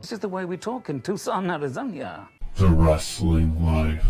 This 0.00 0.12
is 0.12 0.20
the 0.20 0.28
way 0.28 0.44
we 0.44 0.56
talk 0.56 0.88
in 0.88 1.00
Tucson, 1.00 1.50
Arizona. 1.50 2.28
The 2.56 2.68
Wrestling 2.68 3.64
Life. 3.64 4.04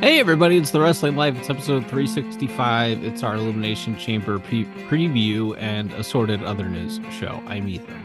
Hey 0.00 0.20
everybody, 0.20 0.56
it's 0.56 0.70
the 0.70 0.80
Wrestling 0.80 1.16
Life. 1.16 1.36
It's 1.36 1.50
episode 1.50 1.80
365. 1.88 3.02
It's 3.02 3.24
our 3.24 3.34
Elimination 3.34 3.98
Chamber 3.98 4.38
pre- 4.38 4.64
preview 4.88 5.56
and 5.58 5.92
assorted 5.94 6.44
other 6.44 6.68
news 6.68 7.00
show. 7.10 7.42
I'm 7.46 7.66
Ethan. 7.66 8.00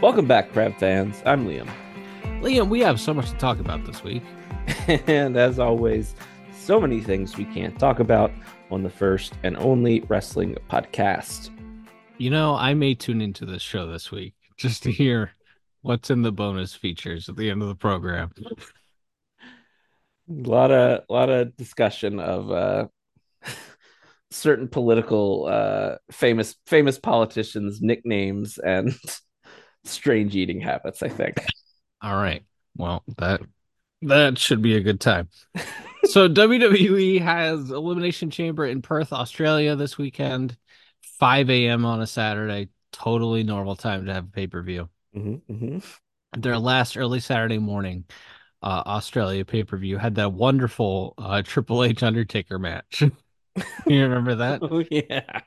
Welcome 0.00 0.26
back, 0.26 0.52
Crab 0.52 0.76
fans. 0.78 1.22
I'm 1.24 1.46
Liam. 1.46 1.68
Liam, 2.40 2.68
we 2.68 2.80
have 2.80 2.98
so 3.00 3.14
much 3.14 3.30
to 3.30 3.36
talk 3.36 3.60
about 3.60 3.84
this 3.84 4.02
week. 4.02 4.22
and 5.06 5.36
as 5.36 5.58
always, 5.58 6.14
so 6.58 6.80
many 6.80 7.00
things 7.00 7.36
we 7.36 7.44
can't 7.46 7.78
talk 7.78 8.00
about 8.00 8.30
on 8.70 8.82
the 8.82 8.90
first 8.90 9.34
and 9.42 9.56
only 9.56 10.00
wrestling 10.02 10.56
podcast. 10.68 11.50
You 12.18 12.30
know, 12.30 12.54
I 12.54 12.74
may 12.74 12.94
tune 12.94 13.20
into 13.20 13.46
this 13.46 13.62
show 13.62 13.86
this 13.86 14.10
week 14.10 14.34
just 14.56 14.82
to 14.84 14.92
hear 14.92 15.32
what's 15.82 16.10
in 16.10 16.22
the 16.22 16.32
bonus 16.32 16.74
features 16.74 17.28
at 17.28 17.36
the 17.36 17.50
end 17.50 17.62
of 17.62 17.68
the 17.68 17.74
program. 17.74 18.30
A 18.38 18.48
lot 20.28 20.70
of 20.70 21.04
a 21.08 21.12
lot 21.12 21.30
of 21.30 21.56
discussion 21.56 22.20
of 22.20 22.50
uh 22.50 22.86
certain 24.30 24.68
political 24.68 25.46
uh 25.46 25.96
famous 26.12 26.54
famous 26.66 26.98
politicians 26.98 27.80
nicknames 27.80 28.58
and 28.58 28.94
strange 29.84 30.36
eating 30.36 30.60
habits, 30.60 31.02
I 31.02 31.08
think. 31.08 31.36
All 32.02 32.14
right. 32.16 32.44
Well, 32.76 33.02
that 33.18 33.40
that 34.02 34.38
should 34.38 34.62
be 34.62 34.76
a 34.76 34.80
good 34.80 35.00
time. 35.00 35.28
so 36.04 36.28
WWE 36.28 37.20
has 37.20 37.70
Elimination 37.70 38.30
Chamber 38.30 38.66
in 38.66 38.82
Perth, 38.82 39.12
Australia 39.12 39.76
this 39.76 39.98
weekend, 39.98 40.56
5 41.18 41.50
a.m. 41.50 41.84
on 41.84 42.00
a 42.00 42.06
Saturday. 42.06 42.68
Totally 42.92 43.42
normal 43.42 43.76
time 43.76 44.06
to 44.06 44.12
have 44.12 44.24
a 44.24 44.30
pay-per-view. 44.30 44.88
Mm-hmm, 45.16 45.52
mm-hmm. 45.52 46.40
Their 46.40 46.58
last 46.58 46.96
early 46.96 47.20
Saturday 47.20 47.58
morning 47.58 48.04
uh, 48.62 48.82
Australia 48.86 49.44
pay-per-view 49.44 49.98
had 49.98 50.16
that 50.16 50.32
wonderful 50.32 51.14
uh, 51.18 51.42
Triple 51.44 51.84
H 51.84 52.02
Undertaker 52.02 52.58
match. 52.58 53.02
you 53.86 54.02
remember 54.02 54.36
that? 54.36 54.60
Oh 54.62 54.84
yeah. 54.90 55.40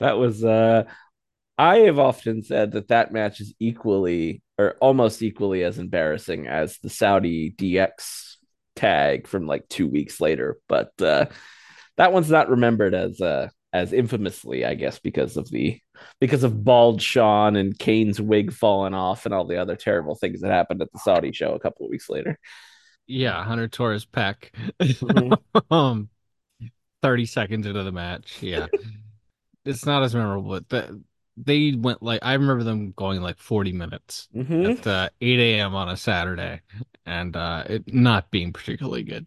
That 0.00 0.18
was 0.18 0.44
uh 0.44 0.84
I 1.56 1.80
have 1.80 1.98
often 1.98 2.42
said 2.42 2.72
that 2.72 2.88
that 2.88 3.12
match 3.12 3.40
is 3.40 3.54
equally 3.60 4.42
or 4.58 4.76
almost 4.80 5.22
equally 5.22 5.62
as 5.64 5.78
embarrassing 5.78 6.46
as 6.46 6.78
the 6.78 6.90
Saudi 6.90 7.50
DX 7.52 8.36
tag 8.76 9.26
from 9.26 9.46
like 9.46 9.68
2 9.68 9.86
weeks 9.88 10.20
later, 10.20 10.58
but 10.68 10.90
uh 11.00 11.26
that 11.96 12.12
one's 12.12 12.30
not 12.30 12.48
remembered 12.50 12.94
as 12.94 13.20
uh 13.20 13.48
as 13.72 13.92
infamously, 13.92 14.64
I 14.64 14.74
guess, 14.74 15.00
because 15.00 15.36
of 15.36 15.50
the 15.50 15.80
because 16.20 16.44
of 16.44 16.64
bald 16.64 17.02
Shawn 17.02 17.56
and 17.56 17.76
Kane's 17.76 18.20
wig 18.20 18.52
falling 18.52 18.94
off 18.94 19.24
and 19.26 19.34
all 19.34 19.46
the 19.46 19.56
other 19.56 19.76
terrible 19.76 20.14
things 20.14 20.40
that 20.40 20.52
happened 20.52 20.80
at 20.82 20.92
the 20.92 21.00
Saudi 21.00 21.32
show 21.32 21.54
a 21.54 21.60
couple 21.60 21.86
of 21.86 21.90
weeks 21.90 22.08
later. 22.08 22.38
Yeah, 23.06 23.42
Hunter 23.44 23.68
Torres 23.68 24.04
Peck. 24.04 24.52
Mhm. 24.80 25.36
um, 25.70 26.08
30 27.02 27.26
seconds 27.26 27.66
into 27.66 27.82
the 27.82 27.92
match. 27.92 28.38
Yeah. 28.40 28.66
it's 29.64 29.84
not 29.84 30.02
as 30.02 30.14
memorable, 30.14 30.48
but 30.48 30.68
the, 30.68 31.02
they 31.36 31.74
went 31.74 32.02
like, 32.02 32.20
I 32.22 32.34
remember 32.34 32.64
them 32.64 32.92
going 32.92 33.20
like 33.20 33.38
40 33.38 33.72
minutes 33.72 34.28
Mhm. 34.34 34.80
at 34.80 34.86
uh, 34.86 35.08
8 35.20 35.60
a.m. 35.60 35.74
on 35.74 35.88
a 35.88 35.96
Saturday 35.96 36.60
and 37.06 37.36
uh, 37.36 37.64
it 37.68 37.92
not 37.92 38.30
being 38.30 38.52
particularly 38.52 39.02
good. 39.02 39.26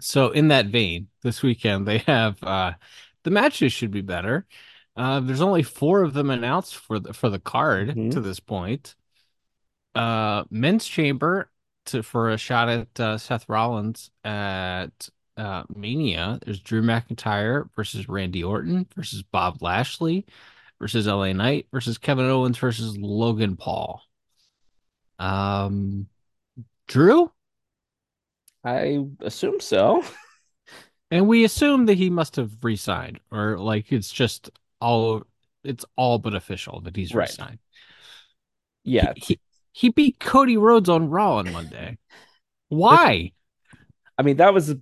So, 0.00 0.30
in 0.30 0.48
that 0.48 0.66
vein, 0.66 1.08
this 1.22 1.42
weekend 1.42 1.86
they 1.86 1.98
have 1.98 2.42
uh, 2.42 2.72
the 3.22 3.30
matches 3.30 3.72
should 3.72 3.90
be 3.90 4.00
better. 4.00 4.46
Uh, 4.96 5.20
there's 5.20 5.40
only 5.40 5.62
four 5.62 6.02
of 6.02 6.14
them 6.14 6.30
announced 6.30 6.76
for 6.76 6.98
the 6.98 7.12
for 7.14 7.28
the 7.30 7.38
card 7.38 7.96
Mhm. 7.96 8.10
to 8.12 8.20
this 8.20 8.40
point. 8.40 8.94
Uh, 9.94 10.44
men's 10.50 10.86
chamber 10.86 11.50
to 11.86 12.02
for 12.02 12.30
a 12.30 12.36
shot 12.38 12.68
at 12.68 13.00
uh, 13.00 13.18
Seth 13.18 13.48
Rollins 13.48 14.10
at 14.24 15.08
uh, 15.36 15.64
Mania. 15.74 16.38
There's 16.44 16.60
Drew 16.60 16.82
McIntyre 16.82 17.68
versus 17.76 18.08
Randy 18.08 18.44
Orton 18.44 18.86
versus 18.94 19.22
Bob 19.22 19.62
Lashley 19.62 20.26
versus 20.80 21.06
LA 21.06 21.32
Knight 21.32 21.66
versus 21.72 21.98
Kevin 21.98 22.26
Owens 22.26 22.58
versus 22.58 22.96
Logan 22.96 23.56
Paul. 23.56 24.02
Um, 25.18 26.06
Drew, 26.88 27.30
I 28.64 29.04
assume 29.20 29.60
so. 29.60 30.02
and 31.10 31.28
we 31.28 31.44
assume 31.44 31.86
that 31.86 31.96
he 31.96 32.10
must 32.10 32.36
have 32.36 32.50
re-signed, 32.62 33.20
or 33.30 33.58
like 33.58 33.92
it's 33.92 34.10
just 34.12 34.50
all 34.80 35.24
it's 35.62 35.84
all 35.96 36.18
but 36.18 36.34
official 36.34 36.80
that 36.82 36.96
he's 36.96 37.14
Right. 37.14 37.28
re-signed. 37.28 37.58
Yeah. 38.84 39.12
He, 39.16 39.40
he 39.72 39.88
beat 39.88 40.20
Cody 40.20 40.56
Rhodes 40.58 40.88
on 40.90 41.08
Raw 41.08 41.36
on 41.36 41.50
Monday. 41.52 41.96
Why? 42.68 43.32
I 44.18 44.22
mean, 44.22 44.36
that 44.36 44.52
was 44.52 44.70
a 44.70 44.78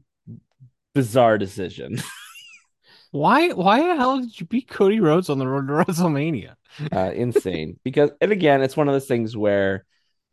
bizarre 0.94 1.38
decision. 1.38 1.98
Why? 3.10 3.50
Why 3.50 3.86
the 3.86 3.96
hell 3.96 4.20
did 4.20 4.40
you 4.40 4.46
beat 4.46 4.68
Cody 4.68 5.00
Rhodes 5.00 5.28
on 5.28 5.38
the 5.38 5.46
road 5.46 5.68
to 5.68 5.72
WrestleMania? 5.92 6.54
uh, 6.92 7.12
insane 7.14 7.78
because 7.84 8.10
and 8.20 8.32
again 8.32 8.62
it's 8.62 8.76
one 8.76 8.88
of 8.88 8.94
those 8.94 9.06
things 9.06 9.36
where 9.36 9.84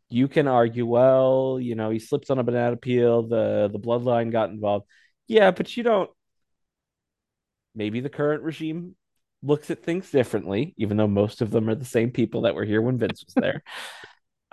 you 0.08 0.28
can 0.28 0.48
argue 0.48 0.86
well 0.86 1.58
you 1.60 1.74
know 1.74 1.90
he 1.90 1.98
slipped 1.98 2.30
on 2.30 2.38
a 2.38 2.42
banana 2.42 2.76
peel 2.76 3.22
the 3.22 3.68
the 3.72 3.78
bloodline 3.78 4.32
got 4.32 4.50
involved 4.50 4.86
yeah 5.28 5.50
but 5.50 5.76
you 5.76 5.82
don't 5.82 6.10
maybe 7.74 8.00
the 8.00 8.08
current 8.08 8.42
regime 8.42 8.96
looks 9.42 9.70
at 9.70 9.82
things 9.82 10.10
differently 10.10 10.74
even 10.76 10.96
though 10.96 11.06
most 11.06 11.40
of 11.40 11.50
them 11.50 11.68
are 11.68 11.74
the 11.74 11.84
same 11.84 12.10
people 12.10 12.42
that 12.42 12.54
were 12.54 12.64
here 12.64 12.82
when 12.82 12.98
Vince 12.98 13.24
was 13.24 13.34
there 13.34 13.62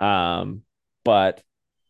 um 0.00 0.62
but 1.04 1.42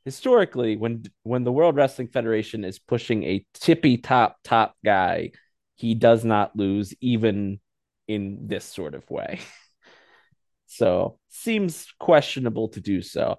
historically 0.05 0.77
when 0.77 1.05
when 1.23 1.45
the 1.45 1.53
World 1.53 1.77
Wrestling 1.77 2.09
Federation 2.09 2.65
is 2.65 2.79
pushing 2.79 3.25
a 3.25 3.45
tippy 3.55 3.99
top 3.99 4.37
top 4.45 4.75
guy 4.85 5.33
he 5.77 5.95
does 5.95 6.25
not 6.25 6.57
lose 6.57 6.95
even 7.01 7.61
in 8.07 8.47
this 8.49 8.65
sort 8.65 8.95
of 8.95 9.09
way 9.11 9.41
so 10.67 11.19
seems 11.29 11.87
questionable 11.99 12.69
to 12.69 12.81
do 12.81 13.03
so. 13.03 13.37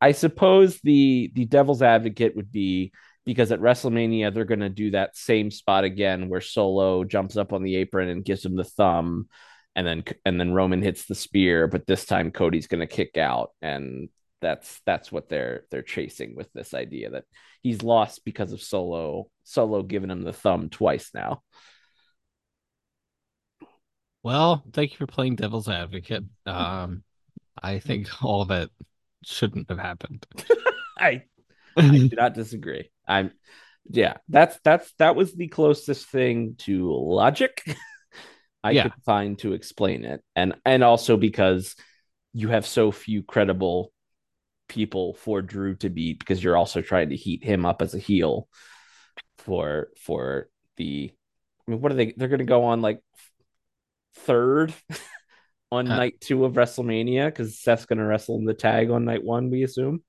I 0.00 0.12
suppose 0.12 0.80
the 0.80 1.30
the 1.34 1.44
devil's 1.44 1.82
advocate 1.82 2.34
would 2.36 2.50
be 2.50 2.92
because 3.24 3.52
at 3.52 3.60
WrestleMania 3.60 4.34
they're 4.34 4.44
going 4.44 4.60
to 4.60 4.68
do 4.68 4.90
that 4.90 5.16
same 5.16 5.50
spot 5.50 5.84
again 5.84 6.28
where 6.28 6.40
Solo 6.40 7.04
jumps 7.04 7.36
up 7.36 7.52
on 7.52 7.62
the 7.62 7.76
apron 7.76 8.08
and 8.08 8.24
gives 8.24 8.44
him 8.44 8.56
the 8.56 8.64
thumb 8.64 9.28
and 9.76 9.86
then 9.86 10.04
and 10.24 10.40
then 10.40 10.52
Roman 10.52 10.82
hits 10.82 11.06
the 11.06 11.14
spear 11.14 11.68
but 11.68 11.86
this 11.86 12.04
time 12.04 12.32
Cody's 12.32 12.66
going 12.66 12.80
to 12.80 12.86
kick 12.86 13.16
out 13.16 13.50
and 13.62 14.08
that's 14.42 14.82
that's 14.86 15.12
what 15.12 15.30
they're 15.30 15.64
they're 15.72 15.82
chasing 15.82 16.36
with 16.36 16.52
this 16.54 16.74
idea 16.74 17.10
that 17.12 17.24
he's 17.62 17.82
lost 17.84 18.24
because 18.26 18.52
of 18.52 18.62
Solo 18.62 19.28
Solo 19.44 19.82
giving 19.84 20.10
him 20.10 20.22
the 20.22 20.34
thumb 20.34 20.70
twice 20.70 21.12
now. 21.14 21.42
Well, 24.22 24.62
thank 24.72 24.92
you 24.92 24.96
for 24.98 25.06
playing 25.06 25.36
devil's 25.36 25.68
advocate. 25.68 26.24
Um, 26.46 27.02
I 27.62 27.78
think 27.80 28.08
all 28.24 28.46
that 28.46 28.70
shouldn't 29.24 29.70
have 29.70 29.78
happened. 29.80 30.26
I 30.98 31.22
I 31.90 31.98
do 32.10 32.16
not 32.16 32.34
disagree. 32.34 32.90
I'm 33.06 33.32
yeah, 33.90 34.18
that's 34.28 34.58
that's 34.64 34.92
that 34.98 35.16
was 35.16 35.34
the 35.34 35.48
closest 35.48 36.08
thing 36.08 36.56
to 36.60 36.92
logic 36.92 37.62
I 38.64 38.74
Yeah. 38.74 38.88
could 38.90 38.94
find 39.04 39.38
to 39.40 39.54
explain 39.54 40.04
it. 40.04 40.22
And 40.36 40.54
and 40.64 40.84
also 40.84 41.16
because 41.16 41.76
you 42.34 42.48
have 42.48 42.66
so 42.66 42.92
few 42.92 43.22
credible 43.22 43.92
people 44.72 45.14
for 45.14 45.42
Drew 45.42 45.76
to 45.76 45.90
beat 45.90 46.18
because 46.18 46.42
you're 46.42 46.56
also 46.56 46.80
trying 46.82 47.10
to 47.10 47.16
heat 47.16 47.44
him 47.44 47.66
up 47.66 47.82
as 47.82 47.94
a 47.94 47.98
heel 47.98 48.48
for 49.38 49.88
for 49.98 50.48
the 50.76 51.12
I 51.68 51.70
mean 51.70 51.80
what 51.80 51.92
are 51.92 51.96
they 51.96 52.12
they're 52.16 52.28
gonna 52.28 52.44
go 52.44 52.64
on 52.64 52.82
like 52.82 53.00
third 54.14 54.74
on 55.72 55.88
Uh, 55.88 55.94
night 55.94 56.20
two 56.20 56.44
of 56.44 56.54
WrestleMania 56.54 57.26
because 57.26 57.58
Seth's 57.60 57.86
gonna 57.86 58.06
wrestle 58.06 58.36
in 58.38 58.44
the 58.44 58.54
tag 58.54 58.90
on 58.90 59.04
night 59.04 59.24
one, 59.24 59.50
we 59.50 59.62
assume. 59.64 60.02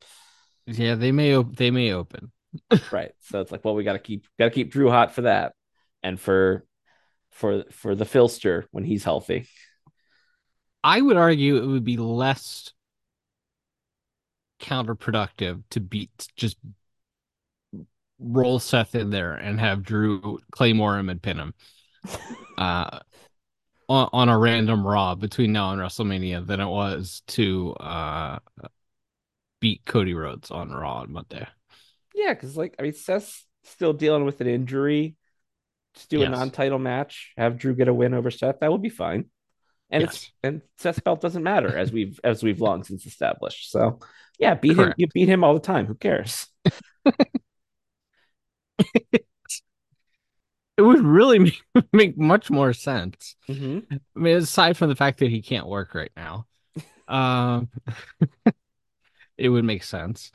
yeah, 0.65 0.95
they 0.95 1.11
may 1.11 1.35
op- 1.35 1.55
they 1.55 1.71
may 1.71 1.91
open. 1.93 2.31
right 2.91 3.11
so 3.21 3.41
it's 3.41 3.51
like 3.51 3.63
well 3.65 3.75
we 3.75 3.83
got 3.83 3.93
to 3.93 3.99
keep 3.99 4.27
got 4.37 4.45
to 4.45 4.51
keep 4.51 4.71
drew 4.71 4.89
hot 4.89 5.13
for 5.13 5.23
that 5.23 5.53
and 6.03 6.19
for 6.19 6.63
for 7.31 7.65
for 7.71 7.95
the 7.95 8.05
filster 8.05 8.65
when 8.71 8.83
he's 8.83 9.03
healthy 9.03 9.47
I 10.83 11.01
would 11.01 11.17
argue 11.17 11.57
it 11.57 11.65
would 11.67 11.83
be 11.83 11.97
less 11.97 12.71
counterproductive 14.63 15.63
to 15.71 15.79
beat 15.79 16.27
just 16.35 16.57
roll 18.19 18.59
Seth 18.59 18.95
in 18.95 19.09
there 19.09 19.33
and 19.33 19.59
have 19.59 19.83
Drew 19.83 20.39
Claymore 20.51 20.97
him 20.97 21.09
and 21.09 21.21
pin 21.21 21.37
him. 21.37 21.53
Uh 22.57 22.99
on, 23.89 24.09
on 24.13 24.29
a 24.29 24.37
random 24.37 24.85
Raw 24.85 25.15
between 25.15 25.51
now 25.53 25.71
and 25.71 25.81
WrestleMania 25.81 26.45
than 26.47 26.59
it 26.61 26.67
was 26.67 27.23
to 27.29 27.73
uh 27.75 28.39
beat 29.59 29.83
Cody 29.85 30.13
Rhodes 30.13 30.51
on 30.51 30.69
Raw 30.71 30.99
on 31.01 31.11
Monday. 31.11 31.47
Yeah, 32.13 32.33
because 32.33 32.55
like 32.57 32.75
I 32.79 32.83
mean, 32.83 32.93
Seth's 32.93 33.45
still 33.63 33.93
dealing 33.93 34.25
with 34.25 34.41
an 34.41 34.47
injury. 34.47 35.15
Just 35.95 36.09
do 36.09 36.23
a 36.23 36.25
Yes. 36.25 36.27
non-title 36.27 36.79
match, 36.79 37.33
have 37.37 37.57
Drew 37.57 37.75
get 37.75 37.87
a 37.87 37.93
win 37.93 38.13
over 38.13 38.31
Seth. 38.31 38.59
That 38.61 38.71
would 38.71 38.81
be 38.81 38.89
fine. 38.89 39.25
And 39.93 40.03
it's 40.03 40.23
Yes. 40.23 40.31
and 40.43 40.61
Seth's 40.77 40.99
belt 40.99 41.21
doesn't 41.21 41.43
matter 41.43 41.77
as 41.77 41.91
we've 41.91 42.19
as 42.23 42.43
we've 42.43 42.59
long 42.59 42.83
since 42.83 43.05
established. 43.05 43.71
So 43.71 43.99
yeah, 44.39 44.55
beat 44.55 44.77
him. 44.77 44.93
You 44.97 45.07
beat 45.13 45.29
him 45.29 45.43
all 45.43 45.53
the 45.53 45.59
time. 45.59 45.85
Who 45.85 45.95
cares? 45.95 46.47
It 50.77 50.81
would 50.81 51.01
really 51.05 51.39
make, 51.75 51.93
make 51.93 52.17
much 52.17 52.49
more 52.49 52.73
sense. 52.73 53.35
Mm-hmm. 53.47 53.93
I 53.93 54.19
mean, 54.19 54.37
aside 54.37 54.77
from 54.77 54.89
the 54.89 54.95
fact 54.95 55.19
that 55.19 55.29
he 55.29 55.41
can't 55.41 55.67
work 55.67 55.93
right 55.93 56.11
now, 56.15 56.47
um, 57.07 57.69
it 59.37 59.49
would 59.49 59.65
make 59.65 59.83
sense. 59.83 60.31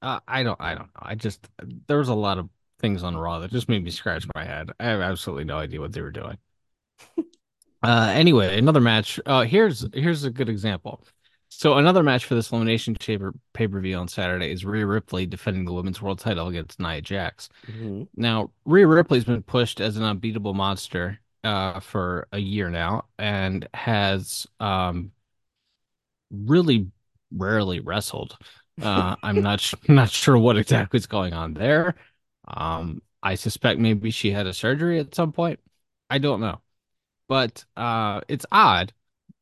Uh, 0.00 0.20
I 0.26 0.42
don't, 0.42 0.60
I 0.60 0.74
don't 0.74 0.86
know. 0.94 1.02
I 1.02 1.14
just 1.14 1.46
there 1.86 1.98
was 1.98 2.08
a 2.08 2.14
lot 2.14 2.38
of 2.38 2.48
things 2.78 3.02
on 3.02 3.16
Raw 3.16 3.40
that 3.40 3.50
just 3.50 3.68
made 3.68 3.84
me 3.84 3.90
scratch 3.90 4.26
my 4.34 4.44
head. 4.44 4.70
I 4.78 4.84
have 4.84 5.00
absolutely 5.00 5.44
no 5.44 5.58
idea 5.58 5.80
what 5.80 5.92
they 5.92 6.02
were 6.02 6.10
doing. 6.10 6.38
Uh, 7.86 8.10
anyway, 8.12 8.58
another 8.58 8.80
match. 8.80 9.20
Uh, 9.26 9.42
here's 9.42 9.86
here's 9.94 10.24
a 10.24 10.30
good 10.30 10.48
example. 10.48 11.04
So 11.48 11.74
another 11.74 12.02
match 12.02 12.24
for 12.24 12.34
this 12.34 12.50
Elimination 12.50 12.96
Chamber 12.98 13.32
pay 13.54 13.68
per 13.68 13.80
view 13.80 13.96
on 13.96 14.08
Saturday 14.08 14.50
is 14.50 14.64
Rhea 14.64 14.84
Ripley 14.84 15.24
defending 15.24 15.64
the 15.64 15.72
women's 15.72 16.02
world 16.02 16.18
title 16.18 16.48
against 16.48 16.80
Nia 16.80 17.00
Jax. 17.00 17.48
Mm-hmm. 17.70 18.02
Now, 18.16 18.50
Rhea 18.64 18.86
Ripley's 18.86 19.24
been 19.24 19.42
pushed 19.42 19.80
as 19.80 19.96
an 19.96 20.02
unbeatable 20.02 20.54
monster 20.54 21.20
uh, 21.44 21.78
for 21.80 22.26
a 22.32 22.38
year 22.38 22.70
now 22.70 23.04
and 23.18 23.68
has 23.72 24.46
um, 24.58 25.12
really 26.30 26.90
rarely 27.30 27.80
wrestled. 27.80 28.36
Uh, 28.82 29.14
I'm 29.22 29.42
not 29.42 29.60
sh- 29.60 29.74
not 29.88 30.10
sure 30.10 30.36
what 30.36 30.58
exactly 30.58 30.98
is 30.98 31.06
going 31.06 31.34
on 31.34 31.54
there. 31.54 31.94
Um, 32.48 33.00
I 33.22 33.36
suspect 33.36 33.80
maybe 33.80 34.10
she 34.10 34.30
had 34.32 34.46
a 34.46 34.52
surgery 34.52 34.98
at 34.98 35.14
some 35.14 35.32
point. 35.32 35.60
I 36.10 36.18
don't 36.18 36.40
know, 36.40 36.60
but 37.28 37.64
uh, 37.76 38.20
it's 38.28 38.46
odd 38.52 38.92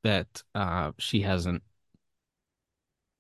that 0.02 0.42
uh, 0.54 0.92
she 0.98 1.22
hasn't 1.22 1.62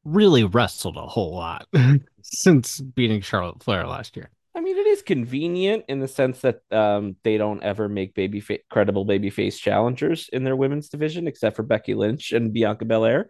really 0.04 0.44
wrestled 0.44 0.96
a 0.96 1.06
whole 1.06 1.34
lot 1.34 1.66
since 2.22 2.80
beating 2.80 3.20
Charlotte 3.20 3.62
Flair 3.62 3.86
last 3.86 4.16
year. 4.16 4.30
I 4.56 4.60
mean, 4.60 4.76
it 4.76 4.86
is 4.86 5.02
convenient 5.02 5.84
in 5.88 5.98
the 5.98 6.06
sense 6.08 6.40
that 6.42 6.60
um, 6.70 7.16
they 7.24 7.38
don't 7.38 7.62
ever 7.64 7.88
make 7.88 8.14
baby 8.14 8.40
fa- 8.40 8.60
credible 8.70 9.04
babyface 9.04 9.58
challengers 9.58 10.28
in 10.32 10.44
their 10.44 10.54
women's 10.54 10.88
division, 10.88 11.26
except 11.26 11.56
for 11.56 11.64
Becky 11.64 11.94
Lynch 11.94 12.32
and 12.32 12.52
Bianca 12.52 12.84
Belair. 12.84 13.28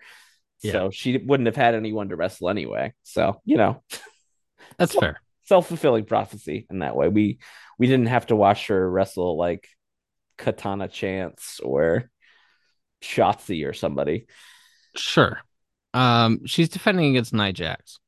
Yeah. 0.63 0.73
So 0.73 0.91
she 0.91 1.17
wouldn't 1.17 1.47
have 1.47 1.57
had 1.57 1.75
anyone 1.75 2.11
to 2.11 2.17
wrestle 2.17 2.51
anyway. 2.51 2.93
So 3.05 3.41
you 3.45 3.57
know, 3.57 3.83
That's 4.79 4.93
So- 4.93 5.01
fair. 5.01 5.21
self 5.45 5.69
fulfilling 5.69 6.05
prophecy 6.05 6.67
in 6.71 6.81
that 6.81 6.95
way. 6.97 7.09
We 7.09 7.39
we 7.79 7.87
didn't 7.87 8.07
have 8.09 8.27
to 8.27 8.37
watch 8.37 8.67
her 8.67 8.91
wrestle 8.91 9.39
like 9.39 9.67
Katana 10.37 10.89
Chance 10.89 11.61
or 11.63 12.11
Shotzi 13.03 13.69
or 13.69 13.73
somebody. 13.73 14.27
Sure. 14.97 15.41
Um, 15.93 16.47
she's 16.47 16.69
defending 16.69 17.11
against 17.11 17.33
Nia 17.33 17.53
Jax 17.53 17.99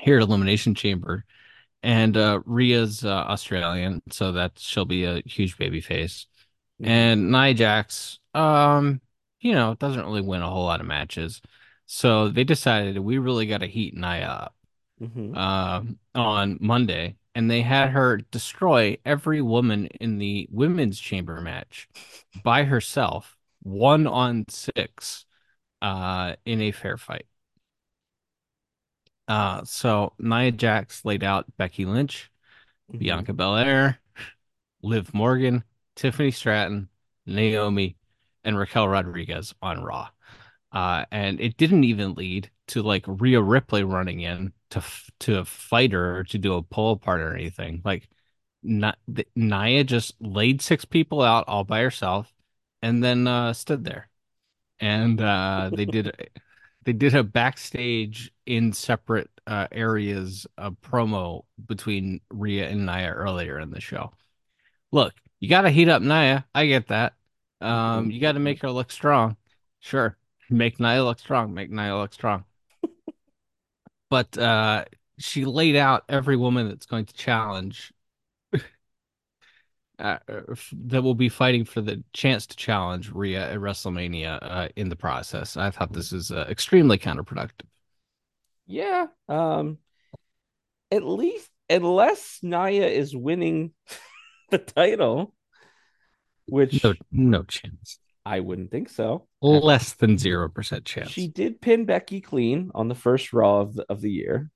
here 0.00 0.16
at 0.16 0.22
Elimination 0.22 0.74
Chamber, 0.74 1.24
and 1.82 2.16
uh, 2.16 2.40
Rhea's 2.44 3.04
uh, 3.04 3.08
Australian, 3.08 4.02
so 4.10 4.32
that 4.32 4.52
she'll 4.58 4.84
be 4.84 5.04
a 5.04 5.22
huge 5.24 5.56
baby 5.56 5.80
face. 5.80 6.26
And 6.82 7.30
Nia 7.30 7.54
Jax, 7.54 8.18
um, 8.34 9.00
you 9.40 9.52
know, 9.52 9.74
doesn't 9.74 10.04
really 10.04 10.20
win 10.20 10.42
a 10.42 10.50
whole 10.50 10.64
lot 10.64 10.80
of 10.80 10.86
matches, 10.86 11.40
so 11.86 12.28
they 12.28 12.44
decided 12.44 12.98
we 12.98 13.18
really 13.18 13.46
got 13.46 13.58
to 13.58 13.66
heat 13.66 13.94
Nia 13.94 14.26
up 14.26 14.56
Mhm. 15.02 15.36
um, 15.36 15.98
on 16.14 16.58
Monday, 16.60 17.16
and 17.34 17.50
they 17.50 17.62
had 17.62 17.90
her 17.90 18.18
destroy 18.18 18.98
every 19.04 19.42
woman 19.42 19.86
in 19.86 20.18
the 20.18 20.48
women's 20.50 20.98
chamber 21.00 21.40
match 21.40 21.88
by 22.42 22.64
herself, 22.64 23.36
one 23.62 24.06
on 24.06 24.46
six, 24.48 25.26
uh, 25.82 26.36
in 26.44 26.60
a 26.62 26.72
fair 26.72 26.96
fight. 26.96 27.26
Uh, 29.26 29.64
so 29.64 30.12
Nia 30.18 30.52
Jax 30.52 31.04
laid 31.04 31.24
out 31.24 31.46
Becky 31.56 31.84
Lynch, 31.84 32.30
Mhm. 32.92 32.98
Bianca 32.98 33.32
Belair, 33.32 34.00
Liv 34.82 35.14
Morgan, 35.14 35.64
Tiffany 35.96 36.30
Stratton, 36.30 36.88
Naomi, 37.26 37.96
and 38.44 38.58
Raquel 38.58 38.88
Rodriguez 38.88 39.54
on 39.62 39.82
Raw. 39.82 40.10
Uh, 40.72 41.06
and 41.10 41.40
it 41.40 41.56
didn't 41.56 41.84
even 41.84 42.14
lead 42.14 42.50
to 42.68 42.82
like 42.82 43.04
Rhea 43.06 43.40
Ripley 43.42 43.84
running 43.84 44.20
in 44.20 44.52
to 44.74 44.84
to 45.20 45.44
fight 45.44 45.92
her 45.92 46.18
or 46.18 46.24
to 46.24 46.38
do 46.38 46.54
a 46.54 46.62
pull 46.62 46.92
apart 46.92 47.20
or 47.20 47.34
anything. 47.34 47.82
Like, 47.84 48.08
Nia 48.62 49.84
just 49.84 50.14
laid 50.20 50.62
six 50.62 50.84
people 50.84 51.22
out 51.22 51.44
all 51.48 51.64
by 51.64 51.80
herself, 51.80 52.32
and 52.82 53.02
then 53.02 53.26
uh, 53.26 53.52
stood 53.52 53.84
there. 53.84 54.08
And 54.80 55.20
uh, 55.20 55.70
they 55.72 55.84
did 55.84 56.30
they 56.84 56.92
did 56.92 57.14
a 57.14 57.22
backstage 57.22 58.32
in 58.46 58.72
separate 58.72 59.30
uh, 59.46 59.68
areas 59.72 60.46
of 60.58 60.76
promo 60.82 61.44
between 61.66 62.20
Rhea 62.30 62.68
and 62.68 62.86
Nia 62.86 63.10
earlier 63.10 63.58
in 63.58 63.70
the 63.70 63.80
show. 63.80 64.12
Look, 64.92 65.14
you 65.40 65.48
got 65.48 65.62
to 65.62 65.70
heat 65.70 65.88
up 65.88 66.02
Nia. 66.02 66.44
I 66.54 66.66
get 66.66 66.88
that. 66.88 67.14
Um, 67.60 68.10
you 68.10 68.20
got 68.20 68.32
to 68.32 68.40
make 68.40 68.60
her 68.62 68.70
look 68.70 68.90
strong. 68.90 69.36
Sure, 69.80 70.16
make 70.50 70.80
Nia 70.80 71.04
look 71.04 71.18
strong. 71.18 71.54
Make 71.54 71.70
Nia 71.70 71.96
look 71.96 72.12
strong. 72.12 72.44
But 74.14 74.38
uh, 74.38 74.84
she 75.18 75.44
laid 75.44 75.74
out 75.74 76.04
every 76.08 76.36
woman 76.36 76.68
that's 76.68 76.86
going 76.86 77.06
to 77.06 77.14
challenge. 77.14 77.92
Uh, 79.96 80.18
that 80.72 81.02
will 81.02 81.14
be 81.14 81.28
fighting 81.28 81.64
for 81.64 81.80
the 81.80 82.02
chance 82.12 82.46
to 82.46 82.56
challenge 82.56 83.10
Rhea 83.10 83.52
at 83.52 83.58
WrestleMania 83.58 84.40
uh, 84.42 84.68
in 84.74 84.88
the 84.88 84.96
process. 84.96 85.56
I 85.56 85.70
thought 85.70 85.92
this 85.92 86.12
is 86.12 86.32
uh, 86.32 86.46
extremely 86.48 86.98
counterproductive. 86.98 87.66
Yeah. 88.66 89.06
Um 89.28 89.78
at 90.90 91.04
least 91.04 91.48
unless 91.70 92.40
Nia 92.42 92.88
is 92.88 93.14
winning 93.16 93.72
the 94.50 94.58
title, 94.58 95.32
which 96.46 96.82
No, 96.82 96.94
no 97.12 97.42
chance. 97.44 98.00
I 98.26 98.40
wouldn't 98.40 98.70
think 98.70 98.88
so. 98.88 99.26
Less 99.42 99.94
than 99.94 100.16
zero 100.18 100.48
percent 100.48 100.84
chance. 100.84 101.10
She 101.10 101.28
did 101.28 101.60
pin 101.60 101.84
Becky 101.84 102.20
clean 102.20 102.70
on 102.74 102.88
the 102.88 102.94
first 102.94 103.32
Raw 103.32 103.60
of 103.60 103.74
the, 103.74 103.86
of 103.88 104.00
the 104.00 104.10
year. 104.10 104.50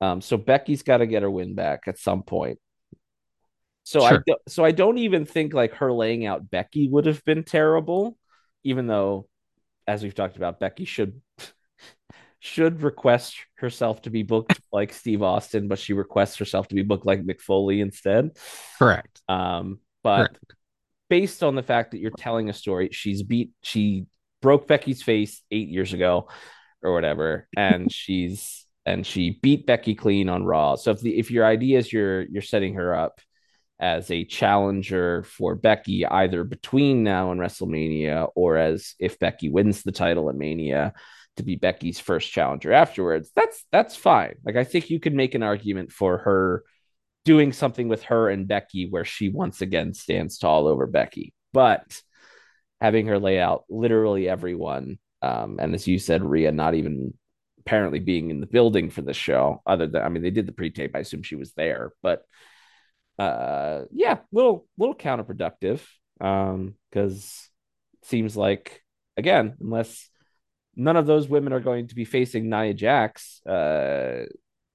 Um, 0.00 0.20
so 0.20 0.36
Becky's 0.36 0.82
got 0.82 0.98
to 0.98 1.06
get 1.06 1.22
her 1.22 1.30
win 1.30 1.54
back 1.54 1.84
at 1.86 1.98
some 1.98 2.22
point. 2.24 2.58
So 3.84 4.02
I 4.02 4.18
do, 4.24 4.36
so 4.48 4.64
I 4.64 4.70
don't 4.70 4.98
even 4.98 5.24
think 5.24 5.54
like 5.54 5.74
her 5.74 5.92
laying 5.92 6.26
out 6.26 6.50
Becky 6.50 6.88
would 6.88 7.06
have 7.06 7.24
been 7.24 7.42
terrible, 7.42 8.16
even 8.64 8.86
though, 8.86 9.28
as 9.86 10.02
we've 10.02 10.14
talked 10.14 10.36
about, 10.36 10.60
Becky 10.60 10.84
should 10.84 11.20
should 12.38 12.82
request 12.82 13.36
herself 13.56 14.02
to 14.02 14.10
be 14.10 14.22
booked 14.22 14.60
like 14.72 14.92
Steve 14.92 15.22
Austin, 15.22 15.68
but 15.68 15.78
she 15.78 15.94
requests 15.94 16.36
herself 16.36 16.68
to 16.68 16.74
be 16.74 16.82
booked 16.82 17.06
like 17.06 17.22
Mick 17.22 17.40
Foley 17.40 17.80
instead. 17.80 18.36
Correct. 18.78 19.22
Um, 19.28 19.78
but 20.02 20.28
Correct. 20.28 20.38
Based 21.12 21.42
on 21.42 21.54
the 21.54 21.62
fact 21.62 21.90
that 21.90 21.98
you're 21.98 22.10
telling 22.10 22.48
a 22.48 22.54
story, 22.54 22.88
she's 22.90 23.22
beat, 23.22 23.50
she 23.60 24.06
broke 24.40 24.66
Becky's 24.66 25.02
face 25.02 25.42
eight 25.50 25.68
years 25.68 25.92
ago 25.92 26.26
or 26.82 26.94
whatever, 26.94 27.46
and 27.54 27.92
she's 28.00 28.64
and 28.86 29.06
she 29.06 29.38
beat 29.42 29.66
Becky 29.66 29.94
clean 29.94 30.30
on 30.30 30.42
Raw. 30.42 30.76
So 30.76 30.90
if 30.90 31.02
the 31.02 31.18
if 31.18 31.30
your 31.30 31.44
idea 31.44 31.76
is 31.76 31.92
you're 31.92 32.22
you're 32.22 32.40
setting 32.40 32.76
her 32.76 32.94
up 32.94 33.20
as 33.78 34.10
a 34.10 34.24
challenger 34.24 35.22
for 35.24 35.54
Becky 35.54 36.06
either 36.06 36.44
between 36.44 37.02
now 37.02 37.30
and 37.30 37.38
WrestleMania 37.38 38.30
or 38.34 38.56
as 38.56 38.94
if 38.98 39.18
Becky 39.18 39.50
wins 39.50 39.82
the 39.82 39.92
title 39.92 40.30
at 40.30 40.34
Mania 40.34 40.94
to 41.36 41.42
be 41.42 41.56
Becky's 41.56 42.00
first 42.00 42.32
challenger 42.32 42.72
afterwards, 42.72 43.30
that's 43.36 43.66
that's 43.70 43.96
fine. 43.96 44.36
Like 44.46 44.56
I 44.56 44.64
think 44.64 44.88
you 44.88 44.98
could 44.98 45.12
make 45.12 45.34
an 45.34 45.42
argument 45.42 45.92
for 45.92 46.16
her 46.16 46.64
doing 47.24 47.52
something 47.52 47.88
with 47.88 48.02
her 48.04 48.28
and 48.28 48.48
Becky 48.48 48.88
where 48.88 49.04
she 49.04 49.28
once 49.28 49.60
again 49.60 49.94
stands 49.94 50.38
tall 50.38 50.66
over 50.66 50.86
Becky. 50.86 51.34
But 51.52 52.00
having 52.80 53.06
her 53.06 53.18
lay 53.18 53.40
out 53.40 53.64
literally 53.68 54.28
everyone, 54.28 54.98
um, 55.20 55.58
and 55.60 55.74
as 55.74 55.86
you 55.86 55.98
said, 55.98 56.24
Rhea 56.24 56.50
not 56.50 56.74
even 56.74 57.14
apparently 57.60 58.00
being 58.00 58.30
in 58.30 58.40
the 58.40 58.46
building 58.46 58.90
for 58.90 59.02
the 59.02 59.14
show, 59.14 59.62
other 59.66 59.86
than 59.86 60.02
I 60.02 60.08
mean, 60.08 60.22
they 60.22 60.30
did 60.30 60.46
the 60.46 60.52
pre-tape. 60.52 60.96
I 60.96 61.00
assume 61.00 61.22
she 61.22 61.36
was 61.36 61.52
there, 61.52 61.92
but 62.02 62.24
uh 63.18 63.82
yeah, 63.92 64.18
little 64.32 64.66
little 64.78 64.96
counterproductive. 64.96 65.80
Um, 66.20 66.74
because 66.90 67.48
seems 68.02 68.36
like 68.36 68.82
again, 69.16 69.56
unless 69.60 70.08
none 70.74 70.96
of 70.96 71.06
those 71.06 71.28
women 71.28 71.52
are 71.52 71.60
going 71.60 71.86
to 71.88 71.94
be 71.94 72.04
facing 72.04 72.50
Nia 72.50 72.74
Jax 72.74 73.44
uh 73.46 74.24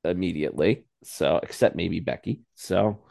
immediately. 0.07 0.85
So 1.03 1.39
except 1.41 1.75
maybe 1.75 1.99
Becky. 1.99 2.41
So 2.55 3.03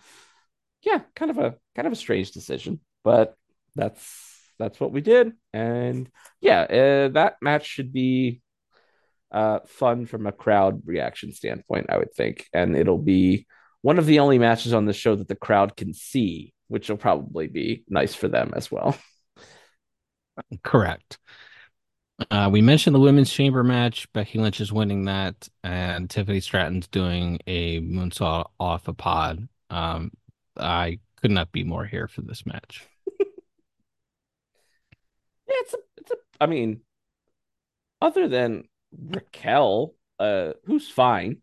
yeah, 0.82 1.00
kind 1.14 1.30
of 1.30 1.38
a 1.38 1.54
kind 1.74 1.86
of 1.86 1.92
a 1.92 1.96
strange 1.96 2.32
decision, 2.32 2.80
but 3.04 3.34
that's 3.74 4.36
that's 4.58 4.80
what 4.80 4.92
we 4.92 5.00
did. 5.00 5.32
And 5.52 6.08
yeah, 6.40 6.62
uh, 6.62 7.08
that 7.08 7.36
match 7.42 7.66
should 7.66 7.92
be 7.92 8.40
uh, 9.30 9.60
fun 9.66 10.06
from 10.06 10.26
a 10.26 10.32
crowd 10.32 10.82
reaction 10.86 11.32
standpoint, 11.32 11.86
I 11.88 11.98
would 11.98 12.14
think. 12.14 12.46
And 12.52 12.76
it'll 12.76 12.98
be 12.98 13.46
one 13.82 13.98
of 13.98 14.06
the 14.06 14.20
only 14.20 14.38
matches 14.38 14.72
on 14.72 14.86
the 14.86 14.92
show 14.92 15.14
that 15.14 15.28
the 15.28 15.36
crowd 15.36 15.76
can 15.76 15.92
see, 15.92 16.54
which 16.68 16.88
will 16.88 16.96
probably 16.96 17.46
be 17.46 17.84
nice 17.88 18.14
for 18.14 18.28
them 18.28 18.52
as 18.56 18.70
well. 18.70 18.96
Correct. 20.62 21.18
Uh, 22.30 22.48
we 22.50 22.62
mentioned 22.62 22.94
the 22.94 23.00
women's 23.00 23.30
chamber 23.30 23.62
match. 23.62 24.10
Becky 24.12 24.38
Lynch 24.38 24.60
is 24.60 24.72
winning 24.72 25.04
that, 25.04 25.48
and 25.62 26.08
Tiffany 26.08 26.40
Stratton's 26.40 26.88
doing 26.88 27.38
a 27.46 27.80
moonsault 27.80 28.46
off 28.58 28.88
a 28.88 28.94
pod. 28.94 29.46
Um, 29.68 30.12
I 30.56 31.00
could 31.20 31.30
not 31.30 31.52
be 31.52 31.62
more 31.62 31.84
here 31.84 32.08
for 32.08 32.22
this 32.22 32.46
match. 32.46 32.86
yeah, 33.20 33.26
it's 35.48 35.74
a, 35.74 35.78
it's 35.98 36.10
a. 36.10 36.14
I 36.40 36.46
mean, 36.46 36.80
other 38.00 38.28
than 38.28 38.64
Raquel, 38.92 39.94
uh, 40.18 40.52
who's 40.64 40.88
fine. 40.88 41.42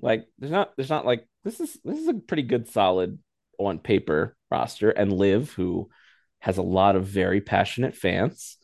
Like, 0.00 0.26
there's 0.38 0.52
not, 0.52 0.76
there's 0.76 0.90
not 0.90 1.06
like 1.06 1.26
this 1.42 1.58
is 1.58 1.78
this 1.84 1.98
is 1.98 2.08
a 2.08 2.14
pretty 2.14 2.42
good, 2.42 2.68
solid 2.68 3.18
on 3.58 3.80
paper 3.80 4.36
roster, 4.52 4.90
and 4.90 5.12
Liv, 5.12 5.52
who 5.52 5.88
has 6.40 6.58
a 6.58 6.62
lot 6.62 6.94
of 6.94 7.06
very 7.06 7.40
passionate 7.40 7.96
fans. 7.96 8.56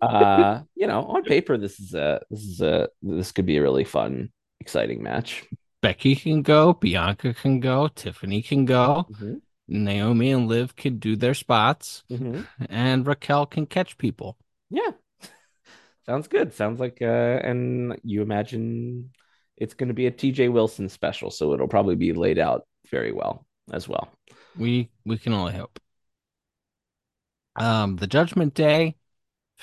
Uh, 0.00 0.62
you 0.74 0.86
know, 0.86 1.02
on 1.02 1.24
paper, 1.24 1.56
this 1.58 1.78
is 1.80 1.94
a 1.94 2.20
this 2.30 2.40
is 2.40 2.60
a 2.60 2.88
this 3.02 3.32
could 3.32 3.46
be 3.46 3.56
a 3.56 3.62
really 3.62 3.84
fun, 3.84 4.30
exciting 4.60 5.02
match. 5.02 5.44
Becky 5.80 6.14
can 6.14 6.42
go, 6.42 6.72
Bianca 6.74 7.34
can 7.34 7.60
go, 7.60 7.88
Tiffany 7.88 8.42
can 8.42 8.64
go, 8.64 9.06
Mhm. 9.10 9.40
Naomi 9.68 10.30
and 10.30 10.48
Liv 10.48 10.76
can 10.76 10.98
do 10.98 11.16
their 11.16 11.34
spots, 11.34 12.04
Mhm. 12.10 12.46
and 12.68 13.06
Raquel 13.06 13.46
can 13.46 13.66
catch 13.66 13.98
people. 13.98 14.38
Yeah, 14.70 14.92
sounds 16.06 16.28
good. 16.28 16.54
Sounds 16.54 16.80
like, 16.80 17.02
uh, 17.02 17.40
and 17.42 17.98
you 18.04 18.22
imagine 18.22 19.10
it's 19.56 19.74
going 19.74 19.88
to 19.88 19.94
be 19.94 20.06
a 20.06 20.10
TJ 20.10 20.48
Wilson 20.48 20.88
special, 20.88 21.30
so 21.30 21.52
it'll 21.52 21.68
probably 21.68 21.96
be 21.96 22.12
laid 22.12 22.38
out 22.38 22.66
very 22.90 23.12
well 23.12 23.44
as 23.72 23.88
well. 23.88 24.08
We 24.56 24.90
we 25.04 25.18
can 25.18 25.32
only 25.32 25.54
hope. 25.54 25.78
Um, 27.56 27.96
the 27.96 28.06
Judgment 28.06 28.54
Day, 28.54 28.96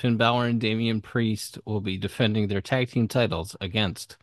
Finn 0.00 0.16
Balor 0.16 0.46
and 0.46 0.58
Damian 0.58 1.02
Priest 1.02 1.58
will 1.66 1.82
be 1.82 1.98
defending 1.98 2.48
their 2.48 2.62
tag 2.62 2.88
team 2.88 3.06
titles 3.06 3.54
against 3.60 4.16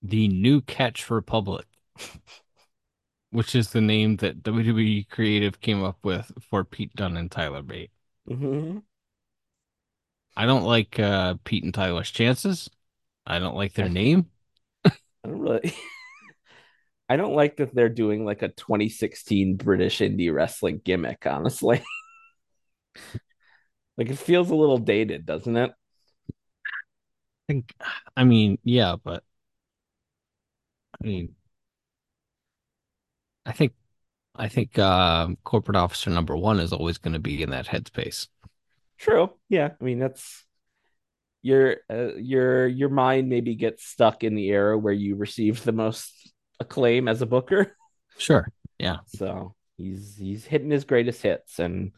the 0.00 0.28
New 0.28 0.60
Catch 0.60 1.10
Republic, 1.10 1.66
which 3.30 3.56
is 3.56 3.70
the 3.70 3.80
name 3.80 4.18
that 4.18 4.44
WWE 4.44 5.08
Creative 5.08 5.60
came 5.60 5.82
up 5.82 5.98
with 6.04 6.30
for 6.48 6.62
Pete 6.62 6.94
Dunne 6.94 7.16
and 7.16 7.32
Tyler 7.32 7.62
Bate. 7.62 7.90
Mm-hmm. 8.30 8.78
I 10.36 10.46
don't 10.46 10.62
like 10.62 11.00
uh, 11.00 11.34
Pete 11.42 11.64
and 11.64 11.74
Tyler's 11.74 12.12
chances. 12.12 12.70
I 13.26 13.40
don't 13.40 13.56
like 13.56 13.72
their 13.72 13.88
name. 13.88 14.26
I 14.84 14.92
don't 15.24 15.40
really. 15.40 15.74
I 17.08 17.16
don't 17.16 17.34
like 17.34 17.56
that 17.56 17.74
they're 17.74 17.88
doing 17.88 18.24
like 18.24 18.42
a 18.42 18.48
2016 18.48 19.56
British 19.56 19.98
indie 19.98 20.32
wrestling 20.32 20.80
gimmick, 20.84 21.26
honestly. 21.26 21.82
Like 24.02 24.10
it 24.12 24.18
feels 24.18 24.50
a 24.50 24.54
little 24.54 24.78
dated, 24.78 25.26
doesn't 25.26 25.56
it? 25.56 25.70
I 26.68 27.52
think, 27.52 27.74
I 28.16 28.24
mean, 28.24 28.58
yeah, 28.64 28.96
but 29.02 29.22
I 31.00 31.06
mean, 31.06 31.34
I 33.46 33.52
think, 33.52 33.74
I 34.34 34.48
think 34.48 34.78
um, 34.78 35.36
corporate 35.44 35.76
officer 35.76 36.10
number 36.10 36.36
one 36.36 36.58
is 36.58 36.72
always 36.72 36.98
going 36.98 37.12
to 37.12 37.20
be 37.20 37.42
in 37.42 37.50
that 37.50 37.66
headspace. 37.66 38.26
True. 38.98 39.30
Yeah. 39.48 39.70
I 39.80 39.84
mean, 39.84 39.98
that's 39.98 40.44
your 41.42 41.78
uh, 41.90 42.14
your 42.14 42.66
your 42.66 42.88
mind 42.88 43.28
maybe 43.28 43.54
gets 43.56 43.84
stuck 43.84 44.22
in 44.24 44.34
the 44.34 44.48
era 44.48 44.78
where 44.78 44.92
you 44.92 45.16
received 45.16 45.64
the 45.64 45.72
most 45.72 46.32
acclaim 46.60 47.08
as 47.08 47.20
a 47.20 47.26
booker. 47.26 47.76
Sure. 48.16 48.48
Yeah. 48.78 48.98
So 49.06 49.54
he's 49.76 50.16
he's 50.16 50.44
hitting 50.44 50.70
his 50.70 50.84
greatest 50.84 51.20
hits, 51.20 51.58
and 51.58 51.92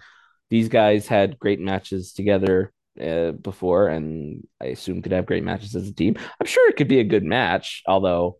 these 0.50 0.68
guys 0.68 1.06
had 1.06 1.38
great 1.38 1.60
matches 1.60 2.12
together 2.12 2.72
uh, 3.00 3.32
before, 3.32 3.88
and 3.88 4.46
I 4.60 4.66
assume 4.66 5.02
could 5.02 5.12
have 5.12 5.26
great 5.26 5.44
matches 5.44 5.74
as 5.74 5.88
a 5.88 5.94
team. 5.94 6.16
I'm 6.40 6.46
sure 6.46 6.68
it 6.68 6.76
could 6.76 6.88
be 6.88 7.00
a 7.00 7.04
good 7.04 7.24
match, 7.24 7.82
although 7.86 8.38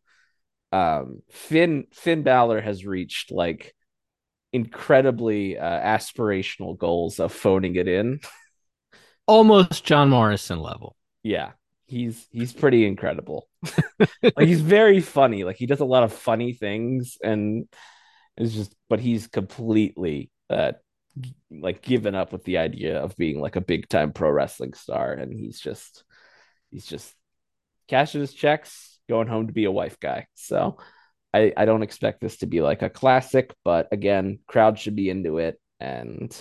um, 0.73 1.23
Finn 1.31 1.87
Finn 1.93 2.23
Balor 2.23 2.61
has 2.61 2.85
reached 2.85 3.31
like 3.31 3.75
incredibly 4.53 5.59
uh, 5.59 5.81
aspirational 5.81 6.79
goals 6.79 7.21
of 7.21 7.33
phoning 7.33 7.77
it 7.77 7.89
in. 7.89 8.21
Almost 9.27 9.85
John 9.85 10.11
Morrison 10.11 10.61
level. 10.61 10.97
Yeah, 11.23 11.53
he's 11.87 12.27
he's 12.31 12.53
pretty 12.53 12.87
incredible. 12.87 13.49
like 14.23 14.47
he's 14.47 14.61
very 14.61 15.01
funny. 15.01 15.45
Like 15.45 15.57
he 15.57 15.67
does 15.67 15.81
a 15.81 15.85
lot 15.85 16.03
of 16.03 16.13
funny 16.13 16.53
things, 16.53 17.17
and 17.23 17.67
it's 18.37 18.53
just, 18.53 18.75
but 18.89 19.01
he's 19.01 19.27
completely 19.27 20.31
uh 20.51 20.73
like 21.51 21.83
given 21.83 22.15
up 22.15 22.33
with 22.33 22.45
the 22.45 22.59
idea 22.59 22.99
of 22.99 23.17
being 23.17 23.41
like 23.41 23.57
a 23.57 23.61
big 23.61 23.89
time 23.89 24.13
pro 24.13 24.31
wrestling 24.31 24.75
star, 24.75 25.13
and 25.13 25.33
he's 25.33 25.61
just 25.61 26.05
he's 26.71 26.87
just 26.87 27.13
cashing 27.89 28.21
his 28.21 28.35
checks, 28.35 28.99
going 29.09 29.29
home 29.29 29.47
to 29.47 29.53
be 29.53 29.65
a 29.65 29.73
wife 29.73 29.99
guy. 30.01 30.27
So 30.35 30.79
I 31.33 31.53
I 31.57 31.65
don't 31.65 31.83
expect 31.83 32.21
this 32.21 32.39
to 32.39 32.47
be 32.47 32.61
like 32.61 32.83
a 32.83 32.91
classic, 32.91 33.55
but 33.65 33.89
again, 33.93 34.41
crowd 34.47 34.79
should 34.79 34.97
be 34.97 35.11
into 35.11 35.39
it, 35.39 35.61
and 35.81 36.35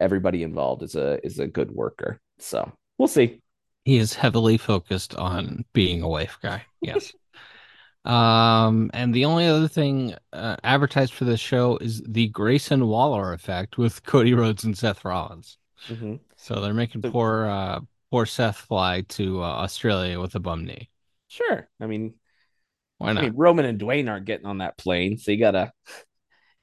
everybody 0.00 0.42
involved 0.42 0.82
is 0.82 0.94
a 0.94 1.24
is 1.24 1.38
a 1.38 1.46
good 1.46 1.70
worker. 1.70 2.20
So 2.38 2.70
we'll 2.98 3.08
see. 3.08 3.40
He 3.84 3.98
is 3.98 4.14
heavily 4.14 4.56
focused 4.56 5.14
on 5.14 5.64
being 5.72 6.02
a 6.02 6.08
wife 6.08 6.38
guy. 6.42 6.64
Yes. 6.80 7.12
um, 8.04 8.90
and 8.92 9.14
the 9.14 9.24
only 9.24 9.46
other 9.46 9.68
thing 9.68 10.14
uh, 10.32 10.56
advertised 10.62 11.14
for 11.14 11.24
this 11.24 11.40
show 11.40 11.76
is 11.78 12.02
the 12.06 12.28
Grayson 12.28 12.86
Waller 12.86 13.32
effect 13.32 13.78
with 13.78 14.02
Cody 14.06 14.34
Rhodes 14.34 14.64
and 14.64 14.76
Seth 14.76 15.04
Rollins. 15.04 15.58
Mhm. 15.88 16.20
So 16.36 16.60
they're 16.60 16.74
making 16.74 17.02
So- 17.02 17.10
poor 17.10 17.44
uh 17.46 17.80
poor 18.10 18.26
Seth 18.26 18.56
fly 18.58 19.02
to 19.08 19.42
uh, 19.42 19.46
Australia 19.46 20.20
with 20.20 20.34
a 20.34 20.40
bum 20.40 20.64
knee. 20.64 20.88
Sure. 21.28 21.68
I 21.80 21.86
mean, 21.86 22.14
Why 22.98 23.10
I 23.10 23.12
not? 23.14 23.24
mean, 23.24 23.32
Roman 23.34 23.64
and 23.64 23.80
Dwayne 23.80 24.08
aren't 24.08 24.26
getting 24.26 24.46
on 24.46 24.58
that 24.58 24.78
plane, 24.78 25.18
so 25.18 25.32
you 25.32 25.38
gotta 25.38 25.72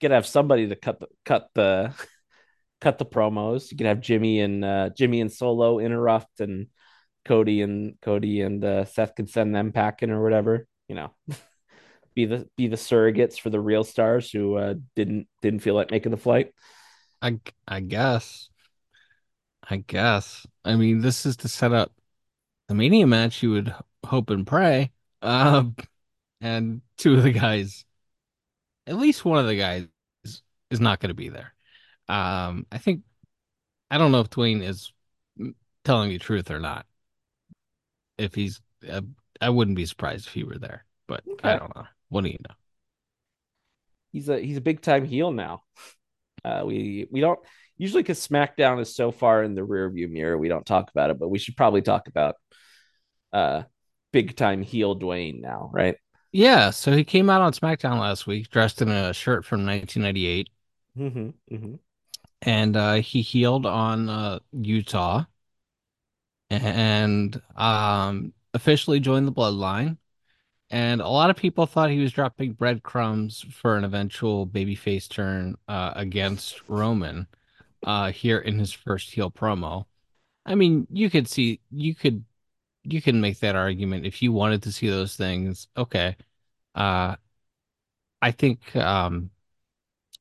gotta 0.02 0.14
have 0.16 0.26
somebody 0.28 0.70
to 0.70 0.76
cut 0.76 1.00
the 1.00 1.08
cut 1.26 1.50
the 1.56 1.94
cut 2.82 2.98
the 3.00 3.06
promos. 3.06 3.70
You 3.72 3.78
can 3.78 3.88
have 3.88 4.00
Jimmy 4.02 4.40
and 4.40 4.64
uh, 4.64 4.90
Jimmy 4.96 5.22
and 5.22 5.32
Solo 5.32 5.80
interrupt, 5.80 6.40
and 6.40 6.68
Cody 7.26 7.62
and 7.62 8.00
Cody 8.02 8.42
and 8.42 8.64
uh, 8.64 8.86
Seth 8.86 9.14
can 9.16 9.28
send 9.28 9.54
them 9.54 9.72
packing 9.72 10.10
or 10.10 10.24
whatever. 10.24 10.68
You 10.92 10.96
know, 10.96 11.12
be 12.16 12.26
the 12.26 12.50
be 12.58 12.68
the 12.68 12.76
surrogates 12.76 13.40
for 13.40 13.50
the 13.50 13.62
real 13.62 13.86
stars 13.86 14.30
who 14.30 14.58
uh, 14.58 14.74
didn't 14.94 15.30
didn't 15.42 15.62
feel 15.62 15.74
like 15.74 15.90
making 15.90 16.12
the 16.12 16.18
flight. 16.18 16.52
I 17.22 17.40
I 17.66 17.80
guess. 17.80 18.50
I 19.70 19.78
guess. 19.78 20.46
I 20.66 20.76
mean, 20.76 21.00
this 21.00 21.26
is 21.26 21.38
to 21.38 21.48
set 21.48 21.72
up 21.72 21.94
the 22.68 22.76
Mania 22.76 23.08
match. 23.08 23.42
You 23.42 23.52
would 23.52 23.74
hope 24.06 24.32
and 24.32 24.46
pray. 24.46 24.92
Um, 25.22 25.78
and 26.42 26.82
two 26.98 27.14
of 27.14 27.24
the 27.24 27.32
guys, 27.32 27.86
at 28.86 28.98
least 28.98 29.24
one 29.24 29.40
of 29.40 29.48
the 29.48 29.56
guys, 29.56 29.88
is, 30.26 30.42
is 30.72 30.82
not 30.82 31.00
going 31.00 31.12
to 31.12 31.16
be 31.16 31.30
there. 31.30 31.54
Um, 32.10 32.66
I 32.70 32.80
think 32.80 33.04
I 33.90 33.98
don't 33.98 34.12
know 34.12 34.20
if 34.20 34.30
Dwayne 34.30 34.62
is 34.62 34.92
telling 35.86 36.10
the 36.10 36.20
truth 36.20 36.52
or 36.52 36.60
not. 36.60 36.86
If 38.18 38.36
he's, 38.36 38.60
uh, 38.90 39.02
I 39.42 39.50
wouldn't 39.50 39.76
be 39.76 39.86
surprised 39.86 40.28
if 40.28 40.34
he 40.34 40.44
were 40.44 40.58
there, 40.58 40.86
but 41.08 41.24
I 41.44 41.58
don't 41.58 41.76
know. 41.76 41.88
What 42.10 42.24
do 42.24 42.30
you 42.30 42.38
know? 42.48 42.56
He's 44.12 44.30
a 44.30 44.40
he's 44.40 44.58
a 44.58 44.62
big 44.62 44.82
time 44.82 45.06
heel 45.06 45.32
now. 45.32 45.64
Uh, 46.44 46.64
we 46.66 47.08
we 47.12 47.22
don't 47.22 47.40
usually 47.78 48.04
because 48.04 48.26
SmackDown 48.26 48.80
is 48.82 48.96
so 48.96 49.12
far 49.12 49.44
in 49.44 49.56
the 49.56 49.62
rearview 49.62 50.10
mirror, 50.10 50.38
we 50.38 50.50
don't 50.50 50.66
talk 50.66 50.92
about 50.92 51.10
it, 51.10 51.20
but 51.20 51.30
we 51.30 51.40
should 51.40 51.58
probably 51.58 51.82
talk 51.82 52.08
about 52.08 52.36
uh 53.34 53.64
big 54.12 54.36
time 54.36 54.62
heel 54.62 54.98
Dwayne 54.98 55.42
now, 55.42 55.70
right? 55.74 55.96
Yeah, 56.32 56.70
so 56.70 56.92
he 56.94 57.04
came 57.04 57.30
out 57.30 57.42
on 57.42 57.54
SmackDown 57.54 58.00
last 58.00 58.28
week 58.28 58.50
dressed 58.50 58.82
in 58.82 58.90
a 58.90 59.14
shirt 59.14 59.46
from 59.46 59.66
1998. 59.66 60.50
Mm-hmm, 60.98 61.56
mm-hmm. 61.56 61.76
and 62.42 62.76
uh, 62.76 62.96
he 62.96 63.22
healed 63.22 63.66
on 63.66 64.10
uh, 64.10 64.40
Utah 64.52 65.24
and 66.52 67.42
um, 67.56 68.34
officially 68.54 69.00
joined 69.00 69.28
the 69.28 69.32
bloodline. 69.32 69.98
And 70.70 71.02
a 71.02 71.08
lot 71.08 71.30
of 71.30 71.36
people 71.36 71.66
thought 71.66 71.90
he 71.92 72.00
was 72.00 72.14
dropping 72.14 72.54
breadcrumbs 72.54 73.46
for 73.52 73.76
an 73.76 73.84
eventual 73.84 74.48
babyface 74.48 75.10
turn 75.10 75.58
uh, 75.68 75.94
against 75.96 76.62
Roman 76.70 77.28
uh, 77.86 78.12
here 78.12 78.40
in 78.40 78.58
his 78.60 78.72
first 78.72 79.12
heel 79.12 79.32
promo. 79.32 79.86
I 80.46 80.56
mean, 80.56 80.88
you 80.92 81.10
could 81.10 81.28
see, 81.28 81.62
you 81.72 81.96
could, 81.96 82.24
you 82.84 83.02
can 83.02 83.22
make 83.22 83.40
that 83.40 83.56
argument 83.56 84.06
if 84.06 84.22
you 84.22 84.32
wanted 84.32 84.64
to 84.64 84.72
see 84.72 84.90
those 84.90 85.16
things. 85.16 85.68
Okay. 85.78 86.16
Uh, 86.76 87.18
I 88.22 88.32
think 88.32 88.76
um, 88.76 89.32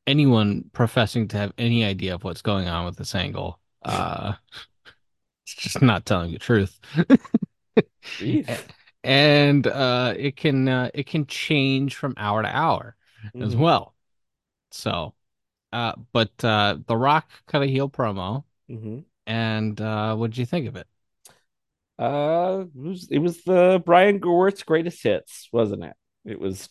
anyone 0.06 0.70
professing 0.72 1.28
to 1.28 1.36
have 1.38 1.52
any 1.58 1.84
idea 1.84 2.14
of 2.14 2.24
what's 2.24 2.42
going 2.42 2.68
on 2.68 2.84
with 2.84 2.96
this 2.96 3.14
angle 3.14 3.60
uh 3.84 4.34
it's 5.44 5.54
just 5.54 5.82
not 5.82 6.06
telling 6.06 6.32
the 6.32 6.38
truth. 6.38 6.78
and 9.04 9.66
uh, 9.66 10.14
it 10.16 10.36
can 10.36 10.68
uh, 10.68 10.90
it 10.94 11.06
can 11.06 11.26
change 11.26 11.96
from 11.96 12.14
hour 12.16 12.42
to 12.42 12.48
hour 12.56 12.96
as 13.40 13.54
Mhm. 13.54 13.60
well. 13.60 13.94
So, 14.70 15.14
uh, 15.72 15.94
but 16.12 16.32
uh, 16.44 16.78
The 16.86 16.96
Rock 16.96 17.30
cut 17.46 17.62
a 17.62 17.66
heel 17.66 17.90
promo, 17.90 18.44
Mhm. 18.68 19.04
and 19.26 19.80
uh, 19.80 20.16
what 20.16 20.30
did 20.30 20.38
you 20.38 20.46
think 20.46 20.68
of 20.68 20.76
it? 20.76 20.86
Uh, 21.98 22.64
it 22.74 22.80
was, 22.88 23.08
it 23.10 23.18
was 23.18 23.44
the 23.44 23.82
Brian 23.84 24.20
Gewirtz 24.20 24.64
greatest 24.64 25.02
hits, 25.02 25.48
wasn't 25.52 25.84
it? 25.84 25.94
It 26.24 26.40
was 26.40 26.68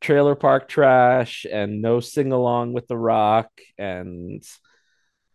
Trailer 0.00 0.34
Park 0.36 0.68
Trash 0.68 1.46
and 1.50 1.82
No 1.82 2.00
Sing 2.00 2.32
Along 2.32 2.72
with 2.72 2.86
The 2.86 2.96
Rock 2.96 3.50
and 3.78 4.42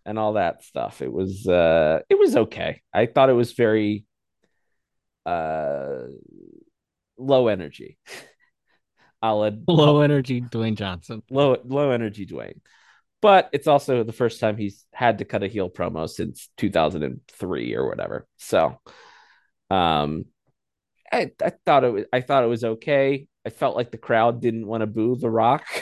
and 0.06 0.20
all 0.20 0.34
that 0.34 0.64
stuff. 0.64 1.02
It 1.02 1.12
was 1.12 1.48
uh 1.48 2.02
it 2.10 2.18
was 2.18 2.36
okay. 2.36 2.82
I 2.94 3.06
thought 3.06 3.30
it 3.30 3.34
was 3.34 3.54
very 3.54 4.06
uh 5.30 6.08
low 7.18 7.48
energy. 7.48 7.98
I'll 9.22 9.44
add 9.44 9.64
Low 9.68 10.00
energy 10.02 10.42
Dwayne 10.42 10.76
Johnson. 10.76 11.24
low 11.30 11.58
low 11.66 11.92
energy 11.92 12.26
Dwayne. 12.26 12.60
But 13.22 13.50
it's 13.52 13.68
also 13.68 14.04
the 14.04 14.14
first 14.14 14.40
time 14.40 14.56
he's 14.56 14.86
had 14.94 15.18
to 15.18 15.26
cut 15.26 15.44
a 15.44 15.48
heel 15.48 15.70
promo 15.70 16.08
since 16.10 16.50
2003 16.56 17.76
or 17.76 17.88
whatever. 17.88 18.28
So 18.38 18.80
um 19.70 20.26
I, 21.12 21.32
I 21.44 21.52
thought 21.66 21.84
it 21.84 21.92
was 21.94 22.06
I 22.14 22.22
thought 22.22 22.44
it 22.44 22.48
was 22.48 22.64
okay. 22.64 23.28
I 23.46 23.50
felt 23.50 23.76
like 23.76 23.92
the 23.92 23.98
crowd 23.98 24.42
didn't 24.42 24.68
want 24.68 24.82
to 24.82 24.88
boo 24.88 25.16
The 25.16 25.30
Rock. 25.30 25.66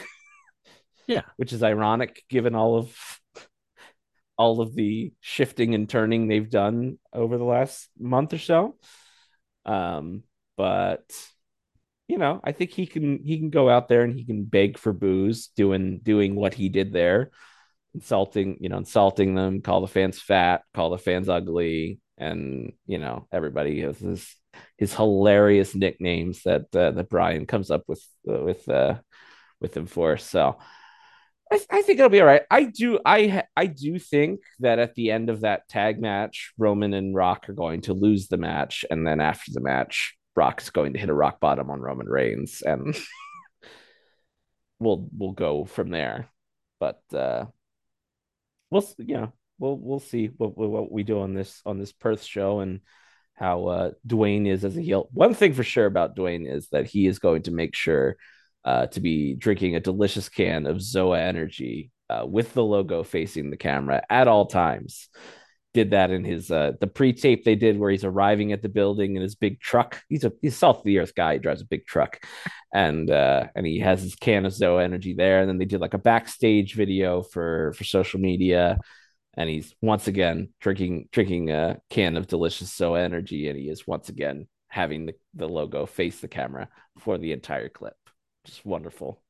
Yeah. 1.08 1.22
Which 1.38 1.54
is 1.54 1.64
ironic 1.64 2.22
given 2.30 2.54
all 2.54 2.78
of 2.78 2.94
all 4.38 4.60
of 4.60 4.76
the 4.76 5.14
shifting 5.22 5.74
and 5.74 5.90
turning 5.90 6.28
they've 6.28 6.50
done 6.50 7.00
over 7.14 7.38
the 7.38 7.46
last 7.46 7.90
month 7.98 8.34
or 8.34 8.38
so. 8.38 8.76
Um, 9.68 10.24
but 10.56 11.04
you 12.08 12.18
know, 12.18 12.40
I 12.44 12.54
think 12.54 12.72
he 12.72 12.88
can 12.88 13.22
he 13.24 13.38
can 13.38 13.50
go 13.50 13.70
out 13.70 13.88
there 13.90 14.04
and 14.04 14.14
he 14.14 14.26
can 14.26 14.46
beg 14.46 14.78
for 14.78 14.94
booze, 14.94 15.48
doing 15.56 16.00
doing 16.00 16.36
what 16.36 16.54
he 16.54 16.70
did 16.70 16.94
there, 16.94 17.32
insulting 17.94 18.58
you 18.62 18.70
know 18.70 18.78
insulting 18.78 19.36
them, 19.36 19.62
call 19.62 19.82
the 19.82 19.88
fans 19.88 20.20
fat, 20.20 20.64
call 20.74 20.90
the 20.90 20.98
fans 20.98 21.30
ugly, 21.30 22.00
and 22.18 22.74
you 22.86 22.98
know 22.98 23.28
everybody 23.32 23.82
has 23.82 24.00
his 24.00 24.36
his 24.78 24.94
hilarious 24.94 25.76
nicknames 25.76 26.44
that 26.44 26.74
uh, 26.76 26.92
that 26.92 27.10
Brian 27.10 27.46
comes 27.46 27.70
up 27.70 27.84
with 27.88 28.04
uh, 28.30 28.40
with 28.40 28.68
uh, 28.70 28.96
with 29.60 29.76
him 29.76 29.86
for. 29.86 30.18
So 30.18 30.58
I, 31.52 31.60
I 31.70 31.82
think 31.82 32.00
it'll 32.00 32.10
be 32.10 32.20
all 32.20 32.28
right. 32.28 32.44
I 32.52 32.64
do 32.64 33.00
I 33.06 33.44
I 33.56 33.68
do 33.68 34.00
think 34.00 34.42
that 34.60 34.80
at 34.80 34.96
the 34.96 35.12
end 35.12 35.30
of 35.30 35.42
that 35.42 35.68
tag 35.70 36.02
match, 36.02 36.54
Roman 36.58 36.94
and 36.94 37.16
Rock 37.16 37.50
are 37.50 37.54
going 37.54 37.82
to 37.82 37.94
lose 37.94 38.28
the 38.28 38.38
match, 38.38 38.86
and 38.90 39.08
then 39.08 39.20
after 39.22 39.52
the 39.54 39.62
match, 39.62 40.18
Rock's 40.36 40.70
going 40.70 40.94
to 40.94 41.00
hit 41.00 41.10
a 41.10 41.14
rock 41.14 41.40
bottom 41.40 41.70
on 41.70 41.80
Roman 41.82 42.08
Reigns, 42.08 42.62
and 42.62 42.98
we'll 44.80 45.08
we'll 45.18 45.32
go 45.32 45.66
from 45.66 45.90
there. 45.90 46.30
But 46.80 47.02
uh 47.14 47.46
we'll 48.70 48.88
you 48.98 49.16
know 49.16 49.34
we'll 49.58 49.78
we'll 49.78 50.00
see 50.00 50.28
what 50.28 50.58
what 50.58 50.92
we 50.92 51.04
do 51.04 51.22
on 51.22 51.34
this 51.34 51.62
on 51.66 51.80
this 51.80 51.94
Perth 51.94 52.24
show 52.24 52.60
and 52.60 52.82
how 53.34 53.68
uh 53.68 53.92
Dwayne 54.06 54.48
is 54.48 54.66
as 54.66 54.78
a 54.78 54.82
heel. 54.82 55.10
One 55.12 55.34
thing 55.34 55.54
for 55.54 55.64
sure 55.64 55.86
about 55.86 56.16
Dwayne 56.16 56.52
is 56.52 56.68
that 56.70 56.88
he 56.88 57.08
is 57.08 57.20
going 57.20 57.44
to 57.44 57.52
make 57.52 57.76
sure 57.76 58.18
uh 58.68 58.86
to 58.94 59.00
be 59.00 59.34
drinking 59.46 59.76
a 59.76 59.86
delicious 59.90 60.30
can 60.30 60.68
of 60.68 60.78
Zoa 60.78 61.20
Energy 61.20 61.78
uh, 62.10 62.26
with 62.36 62.54
the 62.54 62.64
logo 62.64 63.04
facing 63.04 63.50
the 63.50 63.64
camera 63.70 64.00
at 64.10 64.28
all 64.28 64.46
times. 64.46 65.10
Did 65.74 65.92
that 65.92 66.10
in 66.10 66.24
his 66.24 66.50
uh 66.50 66.72
the 66.84 66.88
pre-tape 66.98 67.44
they 67.44 67.56
did 67.56 67.78
where 67.78 67.92
he's 67.92 68.10
arriving 68.12 68.52
at 68.52 68.62
the 68.62 68.76
building 68.80 69.16
in 69.16 69.22
his 69.22 69.36
big 69.36 69.60
truck. 69.60 70.02
He's 70.10 70.26
a 70.26 70.32
he's 70.42 70.58
South 70.58 70.80
of 70.80 70.84
the 70.86 70.98
Earth 71.00 71.14
guy. 71.14 71.34
He 71.34 71.40
drives 71.40 71.62
a 71.62 71.74
big 71.74 71.86
truck, 71.86 72.12
and 72.74 73.12
uh 73.12 73.42
and 73.56 73.66
he 73.66 73.80
has 73.88 74.02
his 74.02 74.16
can 74.16 74.46
of 74.46 74.54
Zoa 74.54 74.84
Energy 74.84 75.14
there. 75.14 75.40
And 75.40 75.48
then 75.50 75.60
they 75.60 75.66
did 75.66 75.82
like 75.82 75.94
a 75.94 76.10
backstage 76.12 76.74
video 76.74 77.22
for 77.22 77.74
for 77.78 77.84
social 77.84 78.20
media, 78.20 78.80
and 79.36 79.50
he's 79.50 79.76
once 79.82 80.08
again 80.08 80.50
drinking 80.60 81.10
drinking 81.12 81.52
a 81.52 81.78
can 81.90 82.18
of 82.18 82.26
delicious 82.26 82.76
Zoa 82.80 83.00
Energy, 83.04 83.48
and 83.50 83.58
he 83.60 83.70
is 83.70 83.86
once 83.86 84.10
again 84.10 84.48
having 84.70 85.06
the, 85.06 85.14
the 85.36 85.48
logo 85.48 85.86
face 85.86 86.20
the 86.22 86.28
camera 86.28 86.70
for 86.98 87.20
the 87.20 87.34
entire 87.34 87.70
clip. 87.70 87.98
Just 88.48 88.66
wonderful, 88.66 89.22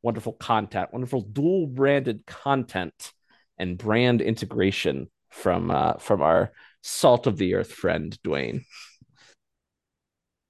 wonderful 0.00 0.32
content, 0.32 0.92
wonderful 0.92 1.22
dual 1.22 1.66
branded 1.66 2.24
content 2.24 3.12
and 3.58 3.76
brand 3.76 4.22
integration 4.22 5.10
from 5.28 5.70
uh 5.72 5.94
from 5.94 6.22
our 6.22 6.52
salt 6.82 7.26
of 7.26 7.36
the 7.36 7.54
earth 7.54 7.72
friend 7.72 8.16
Dwayne. 8.24 8.64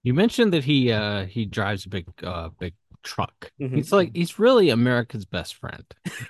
You 0.02 0.12
mentioned 0.12 0.52
that 0.52 0.64
he 0.64 0.92
uh 0.92 1.24
he 1.24 1.46
drives 1.46 1.87
a 1.87 1.88
big 1.88 2.06
uh 2.22 2.50
big 2.59 2.74
truck. 3.02 3.50
Mhm. 3.59 3.76
He's 3.76 3.90
like 3.90 4.11
he's 4.14 4.38
really 4.38 4.68
America's 4.68 5.24
best 5.24 5.54
friend. 5.54 5.85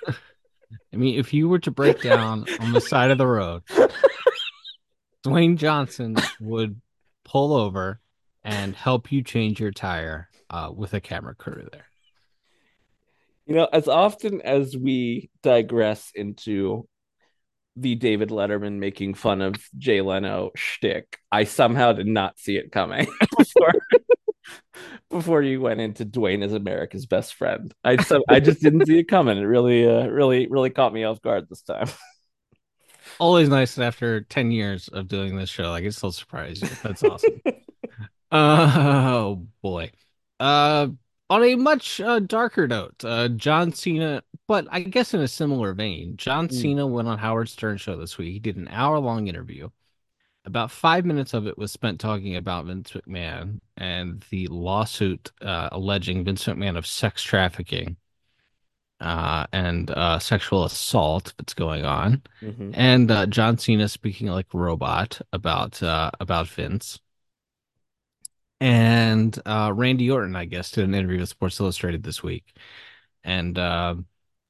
I 0.07 0.95
mean, 0.95 1.19
if 1.19 1.33
you 1.33 1.49
were 1.49 1.59
to 1.59 1.71
break 1.71 2.01
down 2.01 2.45
on 2.61 2.71
the 2.71 2.79
side 2.79 3.11
of 3.11 3.17
the 3.17 3.27
road, 3.27 3.63
Dwayne 5.25 5.57
Johnson 5.57 6.15
would 6.39 6.79
pull 7.25 7.53
over 7.53 7.99
and 8.45 8.75
help 8.75 9.11
you 9.11 9.23
change 9.23 9.59
your 9.59 9.71
tire 9.71 10.29
uh, 10.51 10.69
with 10.75 10.93
a 10.93 11.01
camera 11.01 11.33
crew 11.33 11.67
there. 11.71 11.85
You 13.47 13.55
know, 13.55 13.67
as 13.71 13.87
often 13.87 14.41
as 14.41 14.77
we 14.77 15.31
digress 15.41 16.11
into 16.13 16.87
the 17.75 17.95
David 17.95 18.29
Letterman 18.29 18.77
making 18.77 19.15
fun 19.15 19.41
of 19.41 19.55
Jay 19.77 20.01
Leno 20.01 20.51
shtick, 20.55 21.17
I 21.31 21.45
somehow 21.45 21.93
did 21.93 22.05
not 22.05 22.37
see 22.37 22.57
it 22.57 22.71
coming 22.71 23.07
before 23.37 23.73
before 25.09 25.41
you 25.41 25.61
went 25.61 25.81
into 25.81 26.05
Dwayne 26.05 26.43
as 26.43 26.53
America's 26.53 27.05
best 27.05 27.33
friend. 27.33 27.73
I 27.83 27.97
so 28.03 28.23
I 28.29 28.39
just 28.39 28.61
didn't 28.61 28.85
see 28.85 28.99
it 28.99 29.07
coming. 29.07 29.37
It 29.37 29.41
really, 29.41 29.87
uh, 29.87 30.07
really, 30.07 30.47
really 30.47 30.69
caught 30.69 30.93
me 30.93 31.03
off 31.03 31.21
guard 31.21 31.47
this 31.49 31.61
time. 31.61 31.87
Always 33.19 33.49
nice 33.49 33.77
after 33.77 34.21
10 34.21 34.51
years 34.51 34.87
of 34.87 35.07
doing 35.07 35.35
this 35.35 35.49
show, 35.49 35.73
I 35.73 35.81
can 35.81 35.91
still 35.91 36.11
surprise 36.11 36.61
you. 36.61 36.69
That's 36.81 37.03
awesome. 37.03 37.41
oh 38.31 39.47
boy. 39.61 39.91
Uh 40.41 40.87
on 41.29 41.43
a 41.45 41.55
much 41.55 42.01
uh, 42.01 42.19
darker 42.19 42.67
note, 42.67 43.05
uh, 43.05 43.29
John 43.29 43.71
Cena, 43.71 44.21
but 44.49 44.67
I 44.69 44.81
guess 44.81 45.13
in 45.13 45.21
a 45.21 45.29
similar 45.29 45.73
vein, 45.73 46.17
John 46.17 46.49
Mm. 46.49 46.53
Cena 46.53 46.85
went 46.85 47.07
on 47.07 47.17
Howard 47.19 47.47
Stern 47.47 47.77
show 47.77 47.95
this 47.95 48.17
week. 48.17 48.33
He 48.33 48.39
did 48.39 48.57
an 48.57 48.67
hour 48.69 48.99
long 48.99 49.27
interview. 49.29 49.69
About 50.43 50.71
five 50.71 51.05
minutes 51.05 51.33
of 51.33 51.47
it 51.47 51.57
was 51.57 51.71
spent 51.71 52.01
talking 52.01 52.35
about 52.35 52.65
Vince 52.65 52.91
McMahon 52.91 53.61
and 53.77 54.25
the 54.29 54.47
lawsuit 54.47 55.31
uh, 55.41 55.69
alleging 55.71 56.25
Vince 56.25 56.43
McMahon 56.45 56.77
of 56.77 56.85
sex 56.85 57.23
trafficking 57.23 57.95
uh, 58.99 59.47
and 59.53 59.89
uh, 59.91 60.19
sexual 60.19 60.65
assault 60.65 61.33
that's 61.37 61.53
going 61.53 61.85
on 61.85 62.23
Mhm. 62.41 62.71
and 62.73 63.09
uh, 63.09 63.25
John 63.27 63.57
Cena 63.57 63.87
speaking 63.87 64.27
like 64.27 64.53
robot 64.53 65.21
about 65.31 65.81
uh, 65.81 66.11
about 66.19 66.47
Vince. 66.49 66.99
And 68.61 69.37
uh, 69.45 69.73
Randy 69.75 70.11
Orton, 70.11 70.35
I 70.35 70.45
guess, 70.45 70.71
did 70.71 70.83
an 70.85 70.93
interview 70.93 71.19
with 71.19 71.29
Sports 71.29 71.59
Illustrated 71.59 72.03
this 72.03 72.21
week, 72.21 72.55
and 73.23 73.57
uh, 73.57 73.95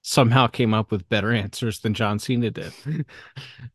somehow 0.02 0.48
came 0.48 0.74
up 0.74 0.92
with 0.92 1.08
better 1.08 1.32
answers 1.34 1.80
than 1.80 1.94
John 1.94 2.20
Cena 2.20 2.52
did 2.52 2.74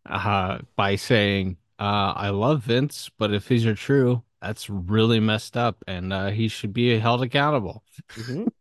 uh, 0.07 0.59
by 0.77 0.96
saying, 0.96 1.57
uh, 1.79 2.12
"I 2.16 2.29
love 2.31 2.64
Vince, 2.64 3.11
but 3.18 3.33
if 3.33 3.49
these 3.49 3.64
are 3.64 3.75
true, 3.75 4.22
that's 4.42 4.68
really 4.68 5.20
messed 5.20 5.57
up, 5.57 5.83
and 5.87 6.12
uh, 6.12 6.29
he 6.29 6.49
should 6.49 6.75
be 6.75 6.99
held 6.99 7.22
accountable." 7.22 7.83
Mhm. 8.16 8.49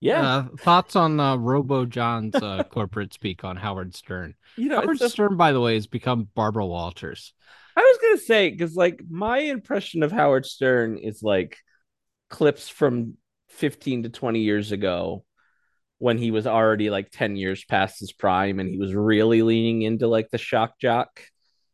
Yeah, 0.00 0.20
Uh, 0.20 0.48
thoughts 0.58 0.96
on 0.96 1.18
uh, 1.18 1.36
Robo 1.36 1.86
John's 1.86 2.34
uh, 2.34 2.64
corporate 2.64 3.14
speak 3.14 3.42
on 3.42 3.56
Howard 3.56 3.94
Stern? 3.94 4.34
you 4.56 4.68
know, 4.68 4.82
Howard 4.82 5.00
Stern, 5.00 5.36
by 5.38 5.52
the 5.52 5.60
way, 5.60 5.74
has 5.74 5.86
become 5.86 6.28
Barbara 6.34 6.66
Walters. 6.66 7.32
I 7.76 7.80
was 7.80 7.98
gonna 8.00 8.18
say 8.18 8.50
because 8.50 8.76
like 8.76 9.00
my 9.08 9.38
impression 9.38 10.02
of 10.02 10.12
Howard 10.12 10.46
Stern 10.46 10.98
is 10.98 11.22
like 11.22 11.58
clips 12.30 12.68
from 12.68 13.14
15 13.50 14.04
to 14.04 14.08
20 14.08 14.40
years 14.40 14.72
ago 14.72 15.24
when 15.98 16.18
he 16.18 16.30
was 16.30 16.46
already 16.46 16.90
like 16.90 17.10
10 17.10 17.36
years 17.36 17.64
past 17.64 18.00
his 18.00 18.12
prime 18.12 18.58
and 18.60 18.68
he 18.68 18.78
was 18.78 18.94
really 18.94 19.42
leaning 19.42 19.82
into 19.82 20.08
like 20.08 20.28
the 20.30 20.38
shock 20.38 20.78
jock 20.80 21.20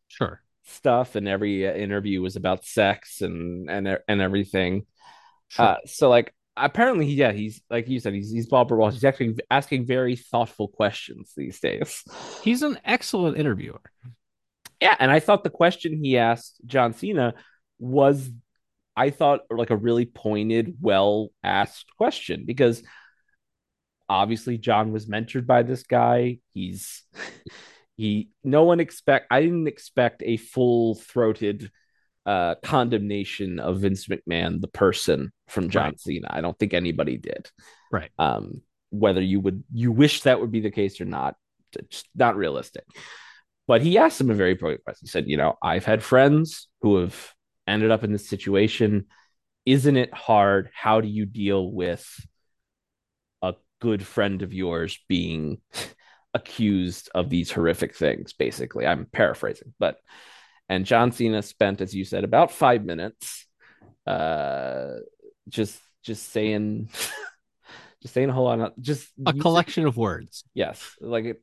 Sure. 0.07 0.41
stuff 0.65 1.15
and 1.15 1.27
every 1.27 1.67
uh, 1.67 1.73
interview 1.73 2.21
was 2.21 2.35
about 2.35 2.65
sex 2.65 3.21
and 3.21 3.69
and 3.69 3.97
and 4.07 4.21
everything 4.21 4.85
Sure. 5.47 5.65
uh 5.65 5.75
so 5.85 6.09
like 6.09 6.33
apparently 6.57 7.07
yeah 7.07 7.31
he's 7.31 7.61
like 7.69 7.87
you 7.87 7.99
said 7.99 8.13
he's 8.13 8.29
he's 8.29 8.47
Bob 8.47 8.69
Ross 8.71 8.93
he's 8.93 9.03
actually 9.05 9.37
asking 9.49 9.87
very 9.87 10.15
thoughtful 10.15 10.67
questions 10.67 11.31
these 11.35 11.59
days 11.59 12.03
He's 12.43 12.61
an 12.61 12.77
excellent 12.85 13.37
interviewer. 13.37 13.81
Yeah, 14.81 14.95
and 14.99 15.11
I 15.11 15.19
thought 15.19 15.43
the 15.43 15.49
question 15.49 16.03
he 16.03 16.17
asked 16.17 16.59
John 16.65 16.93
Cena 16.93 17.35
was, 17.79 18.29
I 18.95 19.11
thought, 19.11 19.41
like 19.51 19.69
a 19.69 19.77
really 19.77 20.05
pointed, 20.05 20.75
well 20.81 21.29
asked 21.43 21.85
question 21.97 22.43
because 22.45 22.83
obviously 24.09 24.57
John 24.57 24.91
was 24.91 25.05
mentored 25.05 25.45
by 25.45 25.63
this 25.63 25.83
guy. 25.83 26.39
He's 26.53 27.03
he 27.95 28.29
no 28.43 28.63
one 28.63 28.79
expect 28.79 29.27
I 29.31 29.41
didn't 29.41 29.67
expect 29.67 30.23
a 30.25 30.37
full 30.37 30.95
throated 30.95 31.71
uh 32.25 32.55
condemnation 32.63 33.59
of 33.59 33.79
Vince 33.79 34.07
McMahon 34.07 34.61
the 34.61 34.67
person 34.67 35.31
from 35.47 35.69
John 35.69 35.91
Right. 35.91 35.99
Cena. 35.99 36.27
I 36.29 36.41
don't 36.41 36.57
think 36.59 36.73
anybody 36.73 37.17
did. 37.17 37.49
Right. 37.91 38.11
Um 38.17 38.61
whether 38.89 39.21
you 39.21 39.39
would 39.39 39.63
you 39.73 39.91
wish 39.91 40.21
that 40.23 40.41
would 40.41 40.51
be 40.51 40.59
the 40.59 40.71
case 40.71 40.99
or 40.99 41.05
not, 41.05 41.35
it's 41.77 42.03
not 42.13 42.35
realistic. 42.35 42.83
But 43.71 43.83
he 43.83 43.97
asked 43.97 44.19
him 44.19 44.29
a 44.29 44.33
very 44.33 44.51
important 44.51 44.83
question. 44.83 45.05
He 45.05 45.09
said, 45.09 45.29
you 45.29 45.37
know, 45.37 45.57
I've 45.63 45.85
had 45.85 46.03
friends 46.03 46.67
who 46.81 46.97
have 46.97 47.15
ended 47.65 47.89
up 47.89 48.03
in 48.03 48.11
this 48.11 48.27
situation. 48.27 49.05
Isn't 49.65 49.95
it 49.95 50.13
hard? 50.13 50.69
How 50.73 50.99
do 50.99 51.07
you 51.07 51.25
deal 51.25 51.71
with 51.71 52.05
a 53.41 53.53
good 53.79 54.05
friend 54.05 54.41
of 54.41 54.51
yours 54.51 54.99
being 55.07 55.61
accused 56.33 57.11
of 57.15 57.29
these 57.29 57.49
horrific 57.49 57.95
things? 57.95 58.33
Basically, 58.33 58.85
I'm 58.85 59.05
paraphrasing, 59.05 59.73
but 59.79 60.01
and 60.67 60.85
John 60.85 61.13
Cena 61.13 61.41
spent, 61.41 61.79
as 61.79 61.95
you 61.95 62.03
said, 62.03 62.25
about 62.25 62.51
five 62.51 62.83
minutes, 62.83 63.47
uh, 64.05 64.95
just 65.47 65.79
just 66.03 66.27
saying, 66.33 66.89
just 68.01 68.13
saying 68.13 68.29
a 68.29 68.33
whole 68.33 68.47
lot, 68.47 68.59
of, 68.59 68.73
just 68.81 69.07
A 69.25 69.31
collection 69.31 69.87
of 69.87 69.95
words. 69.95 70.43
yes 70.53 70.97
like 70.99 71.23
it 71.23 71.41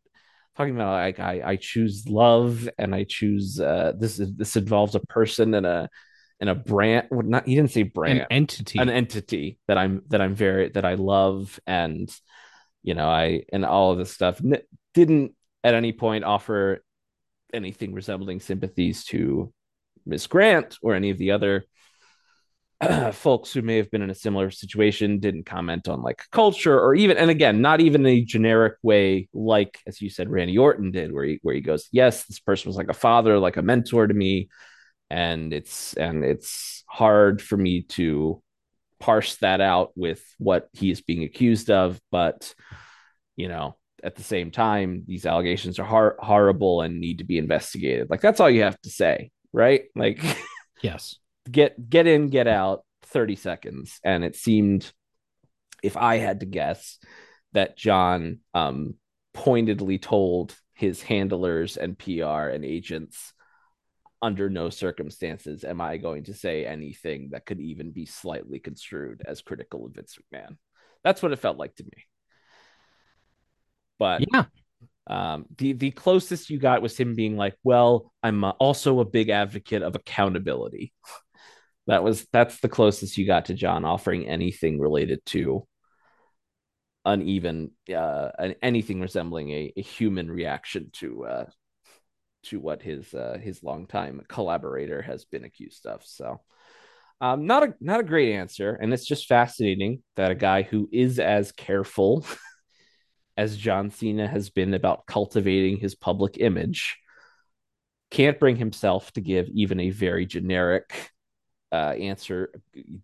talking 0.58 0.74
about 0.74 0.90
like 0.92 1.20
i 1.20 1.40
i 1.52 1.56
choose 1.56 2.08
love 2.08 2.68
and 2.78 2.92
i 2.94 3.04
choose 3.04 3.60
uh 3.60 3.92
this 3.96 4.18
is 4.18 4.34
this 4.34 4.56
involves 4.56 4.96
a 4.96 5.00
person 5.00 5.54
and 5.54 5.64
a 5.64 5.88
and 6.40 6.50
a 6.50 6.54
brand 6.54 7.06
well, 7.12 7.22
not 7.22 7.46
he 7.46 7.54
didn't 7.54 7.70
say 7.70 7.84
brand 7.84 8.18
An 8.20 8.26
entity. 8.30 8.78
an 8.80 8.90
entity 8.90 9.58
that 9.68 9.78
i'm 9.78 10.02
that 10.08 10.20
i'm 10.20 10.34
very 10.34 10.68
that 10.70 10.84
i 10.84 10.94
love 10.94 11.60
and 11.66 12.12
you 12.82 12.94
know 12.94 13.08
i 13.08 13.44
and 13.52 13.64
all 13.64 13.92
of 13.92 13.98
this 13.98 14.10
stuff 14.12 14.40
N- 14.44 14.62
didn't 14.94 15.32
at 15.62 15.74
any 15.74 15.92
point 15.92 16.24
offer 16.24 16.82
anything 17.54 17.94
resembling 17.94 18.40
sympathies 18.40 19.04
to 19.06 19.52
miss 20.04 20.26
grant 20.26 20.76
or 20.82 20.94
any 20.96 21.10
of 21.10 21.18
the 21.18 21.30
other 21.30 21.64
folks 23.12 23.52
who 23.52 23.62
may 23.62 23.76
have 23.76 23.90
been 23.90 24.02
in 24.02 24.10
a 24.10 24.14
similar 24.14 24.50
situation 24.50 25.18
didn't 25.18 25.46
comment 25.46 25.88
on 25.88 26.00
like 26.00 26.22
culture 26.30 26.78
or 26.78 26.94
even 26.94 27.16
and 27.16 27.30
again 27.30 27.60
not 27.60 27.80
even 27.80 28.06
a 28.06 28.24
generic 28.24 28.74
way 28.82 29.28
like 29.32 29.80
as 29.86 30.00
you 30.00 30.08
said 30.08 30.30
Randy 30.30 30.56
Orton 30.56 30.92
did 30.92 31.12
where 31.12 31.24
he 31.24 31.38
where 31.42 31.54
he 31.54 31.60
goes 31.60 31.88
yes 31.90 32.24
this 32.24 32.38
person 32.38 32.68
was 32.68 32.76
like 32.76 32.88
a 32.88 32.94
father 32.94 33.38
like 33.38 33.56
a 33.56 33.62
mentor 33.62 34.06
to 34.06 34.14
me 34.14 34.48
and 35.10 35.52
it's 35.52 35.94
and 35.94 36.24
it's 36.24 36.84
hard 36.86 37.42
for 37.42 37.56
me 37.56 37.82
to 37.82 38.40
parse 39.00 39.36
that 39.36 39.60
out 39.60 39.90
with 39.96 40.22
what 40.38 40.68
he 40.72 40.90
is 40.90 41.00
being 41.00 41.24
accused 41.24 41.70
of 41.70 42.00
but 42.12 42.54
you 43.36 43.48
know 43.48 43.76
at 44.04 44.14
the 44.14 44.22
same 44.22 44.52
time 44.52 45.02
these 45.06 45.26
allegations 45.26 45.80
are 45.80 45.84
hor- 45.84 46.16
horrible 46.20 46.82
and 46.82 47.00
need 47.00 47.18
to 47.18 47.24
be 47.24 47.38
investigated 47.38 48.08
like 48.08 48.20
that's 48.20 48.38
all 48.38 48.50
you 48.50 48.62
have 48.62 48.80
to 48.82 48.90
say 48.90 49.30
right 49.52 49.84
like 49.96 50.22
yes. 50.82 51.16
Get 51.50 51.88
get 51.88 52.06
in, 52.06 52.28
get 52.28 52.46
out, 52.46 52.84
30 53.02 53.36
seconds. 53.36 54.00
And 54.04 54.24
it 54.24 54.36
seemed, 54.36 54.90
if 55.82 55.96
I 55.96 56.16
had 56.16 56.40
to 56.40 56.46
guess, 56.46 56.98
that 57.52 57.76
John 57.76 58.40
um, 58.54 58.94
pointedly 59.34 59.98
told 59.98 60.56
his 60.74 61.02
handlers 61.02 61.76
and 61.76 61.98
PR 61.98 62.48
and 62.48 62.64
agents, 62.64 63.32
under 64.20 64.50
no 64.50 64.68
circumstances 64.68 65.62
am 65.62 65.80
I 65.80 65.96
going 65.96 66.24
to 66.24 66.34
say 66.34 66.66
anything 66.66 67.30
that 67.30 67.46
could 67.46 67.60
even 67.60 67.92
be 67.92 68.04
slightly 68.04 68.58
construed 68.58 69.22
as 69.24 69.42
critical 69.42 69.86
of 69.86 69.94
Vince 69.94 70.18
McMahon. 70.34 70.56
That's 71.04 71.22
what 71.22 71.32
it 71.32 71.38
felt 71.38 71.56
like 71.56 71.76
to 71.76 71.84
me. 71.84 72.04
But 73.98 74.24
Yeah. 74.32 74.46
um, 75.06 75.46
the 75.56 75.72
the 75.72 75.90
closest 75.90 76.50
you 76.50 76.58
got 76.58 76.82
was 76.82 76.96
him 76.96 77.14
being 77.14 77.36
like, 77.36 77.56
"Well, 77.64 78.12
I'm 78.22 78.44
uh, 78.44 78.50
also 78.52 79.00
a 79.00 79.04
big 79.04 79.30
advocate 79.30 79.82
of 79.82 79.94
accountability." 79.94 80.92
That 81.88 82.04
was 82.04 82.26
that's 82.32 82.60
the 82.60 82.68
closest 82.68 83.16
you 83.16 83.26
got 83.26 83.46
to 83.46 83.54
John 83.54 83.84
offering 83.86 84.28
anything 84.28 84.78
related 84.78 85.24
to 85.26 85.66
uneven, 87.04 87.70
uh, 87.92 88.28
an- 88.38 88.56
anything 88.62 89.00
resembling 89.00 89.50
a, 89.50 89.72
a 89.74 89.80
human 89.80 90.30
reaction 90.30 90.90
to 90.94 91.24
uh, 91.24 91.44
to 92.44 92.60
what 92.60 92.82
his 92.82 93.12
uh, 93.14 93.38
his 93.42 93.62
longtime 93.62 94.20
collaborator 94.28 95.00
has 95.00 95.24
been 95.24 95.44
accused 95.44 95.86
of. 95.86 96.04
So, 96.04 96.42
um, 97.22 97.46
not 97.46 97.62
a 97.62 97.74
not 97.80 98.00
a 98.00 98.04
great 98.04 98.34
answer, 98.34 98.74
and 98.74 98.92
it's 98.92 99.06
just 99.06 99.26
fascinating 99.26 100.02
that 100.16 100.30
a 100.30 100.36
guy 100.36 100.62
who 100.62 100.90
is 100.92 101.18
as 101.18 101.52
careful 101.52 102.26
as 103.38 103.56
John 103.56 103.88
Cena 103.90 104.28
has 104.28 104.50
been 104.50 104.74
about 104.74 105.06
cultivating 105.06 105.78
his 105.78 105.94
public 105.94 106.36
image 106.38 106.98
can't 108.10 108.38
bring 108.40 108.56
himself 108.56 109.12
to 109.12 109.20
give 109.20 109.48
even 109.48 109.80
a 109.80 109.90
very 109.90 110.26
generic 110.26 111.10
uh, 111.72 111.94
answer, 111.98 112.52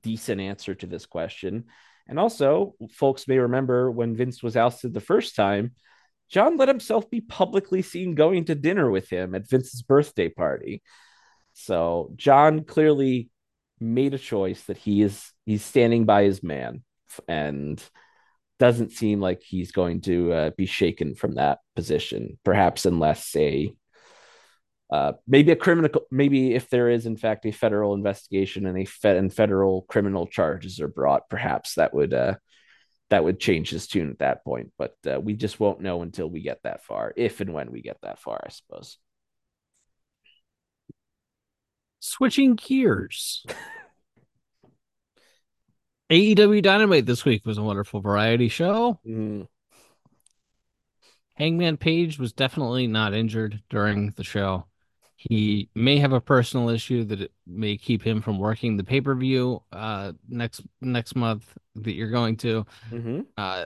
decent 0.02 0.40
answer 0.40 0.74
to 0.74 0.86
this 0.86 1.06
question. 1.06 1.64
And 2.06 2.18
also, 2.18 2.74
folks 2.92 3.26
may 3.28 3.38
remember 3.38 3.90
when 3.90 4.16
Vince 4.16 4.42
was 4.42 4.56
ousted 4.56 4.92
the 4.92 5.00
first 5.00 5.36
time, 5.36 5.72
John 6.30 6.56
let 6.56 6.68
himself 6.68 7.08
be 7.10 7.20
publicly 7.20 7.82
seen 7.82 8.14
going 8.14 8.46
to 8.46 8.54
dinner 8.54 8.90
with 8.90 9.08
him 9.08 9.34
at 9.34 9.48
Vince's 9.48 9.82
birthday 9.82 10.28
party. 10.28 10.82
So 11.52 12.12
John 12.16 12.64
clearly 12.64 13.30
made 13.80 14.14
a 14.14 14.18
choice 14.18 14.62
that 14.64 14.78
he 14.78 15.02
is 15.02 15.30
he's 15.44 15.64
standing 15.64 16.04
by 16.04 16.24
his 16.24 16.42
man 16.42 16.82
and 17.28 17.82
doesn't 18.58 18.92
seem 18.92 19.20
like 19.20 19.42
he's 19.42 19.72
going 19.72 20.00
to 20.02 20.32
uh, 20.32 20.50
be 20.56 20.66
shaken 20.66 21.14
from 21.14 21.34
that 21.34 21.58
position 21.74 22.38
perhaps 22.44 22.86
unless 22.86 23.34
a 23.36 23.72
uh, 24.94 25.12
maybe 25.26 25.50
a 25.50 25.56
criminal 25.56 25.90
maybe 26.10 26.54
if 26.54 26.68
there 26.70 26.88
is 26.88 27.06
in 27.06 27.16
fact 27.16 27.46
a 27.46 27.50
federal 27.50 27.94
investigation 27.94 28.66
and 28.66 28.78
a 28.78 28.84
fed 28.84 29.16
and 29.16 29.32
federal 29.32 29.82
criminal 29.82 30.26
charges 30.26 30.80
are 30.80 30.88
brought 30.88 31.28
perhaps 31.28 31.74
that 31.74 31.92
would 31.92 32.14
uh 32.14 32.34
that 33.10 33.24
would 33.24 33.40
change 33.40 33.70
his 33.70 33.86
tune 33.86 34.10
at 34.10 34.18
that 34.20 34.44
point 34.44 34.70
but 34.78 34.96
uh, 35.12 35.20
we 35.20 35.34
just 35.34 35.58
won't 35.58 35.80
know 35.80 36.02
until 36.02 36.28
we 36.28 36.40
get 36.40 36.60
that 36.62 36.84
far 36.84 37.12
if 37.16 37.40
and 37.40 37.52
when 37.52 37.70
we 37.72 37.82
get 37.82 37.98
that 38.02 38.18
far 38.18 38.40
i 38.46 38.50
suppose 38.50 38.98
Switching 42.06 42.54
gears. 42.54 43.46
AEW 46.12 46.62
Dynamite 46.62 47.06
this 47.06 47.24
week 47.24 47.46
was 47.46 47.56
a 47.56 47.62
wonderful 47.62 48.02
variety 48.02 48.48
show. 48.50 49.00
Mm, 49.08 49.48
Hangman 51.34 51.78
Page 51.78 52.18
was 52.18 52.34
definitely 52.34 52.86
not 52.86 53.14
injured 53.14 53.62
during 53.70 54.10
the 54.10 54.22
show. 54.22 54.66
He 55.30 55.70
may 55.74 55.98
have 55.98 56.12
a 56.12 56.20
personal 56.20 56.68
issue 56.68 57.02
that 57.04 57.20
it 57.22 57.32
may 57.46 57.78
keep 57.78 58.02
him 58.02 58.20
from 58.20 58.38
working 58.38 58.76
the 58.76 58.84
pay-per-view 58.84 59.62
uh 59.72 60.12
next 60.28 60.60
next 60.82 61.16
month 61.16 61.56
that 61.76 61.94
you're 61.94 62.10
going 62.10 62.36
to. 62.38 62.66
mhm. 62.90 63.26
Uh 63.38 63.64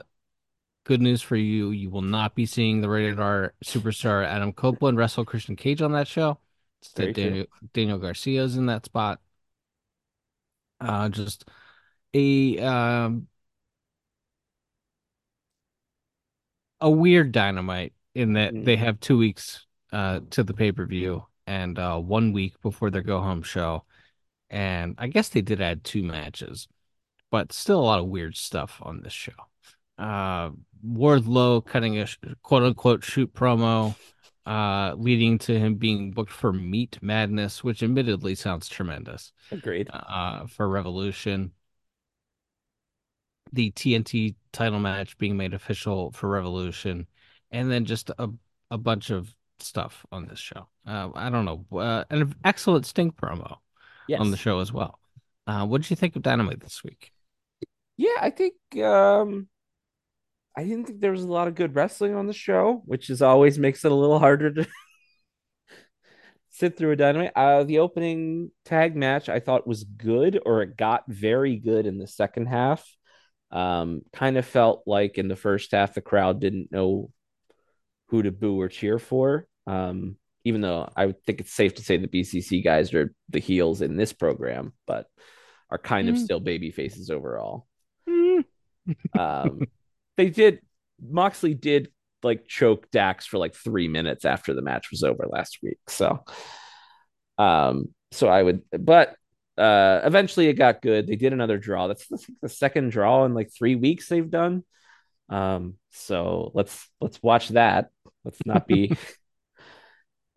good 0.85 1.01
news 1.01 1.21
for 1.21 1.35
you, 1.35 1.71
you 1.71 1.89
will 1.89 2.01
not 2.01 2.35
be 2.35 2.45
seeing 2.45 2.81
the 2.81 2.89
rated 2.89 3.19
R 3.19 3.53
superstar 3.65 4.25
Adam 4.25 4.53
Copeland 4.53 4.97
wrestle 4.97 5.25
Christian 5.25 5.55
Cage 5.57 5.81
on 5.81 5.91
that 5.93 6.07
show. 6.07 6.39
Instead, 6.81 7.13
true. 7.15 7.23
Daniel, 7.23 7.45
Daniel 7.73 7.97
Garcia's 7.99 8.55
in 8.57 8.67
that 8.67 8.85
spot. 8.85 9.19
Uh 10.79 11.09
just 11.09 11.45
a 12.13 12.59
um 12.59 13.27
a 16.81 16.89
weird 16.89 17.31
dynamite 17.31 17.93
in 18.15 18.33
that 18.33 18.53
they 18.53 18.75
Mm. 18.75 18.79
have 18.79 18.99
two 18.99 19.17
weeks 19.17 19.65
uh 19.91 20.21
to 20.31 20.43
the 20.43 20.53
pay-per-view 20.53 21.25
and 21.49 21.79
uh 21.79 21.97
one 21.97 22.31
week 22.31 22.61
before 22.61 22.91
their 22.91 23.01
go 23.01 23.19
home 23.19 23.41
show. 23.41 23.83
And 24.51 24.95
I 24.97 25.07
guess 25.07 25.29
they 25.29 25.41
did 25.41 25.61
add 25.61 25.83
two 25.83 26.03
matches, 26.03 26.67
but 27.31 27.51
still 27.51 27.79
a 27.79 27.81
lot 27.81 27.99
of 27.99 28.07
weird 28.07 28.37
stuff 28.37 28.79
on 28.83 29.01
this 29.01 29.13
show. 29.13 29.33
Uh 29.97 30.51
Wardlow 30.87 31.65
cutting 31.65 31.99
a 31.99 32.07
quote 32.43 32.63
unquote 32.63 33.03
shoot 33.03 33.33
promo, 33.33 33.95
uh 34.45 34.93
leading 34.95 35.39
to 35.39 35.59
him 35.59 35.75
being 35.75 36.11
booked 36.11 36.31
for 36.31 36.53
Meat 36.53 36.99
Madness, 37.01 37.63
which 37.63 37.81
admittedly 37.83 38.35
sounds 38.35 38.69
tremendous 38.69 39.33
agreed 39.51 39.89
uh, 39.91 40.45
for 40.47 40.69
Revolution. 40.69 41.51
The 43.51 43.71
TNT 43.71 44.35
title 44.51 44.79
match 44.79 45.17
being 45.17 45.35
made 45.35 45.55
official 45.55 46.11
for 46.11 46.29
Revolution, 46.29 47.07
and 47.51 47.71
then 47.71 47.85
just 47.85 48.11
a 48.19 48.29
a 48.71 48.77
bunch 48.77 49.09
of 49.09 49.33
stuff 49.59 50.05
on 50.11 50.27
this 50.27 50.39
show. 50.39 50.67
Uh, 50.89 51.09
I 51.13 51.29
don't 51.29 51.45
know, 51.45 51.65
uh, 51.77 52.03
an 52.09 52.33
excellent 52.43 52.85
Sting 52.85 53.11
promo 53.11 53.57
yes 54.07 54.19
on 54.19 54.31
the 54.31 54.37
show 54.37 54.59
as 54.59 54.73
well. 54.73 54.99
Uh, 55.45 55.65
what 55.65 55.81
did 55.81 55.89
you 55.89 55.95
think 55.95 56.15
of 56.15 56.23
Dynamite 56.23 56.61
this 56.61 56.83
week? 56.83 57.11
yeah 57.97 58.17
i 58.21 58.29
think 58.29 58.53
um 58.83 59.47
i 60.55 60.63
didn't 60.63 60.85
think 60.85 61.01
there 61.01 61.11
was 61.11 61.23
a 61.23 61.27
lot 61.27 61.47
of 61.47 61.55
good 61.55 61.75
wrestling 61.75 62.15
on 62.15 62.27
the 62.27 62.33
show 62.33 62.81
which 62.85 63.09
is 63.09 63.21
always 63.21 63.59
makes 63.59 63.83
it 63.83 63.91
a 63.91 63.95
little 63.95 64.19
harder 64.19 64.51
to 64.51 64.67
sit 66.49 66.77
through 66.77 66.91
a 66.91 66.95
dynamite 66.95 67.31
uh 67.35 67.63
the 67.63 67.79
opening 67.79 68.51
tag 68.65 68.95
match 68.95 69.29
i 69.29 69.39
thought 69.39 69.67
was 69.67 69.83
good 69.83 70.39
or 70.45 70.61
it 70.61 70.77
got 70.77 71.03
very 71.07 71.57
good 71.57 71.85
in 71.85 71.97
the 71.97 72.07
second 72.07 72.47
half 72.47 72.85
um 73.51 74.01
kind 74.13 74.37
of 74.37 74.45
felt 74.45 74.83
like 74.85 75.17
in 75.17 75.27
the 75.27 75.35
first 75.35 75.71
half 75.71 75.93
the 75.93 76.01
crowd 76.01 76.39
didn't 76.39 76.71
know 76.71 77.11
who 78.07 78.23
to 78.23 78.31
boo 78.31 78.59
or 78.59 78.69
cheer 78.69 78.97
for 78.97 79.45
Um, 79.67 80.15
even 80.49 80.61
though 80.61 80.91
I 80.95 81.05
would 81.05 81.23
think 81.23 81.39
it's 81.39 81.53
safe 81.53 81.75
to 81.75 81.83
say 81.83 81.95
the 81.97 82.07
BCC 82.07 82.63
guys 82.63 82.93
are 82.93 83.13
the 83.29 83.39
heels 83.39 83.81
in 83.81 83.95
this 83.95 84.11
program, 84.11 84.73
but 84.85 85.07
are 85.71 85.77
kind 85.77 86.09
of 86.09 86.15
Mm. 86.15 86.23
still 86.23 86.39
baby 86.39 86.71
faces 86.71 87.09
overall. 87.09 87.67
Mm. 88.09 88.43
Um, 89.17 89.61
they 90.17 90.29
did 90.29 90.59
Moxley 91.01 91.53
did 91.53 91.91
like 92.23 92.47
choke 92.47 92.89
Dax 92.91 93.25
for 93.25 93.37
like 93.37 93.55
three 93.55 93.87
minutes 93.87 94.25
after 94.25 94.53
the 94.53 94.61
match 94.61 94.89
was 94.91 95.03
over 95.03 95.25
last 95.29 95.59
week. 95.63 95.79
So, 95.87 96.23
um, 97.37 97.93
so 98.11 98.27
I 98.27 98.43
would, 98.43 98.63
but 98.71 99.15
uh, 99.57 100.01
eventually 100.03 100.47
it 100.47 100.53
got 100.53 100.81
good. 100.81 101.07
They 101.07 101.15
did 101.15 101.31
another 101.33 101.57
draw. 101.57 101.87
That's 101.87 102.07
the, 102.07 102.19
the 102.41 102.49
second 102.49 102.91
draw 102.91 103.25
in 103.25 103.33
like 103.33 103.51
three 103.57 103.75
weeks 103.75 104.09
they've 104.09 104.29
done. 104.29 104.63
Um, 105.29 105.75
so 105.91 106.51
let's 106.55 106.89
let's 106.99 107.21
watch 107.21 107.49
that. 107.49 107.89
Let's 108.25 108.39
not 108.45 108.67
be 108.67 108.91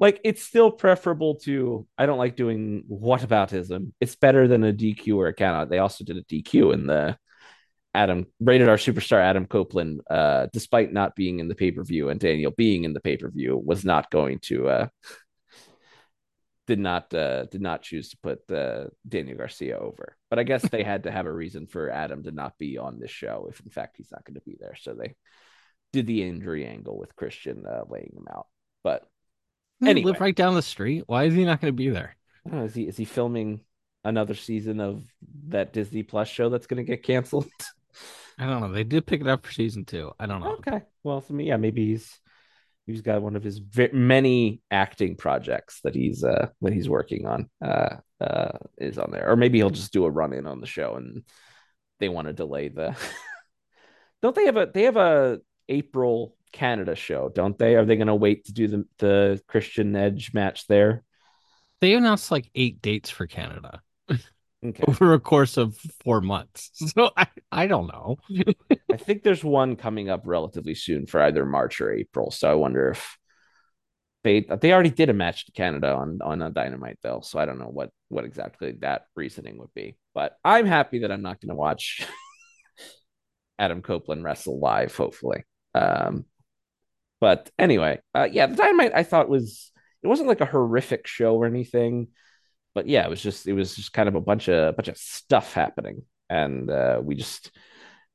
like 0.03 0.21
it's 0.25 0.43
still 0.43 0.73
preferable 0.73 1.37
to 1.37 1.87
I 1.97 2.07
don't 2.07 2.19
like 2.19 2.35
doing 2.35 2.83
whataboutism. 2.91 3.93
It's 4.01 4.17
better 4.17 4.49
than 4.49 4.65
a 4.65 4.73
DQ 4.73 5.17
or 5.17 5.29
a 5.29 5.33
count 5.33 5.57
out. 5.57 5.71
They 5.71 5.79
also 5.79 6.03
did 6.03 6.17
a 6.17 6.25
DQ 6.25 6.75
in 6.75 6.89
the 6.89 7.17
Adam 7.95 8.27
rated 8.41 8.69
R 8.69 8.79
superstar 8.79 9.21
Adam 9.21 9.47
Copeland, 9.47 10.01
uh, 10.11 10.49
despite 10.53 10.93
not 10.93 11.15
being 11.15 11.39
in 11.39 11.47
the 11.47 11.55
pay 11.55 11.71
per 11.71 11.85
view 11.85 12.09
and 12.09 12.19
Daniel 12.19 12.51
being 12.51 12.83
in 12.83 12.95
the 12.95 13.01
pay 13.01 13.17
per 13.17 13.31
view, 13.31 13.57
was 13.57 13.85
not 13.85 14.11
going 14.11 14.41
to 14.41 14.69
uh, 14.69 14.87
did 16.67 16.81
not 16.81 17.15
uh, 17.15 17.45
did 17.45 17.61
not 17.61 17.83
choose 17.83 18.11
to 18.11 18.19
put 18.25 18.51
uh, 18.51 18.87
Daniel 19.09 19.39
Garcia 19.39 19.79
over. 19.79 20.17
But 20.31 20.41
I 20.41 20.43
guess 20.43 20.69
they 20.69 20.83
had 20.83 21.05
to 21.05 21.13
have 21.13 21.27
a 21.27 21.33
reason 21.33 21.69
for 21.69 21.91
Adam 21.91 22.25
to 22.25 22.33
not 22.33 22.59
be 22.59 22.77
on 22.77 22.99
this 22.99 23.13
show 23.13 23.47
if 23.49 23.61
in 23.61 23.71
fact 23.71 23.99
he's 23.99 24.11
not 24.11 24.25
going 24.25 24.35
to 24.35 24.41
be 24.41 24.57
there. 24.59 24.75
So 24.81 24.95
they 24.95 25.15
did 25.93 26.09
the 26.09 26.25
injury 26.25 26.67
angle 26.67 26.99
with 26.99 27.15
Christian 27.15 27.63
uh, 27.69 27.85
laying 27.89 28.15
him 28.17 28.27
out. 28.29 28.47
But 28.83 29.07
Anyway. 29.83 30.13
live 30.13 30.21
right 30.21 30.35
down 30.35 30.55
the 30.55 30.63
street. 30.63 31.05
Why 31.07 31.25
is 31.25 31.35
he 31.35 31.45
not 31.45 31.61
going 31.61 31.73
to 31.73 31.77
be 31.77 31.89
there? 31.89 32.17
Know, 32.45 32.65
is 32.65 32.75
he 32.75 32.83
is 32.83 32.97
he 32.97 33.05
filming 33.05 33.61
another 34.05 34.35
season 34.35 34.81
of 34.81 35.05
that 35.49 35.73
Disney 35.73 36.03
Plus 36.03 36.29
show 36.29 36.49
that's 36.49 36.67
going 36.67 36.85
to 36.85 36.91
get 36.91 37.03
canceled? 37.03 37.47
I 38.39 38.47
don't 38.47 38.61
know. 38.61 38.73
They 38.73 38.85
did 38.85 39.07
pick 39.07 39.21
it 39.21 39.29
up 39.29 39.45
for 39.45 39.53
season 39.53 39.85
two. 39.85 40.13
I 40.19 40.27
don't 40.27 40.41
know. 40.41 40.55
Okay. 40.55 40.83
Well, 41.05 41.21
for 41.21 41.33
me, 41.35 41.49
yeah, 41.49 41.57
maybe 41.57 41.87
he's 41.87 42.19
he's 42.87 43.03
got 43.03 43.23
one 43.23 43.37
of 43.37 43.45
his 43.45 43.59
ve- 43.59 43.91
many 43.93 44.61
acting 44.71 45.17
projects 45.17 45.81
that 45.85 45.95
he's 45.95 46.25
uh 46.25 46.49
that 46.63 46.73
he's 46.73 46.89
working 46.89 47.27
on 47.27 47.49
uh 47.65 47.97
uh 48.21 48.59
is 48.79 48.99
on 48.99 49.11
there, 49.11 49.31
or 49.31 49.37
maybe 49.37 49.59
he'll 49.59 49.71
just 49.71 49.93
do 49.93 50.05
a 50.05 50.11
run 50.11 50.33
in 50.33 50.47
on 50.47 50.61
the 50.61 50.67
show 50.67 50.95
and 50.95 51.23
they 52.01 52.09
want 52.09 52.27
to 52.27 52.33
delay 52.33 52.69
the. 52.69 52.97
don't 54.23 54.35
they 54.35 54.47
have 54.47 54.57
a 54.57 54.71
they 54.73 54.85
have 54.85 54.97
a 54.97 55.41
April 55.69 56.37
Canada 56.53 56.95
show? 56.95 57.31
Don't 57.35 57.59
they? 57.59 57.77
Are 57.77 57.85
they 57.85 57.97
going 57.97 58.07
to 58.07 58.15
wait 58.15 58.47
to 58.47 58.53
do 58.53 58.69
the 58.69 58.85
the 58.99 59.43
Christian 59.47 59.97
Edge 59.97 60.33
match 60.35 60.67
there? 60.67 61.03
They 61.81 61.95
announced 61.95 62.31
like 62.31 62.51
eight 62.55 62.81
dates 62.81 63.11
for 63.11 63.27
Canada 63.27 63.83
Okay. 64.65 64.85
over 64.87 65.13
a 65.13 65.19
course 65.19 65.57
of 65.57 65.77
four 66.05 66.21
months. 66.21 66.71
So 66.95 67.11
I, 67.17 67.27
I 67.51 67.67
don't 67.67 67.89
know. 67.89 68.19
I 68.93 68.97
think 68.97 69.23
there's 69.25 69.43
one 69.43 69.75
coming 69.75 70.09
up 70.09 70.23
relatively 70.25 70.75
soon 70.77 71.07
for 71.07 71.21
either 71.21 71.45
March 71.45 71.81
or 71.81 71.93
April. 71.93 72.31
So 72.31 72.49
I 72.49 72.55
wonder 72.55 72.91
if 72.91 73.19
they 74.23 74.41
they 74.61 74.73
already 74.73 74.91
did 74.91 75.09
a 75.11 75.15
match 75.15 75.47
to 75.47 75.53
Canada 75.53 75.93
on 75.95 76.21
on 76.23 76.43
a 76.43 76.51
Dynamite 76.51 76.99
though. 77.03 77.21
So 77.25 77.41
I 77.41 77.45
don't 77.45 77.59
know 77.59 77.71
what 77.73 77.91
what 78.09 78.25
exactly 78.25 78.73
that 78.81 79.07
reasoning 79.17 79.59
would 79.59 79.75
be. 79.75 79.97
But 80.15 80.37
I'm 80.45 80.67
happy 80.67 81.01
that 81.01 81.11
I'm 81.11 81.23
not 81.23 81.41
going 81.41 81.49
to 81.49 81.57
watch 81.57 82.07
Adam 83.59 83.83
Copeland 83.83 84.23
wrestle 84.23 84.61
live. 84.61 84.95
Hopefully. 84.95 85.45
Um, 85.75 86.25
but 87.23 87.49
anyway, 87.57 88.01
uh, 88.17 88.27
yeah, 88.29 88.47
the 88.47 88.57
Dynamite 88.57 88.91
I 88.97 89.05
thought 89.05 89.29
was 89.29 89.71
it 90.03 90.09
wasn't 90.09 90.29
like 90.29 90.41
a 90.41 90.45
horrific 90.45 91.07
show 91.07 91.37
or 91.37 91.47
anything, 91.47 92.09
but 92.75 92.89
yeah, 92.89 93.05
it 93.05 93.11
was 93.11 93.23
just 93.23 93.47
it 93.47 93.53
was 93.53 93.77
just 93.77 93.93
kind 93.93 94.09
of 94.09 94.17
a 94.17 94.21
bunch 94.21 94.49
of 94.49 94.71
a 94.71 94.73
bunch 94.73 94.89
of 94.89 94.99
stuff 94.99 95.55
happening, 95.55 96.03
and 96.29 96.69
uh, 96.69 97.01
we 97.01 97.15
just 97.15 97.53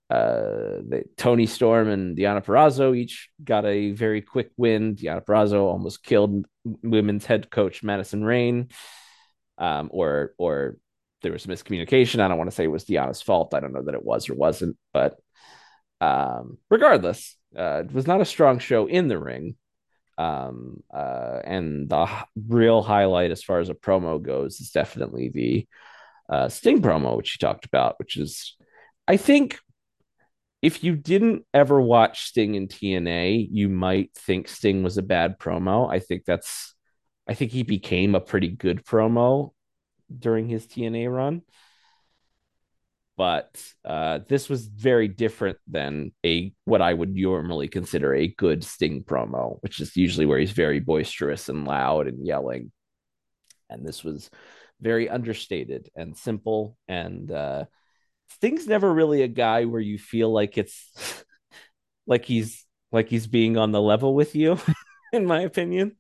uh, 0.10 0.84
the, 0.90 1.06
Toni 1.16 1.46
Storm 1.46 1.88
and 1.88 2.18
Deonna 2.18 2.44
Purrazzo 2.44 2.94
each 2.94 3.30
got 3.42 3.64
a 3.64 3.92
very 3.92 4.22
quick 4.22 4.52
win. 4.58 4.98
Deonna 4.98 5.24
Purrazzo 5.24 5.62
almost 5.62 6.04
killed 6.04 6.46
women's 6.84 7.26
head 7.26 7.50
coach 7.50 7.84
Madison 7.84 8.26
Rayne, 8.26 8.68
um, 9.58 9.88
or 9.90 10.34
or 10.38 10.76
there 11.22 11.32
was 11.32 11.46
miscommunication. 11.46 12.20
I 12.20 12.28
don't 12.28 12.38
want 12.38 12.50
to 12.50 12.56
say 12.58 12.66
it 12.66 12.68
was 12.68 12.84
Diana's 12.84 13.22
fault. 13.22 13.54
I 13.54 13.62
don't 13.62 13.72
know 13.72 13.84
that 13.84 13.96
it 13.96 14.04
was 14.04 14.30
or 14.30 14.34
wasn't, 14.34 14.76
but 14.92 15.16
um, 16.02 16.58
regardless, 16.70 17.36
uh, 17.58 17.84
it 17.86 17.94
was 17.94 18.08
not 18.08 18.22
a 18.22 18.26
strong 18.26 18.60
show 18.60 18.88
in 18.88 19.08
the 19.08 19.20
ring. 19.20 19.56
Um, 20.18 20.82
uh, 20.92 21.42
and 21.44 21.88
the 21.88 22.04
h- 22.04 22.26
real 22.48 22.82
highlight 22.82 23.30
as 23.30 23.44
far 23.44 23.60
as 23.60 23.70
a 23.70 23.76
promo 23.76 24.20
goes 24.20 24.60
is 24.60 24.72
definitely 24.72 25.30
the 25.30 25.68
uh, 26.30 26.50
Sting 26.50 26.82
promo, 26.82 27.16
which 27.16 27.36
you 27.36 27.46
talked 27.46 27.66
about, 27.66 28.00
which 28.00 28.18
is, 28.18 28.56
I 29.08 29.18
think, 29.18 29.60
if 30.62 30.84
you 30.84 30.96
didn't 30.96 31.46
ever 31.54 31.80
watch 31.80 32.26
Sting 32.26 32.56
in 32.56 32.68
TNA, 32.68 33.48
you 33.52 33.70
might 33.70 34.12
think 34.16 34.48
Sting 34.48 34.84
was 34.84 34.98
a 34.98 35.04
bad 35.04 35.38
promo. 35.38 35.90
I 35.90 36.00
think 36.00 36.26
that's, 36.26 36.74
I 37.28 37.36
think 37.36 37.52
he 37.52 37.64
became 37.64 38.16
a 38.16 38.20
pretty 38.20 38.50
good 38.50 38.84
promo 38.84 39.52
during 40.18 40.48
his 40.48 40.66
TNA 40.66 41.14
run. 41.14 41.44
But 43.18 43.60
uh, 43.84 44.20
this 44.28 44.48
was 44.48 44.68
very 44.68 45.08
different 45.08 45.58
than 45.68 46.12
a 46.24 46.54
what 46.66 46.84
I 46.84 46.94
would 46.94 47.16
normally 47.16 47.68
consider 47.68 48.14
a 48.14 48.28
good 48.28 48.64
Sting 48.64 49.04
promo, 49.04 49.58
which 49.62 49.80
is 49.80 49.98
usually 49.98 50.28
where 50.28 50.38
he's 50.38 50.52
very 50.52 50.80
boisterous 50.80 51.50
and 51.50 51.66
loud 51.66 52.08
and 52.08 52.26
yelling. 52.26 52.72
And 53.70 53.86
this 53.86 54.04
was 54.04 54.30
very 54.80 55.10
understated 55.10 55.90
and 55.96 56.16
simple. 56.16 56.78
And 56.88 57.32
uh, 57.32 57.66
Sting's 58.30 58.68
never 58.68 58.94
really 58.94 59.24
a 59.24 59.28
guy 59.28 59.66
where 59.66 59.82
you 59.82 59.98
feel 59.98 60.32
like 60.32 60.58
it's 60.60 61.24
like 62.08 62.26
he's 62.26 62.66
like 62.92 63.10
he's 63.10 63.28
being 63.28 63.58
on 63.58 63.72
the 63.72 63.82
level 63.82 64.14
with 64.14 64.36
you, 64.36 64.60
in 65.12 65.26
my 65.26 65.42
opinion. 65.42 65.98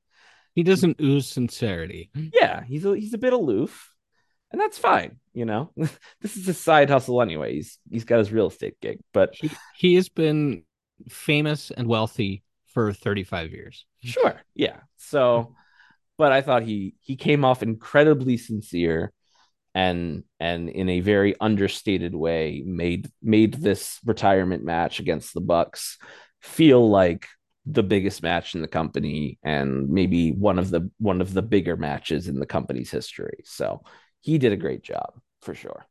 He 0.53 0.63
doesn't 0.63 1.01
ooze 1.01 1.27
sincerity. 1.27 2.09
Yeah, 2.15 2.63
he's 2.63 2.85
a, 2.85 2.95
he's 2.95 3.13
a 3.13 3.19
bit 3.19 3.33
aloof, 3.33 3.91
and 4.51 4.61
that's 4.61 4.77
fine. 4.77 5.19
You 5.33 5.45
know, 5.45 5.71
this 6.21 6.37
is 6.37 6.47
a 6.47 6.53
side 6.53 6.89
hustle 6.89 7.21
anyway. 7.21 7.55
He's 7.55 7.77
he's 7.89 8.05
got 8.05 8.19
his 8.19 8.31
real 8.31 8.47
estate 8.47 8.75
gig, 8.81 8.99
but 9.13 9.33
He, 9.33 9.51
he 9.75 9.95
has 9.95 10.09
been 10.09 10.63
famous 11.09 11.71
and 11.71 11.87
wealthy 11.87 12.43
for 12.73 12.93
35 12.93 13.51
years. 13.51 13.85
sure, 14.03 14.41
yeah. 14.55 14.79
So, 14.97 15.55
but 16.17 16.31
I 16.31 16.41
thought 16.41 16.63
he 16.63 16.95
he 17.01 17.15
came 17.15 17.45
off 17.45 17.61
incredibly 17.63 18.37
sincere, 18.37 19.11
and 19.75 20.23
and 20.39 20.69
in 20.69 20.89
a 20.89 21.01
very 21.01 21.35
understated 21.39 22.15
way 22.15 22.63
made 22.65 23.09
made 23.21 23.53
this 23.53 23.99
retirement 24.05 24.63
match 24.63 24.99
against 24.99 25.33
the 25.33 25.41
Bucks 25.41 25.97
feel 26.41 26.89
like 26.89 27.27
the 27.65 27.83
biggest 27.83 28.23
match 28.23 28.55
in 28.55 28.61
the 28.61 28.67
company 28.67 29.37
and 29.43 29.89
maybe 29.89 30.31
one 30.31 30.57
of 30.57 30.69
the 30.69 30.89
one 30.99 31.19
of 31.19 31.33
the 31.33 31.41
bigger 31.41 31.75
matches 31.75 32.27
in 32.27 32.39
the 32.39 32.45
company's 32.45 32.89
history. 32.89 33.39
So 33.43 33.83
he 34.21 34.37
did 34.37 34.53
a 34.53 34.57
great 34.57 34.83
job 34.83 35.13
for 35.41 35.55
sure. 35.55 35.85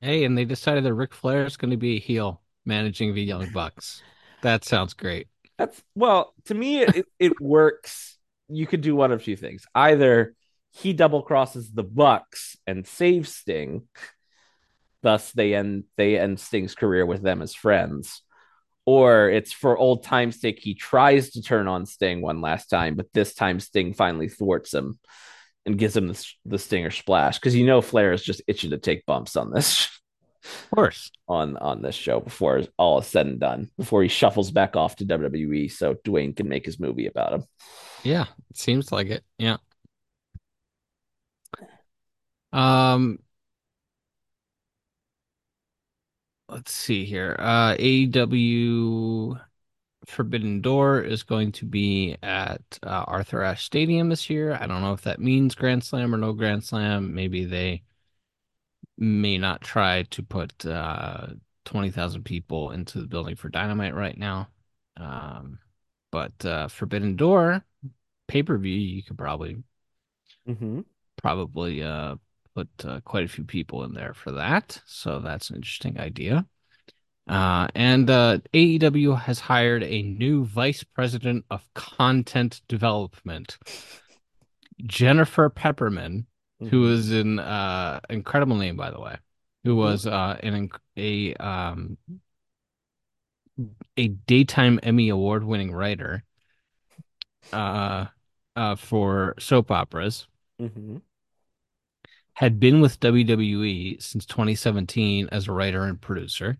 Hey, 0.00 0.24
and 0.24 0.36
they 0.36 0.44
decided 0.44 0.84
that 0.84 0.94
Ric 0.94 1.14
Flair 1.14 1.44
is 1.46 1.56
going 1.56 1.70
to 1.70 1.76
be 1.76 1.96
a 1.96 2.00
heel 2.00 2.42
managing 2.64 3.14
the 3.14 3.22
Young 3.22 3.50
Bucks. 3.52 4.02
That 4.42 4.64
sounds 4.64 4.94
great. 4.94 5.28
That's 5.56 5.82
well, 5.94 6.34
to 6.46 6.54
me, 6.54 6.82
it, 6.82 7.06
it 7.18 7.40
works. 7.40 8.18
You 8.48 8.66
could 8.66 8.80
do 8.80 8.94
one 8.94 9.12
of 9.12 9.22
two 9.22 9.36
things. 9.36 9.64
Either 9.74 10.34
he 10.72 10.92
double 10.92 11.22
crosses 11.22 11.70
the 11.70 11.84
Bucks 11.84 12.56
and 12.66 12.86
saves 12.86 13.32
Sting, 13.32 13.88
thus 15.02 15.32
they 15.32 15.54
end 15.54 15.84
they 15.96 16.18
end 16.18 16.40
Sting's 16.40 16.74
career 16.74 17.06
with 17.06 17.22
them 17.22 17.40
as 17.40 17.54
friends. 17.54 18.22
Or 18.86 19.30
it's 19.30 19.52
for 19.52 19.78
old 19.78 20.02
time's 20.02 20.40
sake, 20.40 20.58
he 20.60 20.74
tries 20.74 21.30
to 21.30 21.42
turn 21.42 21.68
on 21.68 21.86
Sting 21.86 22.20
one 22.20 22.42
last 22.42 22.66
time, 22.66 22.96
but 22.96 23.12
this 23.14 23.32
time 23.34 23.60
Sting 23.60 23.94
finally 23.94 24.28
thwarts 24.28 24.74
him 24.74 24.98
and 25.66 25.78
gives 25.78 25.96
him 25.96 26.08
the, 26.08 26.26
the 26.44 26.58
Stinger 26.58 26.90
splash. 26.90 27.38
Because 27.38 27.54
you 27.56 27.66
know 27.66 27.80
Flair 27.80 28.12
is 28.12 28.22
just 28.22 28.42
itching 28.46 28.70
to 28.70 28.78
take 28.78 29.06
bumps 29.06 29.36
on 29.36 29.50
this 29.50 29.88
Of 30.44 30.70
course. 30.74 31.10
on 31.28 31.56
on 31.56 31.82
this 31.82 31.94
show 31.94 32.20
before 32.20 32.62
all 32.78 32.98
is 33.00 33.06
said 33.06 33.26
and 33.26 33.40
done, 33.40 33.70
before 33.78 34.02
he 34.02 34.08
shuffles 34.08 34.50
back 34.50 34.76
off 34.76 34.96
to 34.96 35.06
WWE 35.06 35.70
so 35.70 35.94
Dwayne 35.94 36.36
can 36.36 36.48
make 36.48 36.66
his 36.66 36.78
movie 36.80 37.06
about 37.06 37.32
him. 37.32 37.44
Yeah, 38.02 38.26
it 38.50 38.56
seems 38.58 38.92
like 38.92 39.08
it. 39.08 39.24
Yeah. 39.38 39.56
Um, 42.52 43.18
let's 46.48 46.72
see 46.72 47.04
here. 47.04 47.36
Uh, 47.38 47.74
AEW 47.78 49.40
Forbidden 50.06 50.60
Door 50.60 51.02
is 51.04 51.22
going 51.22 51.52
to 51.52 51.64
be 51.66 52.16
at 52.22 52.62
uh, 52.82 53.04
Arthur 53.06 53.42
Ashe 53.42 53.64
Stadium 53.64 54.08
this 54.08 54.28
year. 54.30 54.52
I 54.60 54.66
don't 54.66 54.82
know 54.82 54.92
if 54.92 55.02
that 55.02 55.20
means 55.20 55.54
Grand 55.54 55.82
Slam 55.84 56.14
or 56.14 56.18
no 56.18 56.32
Grand 56.32 56.64
Slam. 56.64 57.14
Maybe 57.14 57.44
they 57.44 57.82
may 58.96 59.38
not 59.38 59.60
try 59.60 60.02
to 60.04 60.22
put 60.22 60.64
uh 60.66 61.28
20,000 61.64 62.24
people 62.24 62.70
into 62.72 63.00
the 63.00 63.06
building 63.06 63.34
for 63.36 63.48
Dynamite 63.48 63.94
right 63.94 64.16
now. 64.18 64.48
Um, 64.98 65.58
but 66.10 66.44
uh, 66.44 66.68
Forbidden 66.68 67.16
Door 67.16 67.64
pay-per-view, 68.28 68.74
you 68.74 69.02
could 69.02 69.18
probably 69.18 69.62
Mm-hmm. 70.48 70.80
probably 71.16 71.82
uh 71.82 72.16
put 72.54 72.68
uh, 72.84 73.00
quite 73.00 73.24
a 73.24 73.28
few 73.28 73.42
people 73.44 73.82
in 73.84 73.94
there 73.94 74.14
for 74.14 74.30
that. 74.32 74.80
So 74.86 75.18
that's 75.18 75.50
an 75.50 75.56
interesting 75.56 75.98
idea. 75.98 76.46
Uh, 77.26 77.68
and 77.74 78.10
uh, 78.10 78.38
AEW 78.52 79.18
has 79.18 79.40
hired 79.40 79.82
a 79.82 80.02
new 80.02 80.44
vice 80.44 80.84
president 80.84 81.44
of 81.50 81.66
content 81.74 82.60
development, 82.68 83.56
Jennifer 84.84 85.48
Pepperman, 85.48 86.26
who 86.70 86.90
is 86.90 87.10
an 87.12 87.38
uh, 87.38 88.00
incredible 88.10 88.56
name, 88.56 88.76
by 88.76 88.90
the 88.90 89.00
way, 89.00 89.16
who 89.64 89.76
was 89.76 90.06
uh, 90.06 90.38
an 90.42 90.70
a 90.96 91.34
um, 91.34 91.96
a 93.96 94.08
daytime 94.08 94.80
Emmy 94.82 95.08
award 95.08 95.44
winning 95.44 95.72
writer 95.72 96.24
uh, 97.52 98.06
uh, 98.56 98.76
for 98.76 99.34
soap 99.38 99.70
operas. 99.70 100.26
Mm-hmm. 100.60 100.98
had 102.34 102.60
been 102.60 102.80
with 102.80 103.00
WWE 103.00 104.00
since 104.00 104.24
2017 104.24 105.28
as 105.32 105.48
a 105.48 105.52
writer 105.52 105.82
and 105.82 106.00
producer, 106.00 106.58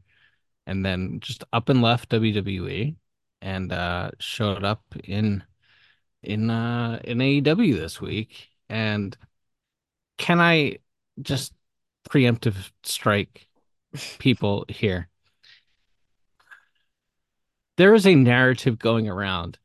and 0.66 0.84
then 0.84 1.20
just 1.20 1.44
up 1.52 1.68
and 1.68 1.82
left 1.82 2.10
WWE 2.10 2.96
and 3.42 3.72
uh, 3.72 4.10
showed 4.18 4.64
up 4.64 4.82
in 5.04 5.44
in 6.22 6.50
uh, 6.50 7.00
in 7.04 7.18
AEW 7.18 7.76
this 7.76 8.00
week. 8.00 8.48
And 8.68 9.16
can 10.18 10.40
I 10.40 10.78
just 11.20 11.52
preemptive 12.08 12.70
strike 12.82 13.48
people 14.18 14.64
here? 14.68 15.08
There 17.76 17.94
is 17.94 18.06
a 18.06 18.14
narrative 18.14 18.78
going 18.78 19.08
around 19.08 19.58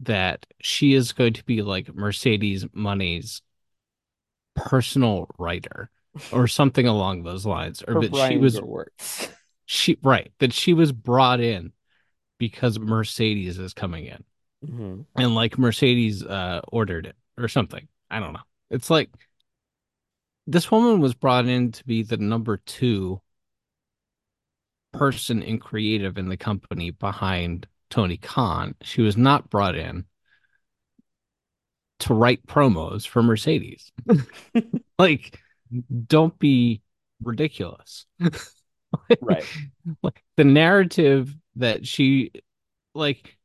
that 0.00 0.46
she 0.60 0.92
is 0.94 1.12
going 1.12 1.32
to 1.34 1.44
be 1.44 1.62
like 1.62 1.94
Mercedes 1.94 2.64
Moné's 2.66 3.40
personal 4.54 5.28
writer 5.38 5.90
or 6.32 6.46
something 6.46 6.86
along 6.86 7.22
those 7.22 7.46
lines 7.46 7.82
or 7.82 8.00
that 8.00 8.28
she 8.28 8.36
was 8.36 8.60
Gewirtz. 8.60 9.30
she 9.66 9.98
right 10.02 10.32
that 10.38 10.52
she 10.52 10.74
was 10.74 10.92
brought 10.92 11.40
in 11.40 11.72
because 12.38 12.78
Mercedes 12.78 13.58
is 13.58 13.74
coming 13.74 14.06
in. 14.06 14.24
Mm-hmm. 14.64 15.02
and 15.16 15.34
like 15.34 15.58
Mercedes 15.58 16.22
uh 16.22 16.62
ordered 16.68 17.04
it 17.06 17.16
or 17.36 17.48
something. 17.48 17.86
I 18.10 18.18
don't 18.18 18.32
know. 18.32 18.40
It's 18.70 18.88
like 18.88 19.10
this 20.46 20.70
woman 20.70 21.00
was 21.00 21.14
brought 21.14 21.46
in 21.46 21.72
to 21.72 21.84
be 21.84 22.02
the 22.02 22.16
number 22.16 22.56
2 22.56 23.20
person 24.92 25.42
in 25.42 25.58
creative 25.58 26.16
in 26.16 26.28
the 26.28 26.36
company 26.36 26.90
behind 26.92 27.66
Tony 27.90 28.16
Khan. 28.16 28.74
She 28.82 29.02
was 29.02 29.16
not 29.18 29.50
brought 29.50 29.76
in 29.76 30.06
to 32.00 32.14
write 32.14 32.46
promos 32.46 33.06
for 33.06 33.22
Mercedes. 33.22 33.92
Like 34.98 35.40
don't 36.06 36.38
be 36.38 36.82
ridiculous 37.22 38.06
Right. 39.20 39.44
like 40.02 40.22
the 40.36 40.44
narrative 40.44 41.34
that 41.56 41.86
she 41.86 42.32
like 42.94 43.38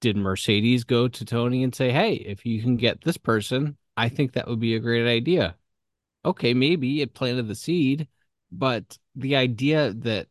did 0.00 0.16
Mercedes 0.16 0.84
go 0.84 1.08
to 1.08 1.24
Tony 1.24 1.62
and 1.62 1.74
say, 1.74 1.92
"Hey, 1.92 2.14
if 2.14 2.46
you 2.46 2.62
can 2.62 2.76
get 2.76 3.02
this 3.02 3.16
person, 3.16 3.76
I 3.96 4.08
think 4.08 4.32
that 4.32 4.48
would 4.48 4.60
be 4.60 4.74
a 4.74 4.80
great 4.80 5.06
idea." 5.06 5.56
Okay, 6.24 6.54
maybe 6.54 7.00
it 7.02 7.14
planted 7.14 7.48
the 7.48 7.54
seed, 7.54 8.08
but 8.52 8.98
the 9.14 9.36
idea 9.36 9.92
that 9.94 10.28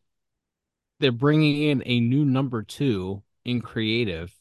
they're 1.00 1.12
bringing 1.12 1.62
in 1.62 1.82
a 1.86 2.00
new 2.00 2.24
number 2.24 2.62
2 2.62 3.22
in 3.44 3.60
creative 3.60 4.34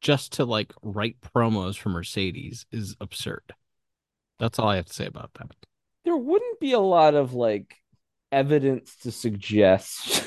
just 0.00 0.32
to 0.34 0.44
like 0.44 0.72
write 0.82 1.20
promos 1.20 1.76
for 1.76 1.88
Mercedes 1.88 2.66
is 2.70 2.96
absurd. 3.00 3.54
That's 4.38 4.58
all 4.58 4.68
I 4.68 4.76
have 4.76 4.86
to 4.86 4.92
say 4.92 5.06
about 5.06 5.34
that. 5.34 5.50
There 6.04 6.16
wouldn't 6.16 6.60
be 6.60 6.72
a 6.72 6.80
lot 6.80 7.14
of 7.14 7.34
like 7.34 7.76
evidence 8.32 8.96
to 8.98 9.12
suggest 9.12 10.26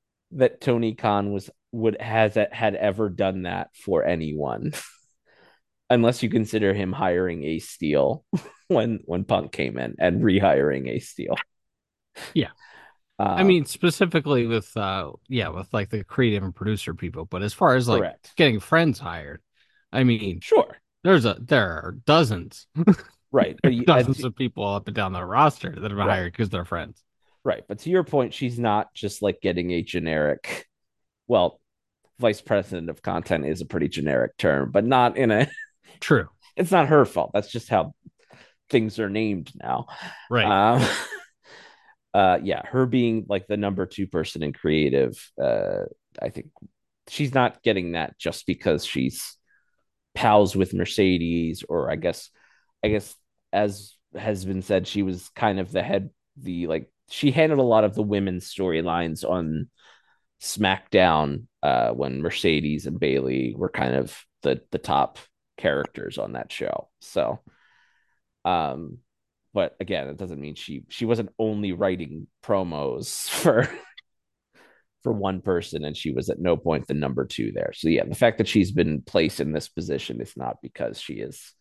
that 0.32 0.60
Tony 0.60 0.94
Khan 0.94 1.32
was 1.32 1.50
would 1.72 2.00
has 2.00 2.34
had 2.52 2.74
ever 2.74 3.08
done 3.08 3.42
that 3.42 3.70
for 3.74 4.04
anyone. 4.04 4.72
Unless 5.90 6.22
you 6.22 6.28
consider 6.30 6.74
him 6.74 6.92
hiring 6.92 7.44
Ace 7.44 7.68
Steel 7.68 8.24
when 8.68 9.00
when 9.04 9.24
Punk 9.24 9.52
came 9.52 9.78
in 9.78 9.94
and 9.98 10.22
rehiring 10.22 10.88
Ace 10.88 11.10
Steel. 11.10 11.36
Yeah. 12.34 12.50
I 13.36 13.42
Um, 13.42 13.44
mean, 13.44 13.66
specifically 13.66 14.46
with 14.46 14.76
uh 14.76 15.12
yeah, 15.28 15.48
with 15.50 15.72
like 15.74 15.90
the 15.90 16.04
creative 16.04 16.42
and 16.44 16.54
producer 16.54 16.94
people, 16.94 17.26
but 17.26 17.42
as 17.42 17.54
far 17.54 17.76
as 17.76 17.88
like 17.88 18.00
correct. 18.00 18.34
getting 18.36 18.60
friends 18.60 18.98
hired, 18.98 19.42
I 19.92 20.04
mean, 20.04 20.42
Sure. 20.42 20.80
there's 21.04 21.24
a 21.26 21.36
there 21.40 21.70
are 21.72 21.96
dozens, 22.06 22.66
Right. 23.36 23.56
But 23.62 23.74
you, 23.74 23.84
dozens 23.84 24.24
of 24.24 24.34
people 24.34 24.66
up 24.66 24.86
and 24.86 24.96
down 24.96 25.12
the 25.12 25.24
roster 25.24 25.68
that 25.68 25.82
have 25.82 25.90
been 25.90 25.96
Right. 25.98 26.08
hired 26.14 26.32
because 26.32 26.48
they're 26.48 26.64
friends. 26.64 27.02
Right. 27.44 27.62
But 27.68 27.80
to 27.80 27.90
your 27.90 28.02
point, 28.02 28.32
she's 28.32 28.58
not 28.58 28.94
just 28.94 29.20
like 29.20 29.42
getting 29.42 29.72
a 29.72 29.82
generic, 29.82 30.66
well, 31.28 31.60
vice 32.18 32.40
president 32.40 32.88
of 32.88 33.02
content 33.02 33.44
is 33.44 33.60
a 33.60 33.66
pretty 33.66 33.88
generic 33.88 34.36
term, 34.38 34.70
but 34.72 34.86
not 34.86 35.18
in 35.18 35.30
a, 35.30 35.48
True. 36.00 36.28
it's 36.56 36.70
not 36.70 36.88
her 36.88 37.04
fault. 37.04 37.32
That's 37.34 37.52
just 37.52 37.68
how 37.68 37.92
things 38.70 38.98
are 38.98 39.10
named 39.10 39.52
now. 39.54 39.86
Right. 40.30 40.46
Um, 40.80 40.88
uh, 42.14 42.38
yeah, 42.42 42.62
her 42.66 42.86
being 42.86 43.26
like 43.28 43.46
the 43.46 43.58
number 43.58 43.84
two 43.84 44.06
person 44.06 44.42
in 44.42 44.54
creative, 44.54 45.12
uh, 45.40 45.84
I 46.20 46.30
think 46.30 46.46
she's 47.08 47.34
not 47.34 47.62
getting 47.62 47.92
that 47.92 48.18
just 48.18 48.46
because 48.46 48.86
she's 48.86 49.36
pals 50.14 50.56
with 50.56 50.72
Mercedes, 50.72 51.62
or 51.68 51.90
I 51.90 51.96
guess, 51.96 52.30
I 52.82 52.88
guess 52.88 53.14
as 53.56 53.94
has 54.14 54.44
been 54.44 54.62
said, 54.62 54.86
she 54.86 55.02
was 55.02 55.30
kind 55.30 55.58
of 55.58 55.72
the 55.72 55.82
head, 55.82 56.10
the 56.36 56.66
like 56.66 56.90
she 57.08 57.30
handled 57.30 57.60
a 57.60 57.64
lot 57.64 57.84
of 57.84 57.94
the 57.94 58.02
women's 58.02 58.52
storylines 58.52 59.28
on 59.28 59.70
SmackDown 60.42 61.44
uh, 61.62 61.90
when 61.90 62.20
Mercedes 62.20 62.86
and 62.86 63.00
Bayley 63.00 63.54
were 63.56 63.70
kind 63.70 63.94
of 63.94 64.16
the 64.42 64.60
the 64.70 64.78
top 64.78 65.18
characters 65.56 66.18
on 66.18 66.34
that 66.34 66.52
show. 66.52 66.90
So, 67.00 67.40
um, 68.44 68.98
but 69.54 69.74
again, 69.80 70.08
it 70.08 70.18
doesn't 70.18 70.40
mean 70.40 70.54
she 70.54 70.84
she 70.90 71.06
wasn't 71.06 71.30
only 71.38 71.72
writing 71.72 72.26
promos 72.44 73.28
for 73.30 73.68
for 75.02 75.12
one 75.12 75.40
person, 75.40 75.82
and 75.84 75.96
she 75.96 76.10
was 76.10 76.28
at 76.28 76.40
no 76.40 76.58
point 76.58 76.88
the 76.88 76.94
number 76.94 77.24
two 77.24 77.52
there. 77.52 77.72
So 77.74 77.88
yeah, 77.88 78.04
the 78.04 78.14
fact 78.14 78.36
that 78.38 78.48
she's 78.48 78.70
been 78.70 79.00
placed 79.00 79.40
in 79.40 79.52
this 79.52 79.68
position 79.68 80.20
is 80.20 80.36
not 80.36 80.58
because 80.62 81.00
she 81.00 81.14
is 81.14 81.54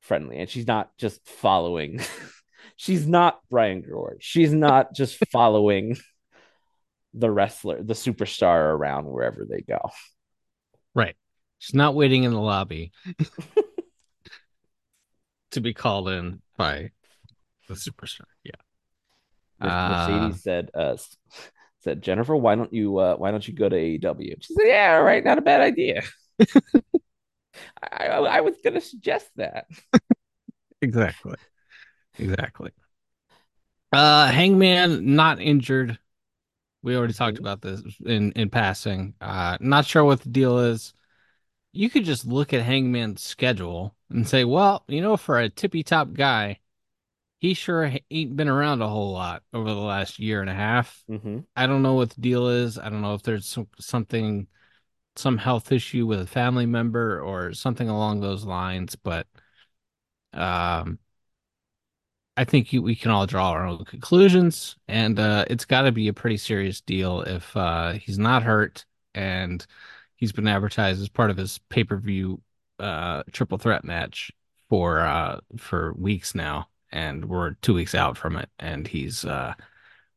friendly, 0.00 0.38
and 0.38 0.48
she's 0.48 0.66
not 0.66 0.96
just 0.98 1.26
following. 1.28 2.00
she's 2.76 3.06
not 3.06 3.40
Brian 3.50 3.82
Gewirtz. 3.82 4.16
She's 4.20 4.52
not 4.52 4.94
just 4.94 5.18
following 5.32 5.96
the 7.14 7.30
wrestler, 7.30 7.82
the 7.82 7.94
superstar 7.94 8.72
around 8.72 9.06
wherever 9.06 9.46
they 9.48 9.60
go. 9.62 9.78
right. 10.94 11.16
She's 11.58 11.74
not 11.74 11.94
waiting 11.94 12.24
in 12.24 12.32
the 12.32 12.40
lobby 12.40 12.92
to 15.50 15.60
be 15.60 15.74
called 15.74 16.08
in 16.08 16.40
by 16.56 16.90
the 17.68 17.74
superstar. 17.74 18.24
Yeah. 18.44 18.52
Mercedes 19.60 20.36
Uh, 20.36 20.38
said, 20.38 20.70
uh, 20.74 20.96
said 21.80 22.00
Jennifer, 22.02 22.34
why 22.34 22.54
don't 22.54 22.72
you, 22.72 22.96
uh, 22.96 23.16
why 23.16 23.30
don't 23.30 23.46
you 23.46 23.52
go 23.54 23.68
to 23.68 23.76
AEW? 23.76 24.42
She 24.42 24.54
said, 24.54 24.64
yeah, 24.66 24.96
all 24.96 25.02
right, 25.02 25.22
not 25.22 25.36
a 25.36 25.42
bad 25.42 25.60
idea. 25.60 26.02
I, 27.82 28.06
I, 28.06 28.40
was 28.40 28.56
gonna 28.62 28.80
suggest 28.80 29.28
that. 29.36 29.66
Exactly. 30.82 31.34
Exactly. 32.18 32.70
Uh 33.92 34.28
Hangman 34.28 35.14
not 35.14 35.38
injured. 35.38 35.98
We 36.82 36.96
already 36.96 37.12
talked 37.12 37.38
about 37.38 37.60
this 37.60 37.82
in 38.06 38.32
in 38.32 38.48
passing. 38.48 39.12
Uh 39.20 39.58
not 39.60 39.84
sure 39.84 40.04
what 40.04 40.22
the 40.22 40.30
deal 40.30 40.58
is. 40.58 40.94
You 41.72 41.90
could 41.90 42.06
just 42.06 42.24
look 42.24 42.54
at 42.54 42.62
Hangman's 42.62 43.22
schedule 43.22 43.94
and 44.08 44.26
say, 44.26 44.44
well, 44.44 44.84
you 44.88 45.02
know, 45.02 45.18
for 45.18 45.38
a 45.38 45.50
tippy 45.50 45.82
top 45.82 46.14
guy, 46.14 46.60
he 47.40 47.54
sure 47.54 47.90
ain't 48.10 48.36
been 48.36 48.48
around 48.48 48.82
a 48.82 48.88
whole 48.88 49.12
lot 49.12 49.42
over 49.54 49.68
the 49.68 49.80
last 49.80 50.18
year 50.18 50.42
and 50.42 50.50
a 50.50 50.54
half. 50.54 51.02
Mm-hmm. 51.10 51.38
I 51.56 51.66
don't 51.66 51.82
know 51.82 51.94
what 51.94 52.10
the 52.10 52.20
deal 52.20 52.48
is. 52.48 52.78
I 52.78 52.90
don't 52.90 53.00
know 53.00 53.14
if 53.14 53.22
there's 53.22 53.46
some, 53.46 53.66
something, 53.78 54.46
some 55.20 55.38
health 55.38 55.72
issue 55.72 56.06
with 56.06 56.20
a 56.20 56.26
family 56.26 56.66
member 56.66 57.20
or 57.20 57.52
something 57.54 57.88
along 57.88 58.20
those 58.20 58.44
lines, 58.44 58.96
but 58.96 59.26
um, 60.32 60.98
I 62.36 62.44
think 62.44 62.72
you, 62.72 62.82
we 62.82 62.94
can 62.94 63.10
all 63.10 63.26
draw 63.26 63.50
our 63.50 63.66
own 63.66 63.84
conclusions, 63.84 64.76
and 64.88 65.18
uh, 65.18 65.44
it's 65.48 65.64
got 65.64 65.82
to 65.82 65.92
be 65.92 66.08
a 66.08 66.12
pretty 66.12 66.36
serious 66.38 66.80
deal 66.80 67.22
if 67.22 67.54
uh, 67.56 67.92
he's 67.92 68.18
not 68.18 68.42
hurt 68.42 68.86
and 69.14 69.66
he's 70.16 70.32
been 70.32 70.48
advertised 70.48 71.02
as 71.02 71.08
part 71.08 71.30
of 71.30 71.36
his 71.36 71.58
pay 71.68 71.84
per 71.84 71.96
view 71.98 72.40
uh, 72.78 73.22
triple 73.32 73.58
threat 73.58 73.84
match 73.84 74.30
for 74.68 75.00
uh, 75.00 75.40
for 75.58 75.92
weeks 75.94 76.34
now, 76.34 76.68
and 76.90 77.24
we're 77.26 77.52
two 77.62 77.74
weeks 77.74 77.94
out 77.94 78.16
from 78.16 78.36
it, 78.36 78.48
and 78.58 78.86
he's 78.88 79.24
uh, 79.24 79.54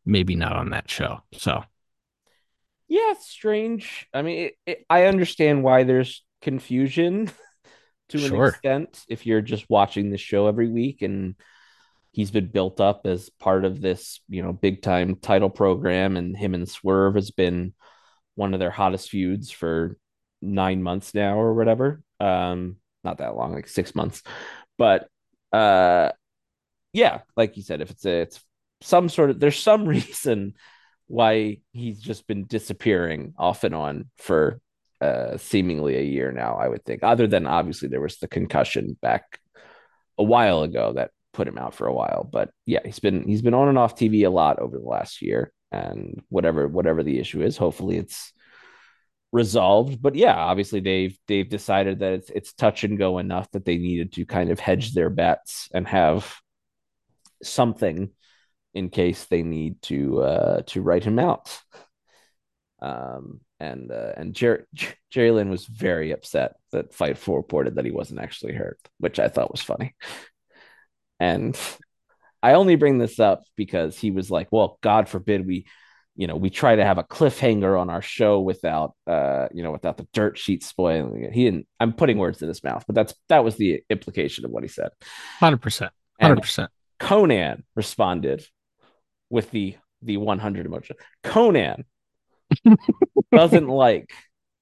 maybe 0.05 0.35
not 0.35 0.53
on 0.53 0.69
that 0.69 0.89
show. 0.89 1.21
So 1.33 1.63
Yeah, 2.93 3.13
it's 3.13 3.27
strange. 3.27 4.05
I 4.13 4.21
mean, 4.21 4.39
it, 4.45 4.53
it, 4.67 4.85
I 4.87 5.05
understand 5.05 5.63
why 5.63 5.83
there's 5.83 6.23
confusion 6.43 7.31
to 8.09 8.23
an 8.23 8.23
Sure. 8.27 8.47
extent 8.49 9.01
if 9.09 9.25
you're 9.25 9.41
just 9.41 9.67
watching 9.67 10.11
the 10.11 10.17
show 10.19 10.45
every 10.45 10.69
week 10.69 11.01
and 11.01 11.33
he's 12.11 12.29
been 12.29 12.51
built 12.51 12.79
up 12.79 13.07
as 13.07 13.31
part 13.39 13.65
of 13.65 13.81
this, 13.81 14.21
you 14.29 14.43
know, 14.43 14.53
big 14.53 14.83
time 14.83 15.15
title 15.15 15.49
program 15.49 16.17
and 16.17 16.37
him 16.37 16.53
and 16.53 16.69
Swerve 16.69 17.15
has 17.15 17.31
been 17.31 17.73
one 18.35 18.53
of 18.53 18.59
their 18.59 18.69
hottest 18.69 19.09
feuds 19.09 19.49
for 19.49 19.97
9 20.43 20.83
months 20.83 21.15
now 21.15 21.39
or 21.39 21.55
whatever. 21.55 22.03
Um 22.19 22.75
not 23.03 23.17
that 23.17 23.35
long, 23.35 23.53
like 23.55 23.67
6 23.67 23.95
months. 23.95 24.21
But 24.77 25.07
uh 25.51 26.11
yeah, 26.93 27.21
like 27.35 27.57
you 27.57 27.63
said 27.63 27.81
if 27.81 27.89
it's 27.91 28.05
a, 28.05 28.21
it's 28.21 28.39
some 28.81 29.09
sort 29.09 29.31
of 29.31 29.39
there's 29.39 29.57
some 29.57 29.85
reason 29.89 30.53
why 31.13 31.57
he's 31.73 31.99
just 31.99 32.25
been 32.25 32.45
disappearing 32.45 33.35
off 33.37 33.63
and 33.63 33.75
on 33.75 34.09
for 34.17 34.59
uh, 34.99 35.37
seemingly 35.37 35.95
a 35.95 36.01
year 36.01 36.31
now, 36.31 36.55
I 36.55 36.67
would 36.67 36.83
think. 36.83 37.03
Other 37.03 37.27
than 37.27 37.45
obviously 37.45 37.87
there 37.87 38.01
was 38.01 38.17
the 38.17 38.27
concussion 38.27 38.97
back 38.99 39.39
a 40.17 40.23
while 40.23 40.63
ago 40.63 40.93
that 40.93 41.11
put 41.31 41.47
him 41.47 41.59
out 41.59 41.75
for 41.75 41.85
a 41.85 41.93
while. 41.93 42.27
But 42.29 42.49
yeah, 42.65 42.79
he's 42.83 42.99
been 42.99 43.27
he's 43.27 43.43
been 43.43 43.53
on 43.53 43.67
and 43.69 43.77
off 43.77 43.95
TV 43.95 44.25
a 44.25 44.31
lot 44.31 44.57
over 44.57 44.79
the 44.79 44.87
last 44.87 45.21
year. 45.21 45.53
And 45.71 46.23
whatever 46.29 46.67
whatever 46.67 47.03
the 47.03 47.19
issue 47.19 47.43
is, 47.43 47.57
hopefully 47.57 47.97
it's 47.97 48.33
resolved. 49.31 50.01
But 50.01 50.15
yeah, 50.15 50.35
obviously 50.35 50.79
they've 50.79 51.15
they've 51.27 51.49
decided 51.49 51.99
that 51.99 52.13
it's 52.13 52.31
it's 52.31 52.53
touch 52.53 52.83
and 52.83 52.97
go 52.97 53.19
enough 53.19 53.51
that 53.51 53.65
they 53.65 53.77
needed 53.77 54.13
to 54.13 54.25
kind 54.25 54.49
of 54.49 54.59
hedge 54.59 54.93
their 54.93 55.11
bets 55.11 55.69
and 55.75 55.87
have 55.87 56.35
something 57.43 58.09
in 58.73 58.89
case 58.89 59.25
they 59.25 59.43
need 59.43 59.81
to 59.83 60.21
uh 60.21 60.61
to 60.67 60.81
write 60.81 61.03
him 61.03 61.19
out. 61.19 61.59
Um 62.81 63.41
and 63.63 63.91
uh, 63.91 64.11
and 64.17 64.33
Jer- 64.33 64.67
Jerry 65.09 65.31
Lynn 65.31 65.49
was 65.49 65.65
very 65.65 66.11
upset 66.11 66.55
that 66.71 66.91
Fightful 66.91 67.37
reported 67.37 67.75
that 67.75 67.85
he 67.85 67.91
wasn't 67.91 68.19
actually 68.19 68.53
hurt, 68.53 68.79
which 68.97 69.19
I 69.19 69.29
thought 69.29 69.51
was 69.51 69.61
funny. 69.61 69.95
And 71.19 71.57
I 72.41 72.53
only 72.53 72.75
bring 72.75 72.97
this 72.97 73.19
up 73.19 73.43
because 73.55 73.97
he 73.97 74.11
was 74.11 74.29
like, 74.29 74.49
"Well, 74.51 74.77
God 74.81 75.07
forbid 75.07 75.47
we, 75.47 75.65
you 76.17 76.27
know, 76.27 76.35
we 76.35 76.49
try 76.49 76.75
to 76.75 76.83
have 76.83 76.97
a 76.97 77.03
cliffhanger 77.03 77.79
on 77.79 77.89
our 77.89 78.01
show 78.01 78.41
without, 78.41 78.95
uh, 79.07 79.47
you 79.53 79.63
know, 79.63 79.71
without 79.71 79.95
the 79.95 80.07
dirt 80.13 80.37
sheet 80.37 80.61
spoiling 80.61 81.23
it." 81.23 81.33
He 81.33 81.45
didn't. 81.45 81.67
I'm 81.79 81.93
putting 81.93 82.17
words 82.17 82.41
in 82.41 82.49
his 82.49 82.63
mouth, 82.63 82.83
but 82.85 82.95
that's 82.95 83.15
that 83.29 83.45
was 83.45 83.55
the 83.55 83.81
implication 83.89 84.43
of 84.43 84.51
what 84.51 84.63
he 84.63 84.69
said. 84.69 84.89
Hundred 85.39 85.61
percent. 85.61 85.93
Hundred 86.19 86.41
percent. 86.41 86.69
Conan 86.99 87.63
responded 87.75 88.45
with 89.33 89.49
the 89.49 89.75
the 90.03 90.17
100 90.17 90.65
emotion. 90.65 90.95
Conan 91.23 91.85
doesn't 93.33 93.67
like 93.67 94.13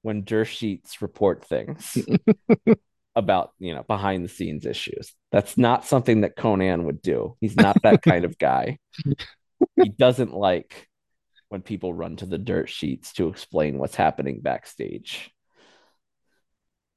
when 0.01 0.23
dirt 0.23 0.45
sheets 0.45 1.01
report 1.01 1.43
things 1.43 1.97
about 3.15 3.51
you 3.59 3.75
know 3.75 3.83
behind 3.83 4.23
the 4.23 4.29
scenes 4.29 4.65
issues. 4.65 5.13
That's 5.31 5.57
not 5.57 5.85
something 5.85 6.21
that 6.21 6.37
Conan 6.37 6.85
would 6.85 7.01
do. 7.01 7.35
He's 7.41 7.57
not 7.57 7.81
that 7.83 8.01
kind 8.01 8.23
of 8.23 8.37
guy. 8.37 8.79
He 9.75 9.89
doesn't 9.99 10.33
like 10.33 10.87
when 11.49 11.61
people 11.61 11.93
run 11.93 12.15
to 12.17 12.25
the 12.25 12.37
dirt 12.37 12.69
sheets 12.69 13.11
to 13.13 13.27
explain 13.27 13.77
what's 13.77 13.95
happening 13.95 14.39
backstage. 14.39 15.31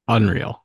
Unreal. 0.07 0.63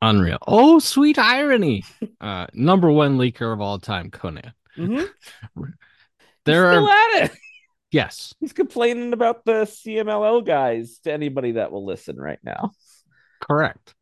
Unreal. 0.00 0.38
Oh, 0.46 0.78
sweet 0.78 1.18
irony. 1.18 1.84
Uh, 2.20 2.46
number 2.54 2.90
one 2.90 3.18
leaker 3.18 3.52
of 3.52 3.60
all 3.60 3.78
time, 3.78 4.10
Conan. 4.10 4.52
Mm-hmm. 4.78 5.62
There 6.46 6.70
Still 6.72 6.86
are 6.88 6.90
at 6.90 7.24
it. 7.24 7.30
yes, 7.90 8.34
He's 8.40 8.52
complaining 8.54 9.12
about 9.12 9.44
the 9.44 9.62
CMLL 9.66 10.44
guys 10.46 10.98
to 11.04 11.12
anybody 11.12 11.52
that 11.52 11.70
will 11.72 11.84
listen 11.84 12.16
right 12.16 12.38
now. 12.42 12.70
correct. 13.40 13.94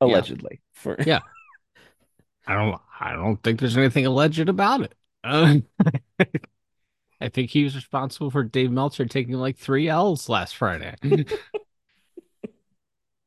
Allegedly. 0.00 0.60
For 0.74 0.96
Yeah. 1.06 1.20
I 2.46 2.54
don't. 2.54 2.80
I 3.00 3.12
don't 3.12 3.40
think 3.42 3.60
there's 3.60 3.76
anything 3.76 4.04
alleged 4.04 4.48
about 4.48 4.80
it. 4.82 4.94
Uh, 5.22 5.58
I 7.20 7.28
think 7.28 7.50
he 7.50 7.62
was 7.62 7.76
responsible 7.76 8.30
for 8.32 8.42
Dave 8.42 8.72
Meltzer 8.72 9.06
taking 9.06 9.34
like 9.34 9.56
three 9.56 9.88
L's 9.88 10.28
last 10.28 10.56
Friday. 10.56 10.96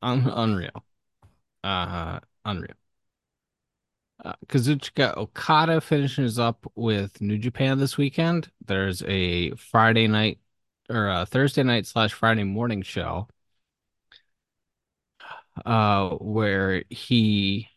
Un- 0.02 0.30
unreal. 0.30 0.84
Uh, 1.64 2.20
unreal. 2.44 2.74
Uh, 4.26 4.34
Kazuchika 4.48 5.16
Okada 5.18 5.80
finishes 5.80 6.40
up 6.40 6.66
with 6.74 7.22
New 7.22 7.38
Japan 7.38 7.78
this 7.78 7.96
weekend. 7.96 8.52
There's 8.66 9.04
a 9.04 9.52
Friday 9.52 10.08
night 10.08 10.40
or 10.90 11.08
a 11.10 11.28
Thursday 11.28 11.62
night 11.62 11.86
slash 11.86 12.12
Friday 12.12 12.44
morning 12.44 12.82
show 12.82 13.28
uh, 15.66 16.10
where 16.16 16.84
he 16.90 17.70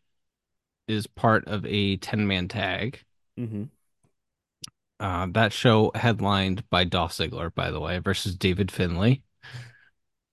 is 0.86 1.06
part 1.06 1.46
of 1.48 1.66
a 1.66 1.96
10 1.98 2.26
man 2.26 2.48
tag. 2.48 3.00
hmm 3.36 3.64
Uh, 5.00 5.26
that 5.30 5.52
show 5.52 5.92
headlined 5.94 6.68
by 6.70 6.84
Dolph 6.84 7.12
Ziggler, 7.12 7.54
by 7.54 7.70
the 7.70 7.78
way, 7.78 7.98
versus 7.98 8.34
David 8.34 8.70
Finlay. 8.72 9.22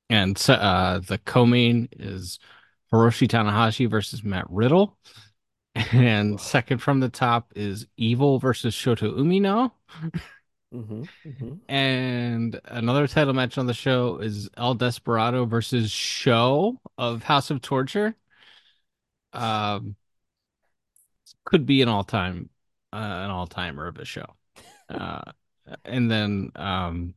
And 0.09 0.41
uh, 0.49 0.99
the 0.99 1.18
co-main 1.20 1.89
is 1.93 2.39
Hiroshi 2.93 3.28
Tanahashi 3.28 3.89
versus 3.89 4.24
Matt 4.24 4.45
Riddle. 4.49 4.97
And 5.76 6.39
second 6.39 6.78
from 6.80 6.99
the 7.01 7.09
top 7.09 7.51
is 7.55 7.86
Evil 7.97 8.39
versus 8.39 8.73
Shota 8.73 9.11
Umino. 9.13 9.71
hmm 10.71 11.03
hmm 11.23 11.55
And 11.67 12.59
another 12.65 13.07
title 13.07 13.34
match 13.34 13.57
on 13.57 13.65
the 13.65 13.73
show 13.73 14.17
is 14.19 14.49
El 14.55 14.76
Desperado 14.76 15.45
versus 15.45 15.91
SHO 15.91 16.80
of 16.97 17.23
House 17.23 17.49
of 17.49 17.61
Torture. 17.61 18.15
Um, 19.34 19.95
could 21.43 21.65
be 21.65 21.82
an 21.82 21.89
all-time, 21.89 22.49
uh, 22.93 22.97
an 22.97 23.30
all-timer 23.32 23.88
of 23.88 23.97
a 23.97 24.05
show. 24.05 24.36
Uh, 24.89 25.21
and 25.84 26.09
then, 26.09 26.51
um, 26.55 27.15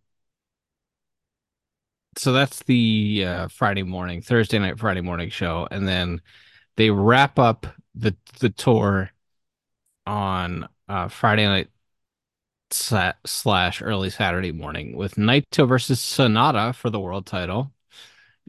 so 2.17 2.33
that's 2.33 2.63
the 2.65 3.25
uh, 3.27 3.49
Friday 3.49 3.83
morning, 3.83 4.23
Thursday 4.23 4.59
night, 4.59 4.79
Friday 4.79 5.01
morning 5.01 5.31
show, 5.31 5.69
and 5.71 5.87
then 5.87 6.21
they 6.77 6.91
wrap 6.91 7.39
up 7.39 7.67
the 7.99 8.17
the 8.41 8.51
tour 8.51 9.11
on 10.07 10.69
uh, 10.89 11.09
Friday 11.09 11.47
night 11.47 11.69
slash 12.71 13.83
early 13.83 14.11
Saturday 14.11 14.53
morning 14.53 14.97
with 14.97 15.15
Naito 15.15 15.67
versus 15.69 16.01
Sanada 16.01 16.75
for 16.75 16.91
the 16.91 17.01
world 17.01 17.27
title, 17.27 17.73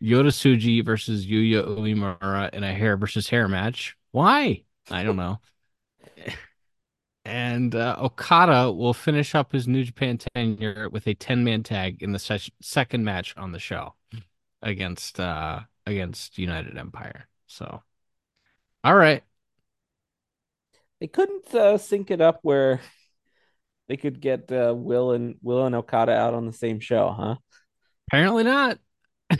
Yota 0.01 0.27
Tsuji 0.29 0.83
versus 0.85 1.25
Yuya 1.25 1.65
Uemura 1.65 2.53
in 2.53 2.63
a 2.63 2.73
hair 2.73 2.97
versus 2.97 3.29
hair 3.29 3.47
match. 3.47 3.97
Why? 4.11 4.63
I 4.89 5.03
don't 5.03 5.17
know. 5.17 5.39
And 7.25 7.75
uh, 7.75 7.97
Okada 7.99 8.71
will 8.71 8.93
finish 8.93 9.35
up 9.35 9.51
his 9.51 9.67
New 9.67 9.83
Japan 9.83 10.17
tenure 10.17 10.89
with 10.89 11.05
a 11.07 11.13
10 11.13 11.43
man 11.43 11.63
tag 11.63 12.01
in 12.01 12.11
the 12.11 12.19
se- 12.19 12.51
second 12.61 13.03
match 13.03 13.35
on 13.37 13.51
the 13.51 13.59
show 13.59 13.93
against 14.61 15.19
uh 15.19 15.61
against 15.85 16.37
United 16.37 16.77
Empire. 16.77 17.27
So, 17.47 17.83
all 18.83 18.95
right. 18.95 19.23
They 20.99 21.07
couldn't 21.07 21.53
uh, 21.55 21.77
sync 21.77 22.11
it 22.11 22.21
up 22.21 22.39
where 22.41 22.81
they 23.87 23.97
could 23.97 24.21
get 24.21 24.51
uh, 24.51 24.73
Will 24.75 25.11
and 25.11 25.35
Will 25.41 25.65
and 25.65 25.75
Okada 25.75 26.13
out 26.13 26.33
on 26.33 26.45
the 26.45 26.53
same 26.53 26.79
show, 26.79 27.09
huh? 27.09 27.35
Apparently 28.07 28.43
not. 28.43 28.77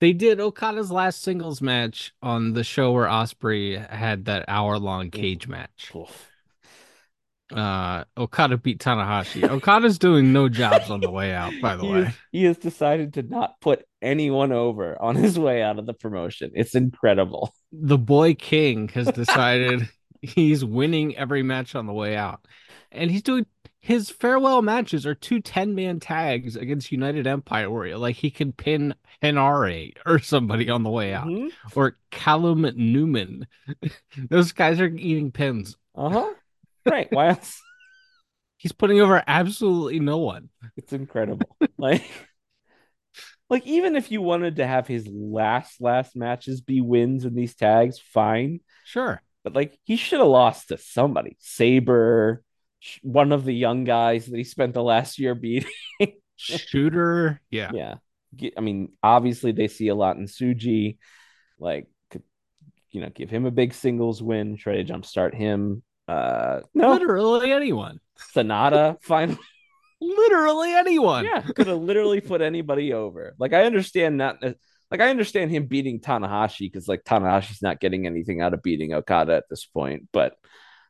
they 0.00 0.12
did 0.12 0.40
Okada's 0.40 0.90
last 0.90 1.22
singles 1.22 1.62
match 1.62 2.12
on 2.22 2.52
the 2.52 2.64
show 2.64 2.92
where 2.92 3.06
Ospreay 3.06 3.88
had 3.88 4.26
that 4.26 4.44
hour 4.48 4.78
long 4.78 5.10
cage 5.10 5.48
match. 5.48 5.92
Oof. 5.94 6.30
Uh, 7.52 8.02
Okada 8.16 8.56
beat 8.56 8.80
Tanahashi. 8.80 9.48
Okada's 9.48 9.98
doing 9.98 10.32
no 10.32 10.48
jobs 10.48 10.90
on 10.90 11.00
the 11.00 11.10
way 11.10 11.32
out, 11.32 11.52
by 11.62 11.76
the 11.76 11.82
he, 11.84 11.92
way. 11.92 12.04
Has, 12.04 12.14
he 12.32 12.44
has 12.44 12.58
decided 12.58 13.14
to 13.14 13.22
not 13.22 13.60
put 13.60 13.84
anyone 14.02 14.50
over 14.50 15.00
on 15.00 15.14
his 15.14 15.38
way 15.38 15.62
out 15.62 15.78
of 15.78 15.86
the 15.86 15.94
promotion. 15.94 16.50
It's 16.54 16.74
incredible. 16.74 17.54
The 17.72 17.98
boy 17.98 18.34
king 18.34 18.88
has 18.88 19.06
decided 19.08 19.88
he's 20.28 20.64
winning 20.64 21.16
every 21.16 21.42
match 21.42 21.74
on 21.74 21.86
the 21.86 21.92
way 21.92 22.16
out. 22.16 22.46
And 22.92 23.10
he's 23.10 23.22
doing 23.22 23.46
his 23.80 24.10
farewell 24.10 24.62
matches 24.62 25.06
are 25.06 25.14
two 25.14 25.40
10 25.40 25.74
man 25.76 26.00
tags 26.00 26.56
against 26.56 26.90
United 26.90 27.26
Empire 27.26 27.70
where 27.70 27.96
like 27.96 28.16
he 28.16 28.30
can 28.30 28.52
pin 28.52 28.94
Henare 29.22 29.92
or 30.04 30.18
somebody 30.18 30.68
on 30.70 30.82
the 30.82 30.90
way 30.90 31.12
out. 31.14 31.26
Mhm. 31.26 31.50
Or 31.74 31.96
Callum 32.10 32.62
Newman. 32.74 33.46
Those 34.28 34.52
guys 34.52 34.80
are 34.80 34.86
eating 34.86 35.30
pins. 35.30 35.76
Uh-huh. 35.94 36.32
Right. 36.84 37.06
Why 37.12 37.28
else? 37.28 37.60
He's 38.56 38.72
putting 38.72 39.00
over 39.00 39.22
absolutely 39.26 40.00
no 40.00 40.18
one. 40.18 40.48
It's 40.76 40.92
incredible. 40.92 41.56
like 41.78 42.04
like 43.50 43.66
even 43.66 43.94
if 43.94 44.10
you 44.10 44.20
wanted 44.20 44.56
to 44.56 44.66
have 44.66 44.88
his 44.88 45.06
last 45.06 45.80
last 45.80 46.16
matches 46.16 46.60
be 46.60 46.80
wins 46.80 47.24
in 47.24 47.34
these 47.34 47.54
tags, 47.54 48.00
fine. 48.00 48.60
Sure. 48.84 49.22
But 49.46 49.54
like 49.54 49.78
he 49.84 49.94
should 49.94 50.18
have 50.18 50.26
lost 50.26 50.70
to 50.70 50.76
somebody. 50.76 51.36
Saber, 51.38 52.42
one 53.02 53.30
of 53.30 53.44
the 53.44 53.54
young 53.54 53.84
guys 53.84 54.26
that 54.26 54.36
he 54.36 54.42
spent 54.42 54.74
the 54.74 54.82
last 54.82 55.20
year 55.20 55.36
beating. 55.36 55.70
Shooter. 56.34 57.40
Yeah. 57.50 57.70
yeah. 57.72 57.94
I 58.58 58.60
mean, 58.60 58.88
obviously 59.04 59.52
they 59.52 59.68
see 59.68 59.86
a 59.86 59.94
lot 59.94 60.16
in 60.16 60.24
Tsuji. 60.24 60.98
Like, 61.60 61.86
could, 62.10 62.24
you 62.90 63.00
know, 63.00 63.08
give 63.08 63.30
him 63.30 63.46
a 63.46 63.52
big 63.52 63.72
singles 63.72 64.20
win, 64.20 64.56
try 64.56 64.82
to 64.82 64.84
jumpstart 64.84 65.32
him. 65.32 65.84
Uh, 66.08 66.62
no, 66.74 66.94
Literally 66.94 67.52
anyone. 67.52 68.00
Sanada 68.34 69.00
finally. 69.00 69.38
Literally 70.00 70.74
anyone. 70.74 71.24
yeah, 71.24 71.40
could 71.40 71.68
have 71.68 71.78
literally 71.78 72.20
put 72.20 72.42
anybody 72.42 72.92
over. 72.92 73.36
Like, 73.38 73.52
I 73.52 73.62
understand 73.62 74.16
not. 74.16 74.42
Like, 74.90 75.00
I 75.00 75.10
understand 75.10 75.50
him 75.50 75.66
beating 75.66 76.00
Tanahashi 76.00 76.60
because, 76.60 76.88
like, 76.88 77.04
Tanahashi's 77.04 77.62
not 77.62 77.80
getting 77.80 78.06
anything 78.06 78.40
out 78.40 78.54
of 78.54 78.62
beating 78.62 78.94
Okada 78.94 79.34
at 79.34 79.44
this 79.50 79.64
point. 79.66 80.08
But 80.12 80.36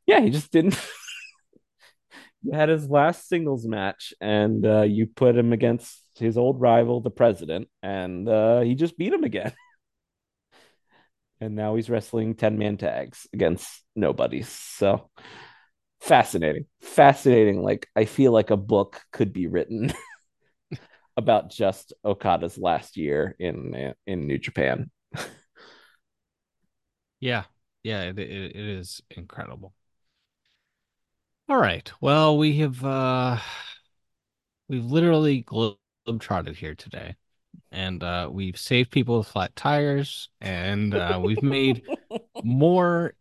yeah, 0.07 0.21
he 0.21 0.31
just 0.31 0.53
didn't. 0.53 0.79
he 2.45 2.55
had 2.55 2.69
his 2.69 2.89
last 2.89 3.29
singles 3.29 3.67
match, 3.67 4.15
and 4.21 4.67
uh, 4.67 4.83
you 4.83 5.07
put 5.07 5.37
him 5.37 5.53
against 5.53 6.03
his 6.19 6.37
old 6.39 6.61
rival, 6.61 7.01
the 7.01 7.11
president, 7.11 7.69
and 7.83 8.29
uh, 8.29 8.61
he 8.61 8.75
just 8.75 8.97
beat 8.99 9.13
him 9.13 9.25
again. 9.25 9.53
and 11.41 11.55
now 11.55 11.75
he's 11.75 11.91
wrestling 11.91 12.35
10 12.35 12.59
man 12.59 12.77
tags 12.77 13.27
against 13.33 13.83
nobodies. 13.95 14.49
So 14.49 15.11
fascinating. 16.01 16.67
Fascinating. 16.83 17.63
Like, 17.63 17.89
I 17.97 18.05
feel 18.05 18.33
like 18.33 18.51
a 18.51 18.57
book 18.57 19.01
could 19.13 19.33
be 19.33 19.47
written 19.47 19.93
about 21.17 21.51
just 21.51 21.93
Okada's 22.05 22.59
last 22.59 22.97
year 22.97 23.35
in 23.39 23.95
in 24.07 24.27
New 24.27 24.39
Japan. 24.39 24.91
Yeah. 27.21 27.45
Yeah. 27.83 28.03
It, 28.03 28.19
it, 28.19 28.57
it 28.57 28.57
is 28.57 29.01
incredible. 29.11 29.73
All 31.49 31.57
right. 31.57 31.91
Well, 32.01 32.37
we 32.39 32.59
have 32.59 32.85
uh 32.85 33.39
we've 34.69 34.85
literally 34.85 35.43
globe-trotted 35.43 36.57
here 36.57 36.75
today. 36.75 37.17
And 37.71 38.03
uh 38.03 38.29
we've 38.31 38.59
saved 38.59 38.91
people 38.91 39.19
with 39.19 39.29
flat 39.29 39.55
tires 39.57 40.29
and 40.41 40.95
uh 40.95 41.21
we've 41.23 41.43
made 41.43 41.83
more 42.45 43.15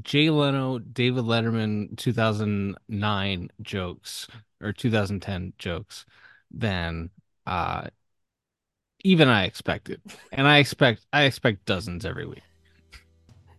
Jay 0.00 0.30
Leno, 0.30 0.78
David 0.78 1.24
Letterman 1.24 1.96
2009 1.98 3.48
jokes 3.62 4.28
or 4.60 4.72
2010 4.72 5.52
jokes 5.58 6.06
than 6.50 7.10
uh 7.46 7.88
even 9.04 9.28
I 9.28 9.44
expected. 9.44 10.00
And 10.32 10.46
I 10.46 10.58
expect 10.58 11.06
I 11.12 11.24
expect 11.24 11.64
dozens 11.64 12.04
every 12.04 12.26
week. 12.26 12.42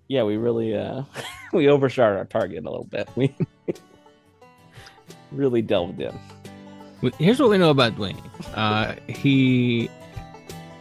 Yeah, 0.08 0.24
we 0.24 0.38
really 0.38 0.76
uh 0.76 1.04
we 1.54 1.68
overshot 1.68 2.14
our 2.14 2.26
target 2.26 2.66
a 2.66 2.70
little 2.70 2.86
bit. 2.86 3.10
We 3.16 3.36
really 5.32 5.62
delved 5.62 6.00
in. 6.00 6.18
Here's 7.20 7.40
what 7.40 7.50
we 7.50 7.58
know 7.58 7.70
about 7.70 7.96
Dwayne. 7.96 8.18
Uh, 8.54 8.96
he 9.12 9.90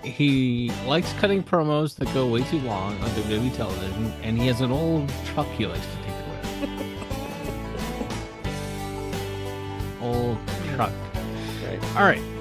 he 0.04 0.70
likes 0.86 1.12
cutting 1.14 1.42
promos 1.42 1.96
that 1.96 2.12
go 2.14 2.28
way 2.28 2.42
too 2.44 2.60
long 2.60 2.96
on 3.00 3.10
WWE 3.10 3.56
television, 3.56 4.12
and 4.22 4.38
he 4.38 4.46
has 4.46 4.60
an 4.60 4.70
old 4.70 5.12
truck 5.26 5.46
he 5.48 5.66
likes 5.66 5.84
to 5.84 5.96
take 5.96 6.14
away. 6.68 6.98
old 10.00 10.38
truck. 10.74 10.92
Right. 11.64 11.82
All 11.96 12.04
right. 12.04 12.31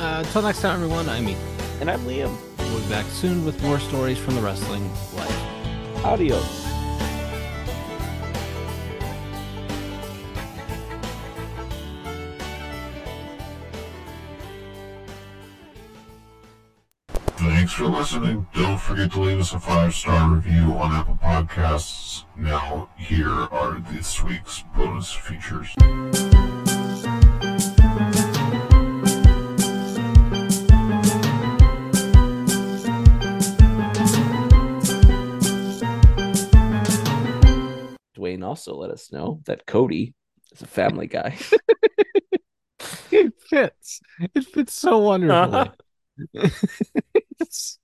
Uh, 0.00 0.22
until 0.24 0.40
next 0.40 0.62
time, 0.62 0.76
everyone. 0.76 1.06
I'm 1.10 1.28
Ethan. 1.28 1.80
And 1.82 1.90
I'm 1.90 2.00
Liam. 2.06 2.34
We'll 2.56 2.80
be 2.80 2.88
back 2.88 3.04
soon 3.04 3.44
with 3.44 3.62
more 3.62 3.78
stories 3.78 4.16
from 4.16 4.34
the 4.34 4.40
wrestling 4.40 4.90
life. 5.14 6.06
Adios. 6.06 6.66
Thanks 17.36 17.72
for 17.74 17.84
listening. 17.84 18.46
Don't 18.54 18.80
forget 18.80 19.12
to 19.12 19.20
leave 19.20 19.38
us 19.38 19.52
a 19.52 19.60
five 19.60 19.94
star 19.94 20.30
review 20.30 20.72
on 20.78 20.92
Apple 20.92 21.18
Podcasts. 21.22 22.24
Now, 22.38 22.88
here 22.96 23.28
are 23.28 23.78
this 23.90 24.24
week's 24.24 24.64
bonus 24.74 25.12
features. 25.12 25.76
Also 38.50 38.74
let 38.74 38.90
us 38.90 39.12
know 39.12 39.40
that 39.46 39.64
Cody 39.66 40.14
is 40.52 40.60
a 40.62 40.66
family 40.66 41.06
guy. 41.06 41.36
It 43.12 43.34
fits. 43.48 44.00
It 44.34 44.44
fits 44.46 44.72
so 44.72 44.98
wonderfully. 44.98 45.58
Uh-huh. 45.58 46.48
It's- 47.40 47.78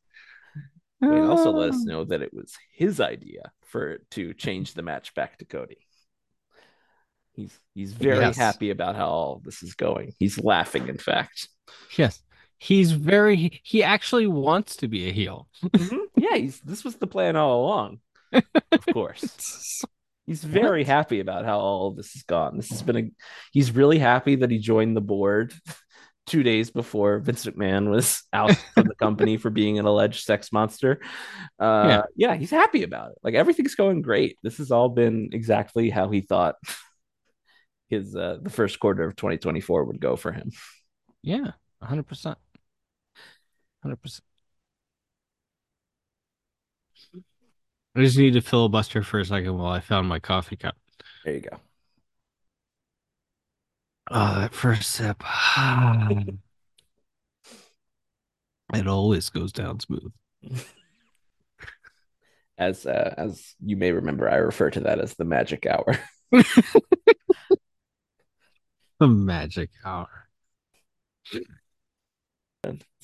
Dwayne 1.02 1.28
also 1.28 1.50
let 1.50 1.70
us 1.70 1.84
know 1.84 2.04
that 2.04 2.22
it 2.22 2.32
was 2.32 2.54
his 2.72 3.00
idea 3.00 3.52
for 3.66 3.98
to 4.12 4.32
change 4.34 4.72
the 4.74 4.82
match 4.82 5.14
back 5.14 5.36
to 5.38 5.44
Cody. 5.44 5.76
He's 7.32 7.58
he's 7.74 7.92
very 7.92 8.20
Yes. 8.20 8.36
happy 8.36 8.70
about 8.70 8.96
how 8.96 9.08
all 9.08 9.42
this 9.44 9.62
is 9.62 9.74
going. 9.74 10.14
He's 10.18 10.38
laughing, 10.42 10.88
in 10.88 10.96
fact. 10.98 11.48
Yes. 11.98 12.22
He's 12.58 12.92
very 12.92 13.60
he 13.64 13.82
actually 13.82 14.26
wants 14.28 14.76
to 14.76 14.88
be 14.88 15.08
a 15.08 15.12
heel. 15.12 15.48
Mm-hmm. 15.64 15.96
Yeah, 16.16 16.36
he's 16.36 16.60
this 16.60 16.84
was 16.84 16.96
the 16.96 17.06
plan 17.06 17.36
all 17.36 17.64
along. 17.66 18.00
Of 18.72 18.86
course. 18.92 19.82
He's 20.26 20.42
very 20.42 20.80
what? 20.80 20.88
happy 20.88 21.20
about 21.20 21.44
how 21.44 21.58
all 21.58 21.88
of 21.88 21.96
this 21.96 22.12
has 22.14 22.24
gone. 22.24 22.56
This 22.56 22.70
has 22.70 22.82
been 22.82 22.96
a 22.96 23.10
he's 23.52 23.70
really 23.70 23.98
happy 23.98 24.36
that 24.36 24.50
he 24.50 24.58
joined 24.58 24.96
the 24.96 25.00
board 25.00 25.54
two 26.26 26.42
days 26.42 26.70
before 26.70 27.20
Vince 27.20 27.46
McMahon 27.46 27.88
was 27.88 28.24
out 28.32 28.56
from 28.74 28.88
the 28.88 28.94
company 28.96 29.36
for 29.36 29.50
being 29.50 29.78
an 29.78 29.86
alleged 29.86 30.24
sex 30.24 30.52
monster. 30.52 31.00
Uh, 31.60 31.86
yeah. 31.86 32.02
yeah, 32.16 32.34
he's 32.34 32.50
happy 32.50 32.82
about 32.82 33.12
it. 33.12 33.18
Like 33.22 33.34
everything's 33.34 33.76
going 33.76 34.02
great. 34.02 34.36
This 34.42 34.58
has 34.58 34.72
all 34.72 34.88
been 34.88 35.30
exactly 35.32 35.90
how 35.90 36.10
he 36.10 36.22
thought 36.22 36.56
his 37.88 38.16
uh, 38.16 38.38
the 38.42 38.50
first 38.50 38.80
quarter 38.80 39.04
of 39.04 39.14
2024 39.14 39.84
would 39.84 40.00
go 40.00 40.16
for 40.16 40.32
him. 40.32 40.50
Yeah, 41.22 41.52
100%. 41.82 42.34
100%. 43.84 44.20
I 47.96 48.00
just 48.00 48.18
need 48.18 48.34
to 48.34 48.42
filibuster 48.42 49.02
for 49.02 49.20
a 49.20 49.24
second 49.24 49.56
while 49.56 49.72
I 49.72 49.80
found 49.80 50.06
my 50.06 50.18
coffee 50.18 50.56
cup. 50.56 50.76
There 51.24 51.34
you 51.34 51.40
go. 51.40 51.58
Oh, 54.10 54.40
that 54.40 54.52
first 54.52 54.90
sip. 54.90 55.22
it 58.74 58.86
always 58.86 59.30
goes 59.30 59.52
down 59.52 59.80
smooth. 59.80 60.12
As 62.58 62.86
uh, 62.86 63.14
as 63.18 63.54
you 63.62 63.76
may 63.76 63.92
remember, 63.92 64.30
I 64.30 64.36
refer 64.36 64.70
to 64.70 64.80
that 64.80 64.98
as 64.98 65.12
the 65.14 65.26
magic 65.26 65.66
hour. 65.66 65.98
The 68.98 69.08
magic 69.08 69.68
hour. 69.84 70.08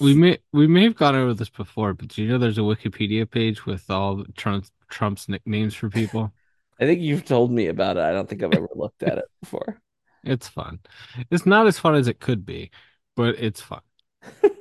We 0.00 0.14
may 0.14 0.38
we 0.52 0.66
may 0.66 0.84
have 0.84 0.96
gone 0.96 1.14
over 1.14 1.34
this 1.34 1.50
before, 1.50 1.94
but 1.94 2.08
do 2.08 2.22
you 2.22 2.28
know 2.28 2.38
there's 2.38 2.58
a 2.58 2.62
Wikipedia 2.62 3.30
page 3.30 3.66
with 3.66 3.88
all 3.90 4.24
Trump's 4.36 4.72
Trump's 4.88 5.28
nicknames 5.28 5.74
for 5.74 5.88
people? 5.90 6.32
I 6.80 6.84
think 6.86 7.00
you've 7.00 7.24
told 7.24 7.52
me 7.52 7.68
about 7.68 7.96
it. 7.96 8.02
I 8.02 8.12
don't 8.12 8.28
think 8.28 8.42
I've 8.42 8.52
ever 8.52 8.68
looked 8.74 9.02
at 9.02 9.18
it 9.18 9.24
before. 9.40 9.78
It's 10.24 10.46
fun. 10.46 10.78
It's 11.32 11.46
not 11.46 11.66
as 11.66 11.80
fun 11.80 11.96
as 11.96 12.06
it 12.06 12.20
could 12.20 12.46
be, 12.46 12.70
but 13.16 13.34
it's 13.40 13.60
fun. 13.60 13.80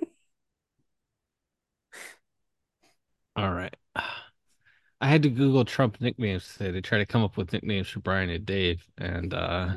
All 3.35 3.51
right. 3.53 3.75
I 5.01 5.07
had 5.07 5.23
to 5.23 5.29
Google 5.29 5.65
Trump 5.65 5.99
nicknames 6.01 6.53
today 6.53 6.71
to 6.71 6.81
try 6.81 6.97
to 6.99 7.05
come 7.05 7.23
up 7.23 7.37
with 7.37 7.53
nicknames 7.53 7.89
for 7.89 7.99
Brian 8.01 8.29
and 8.29 8.45
Dave, 8.45 8.87
and 8.97 9.33
uh 9.33 9.75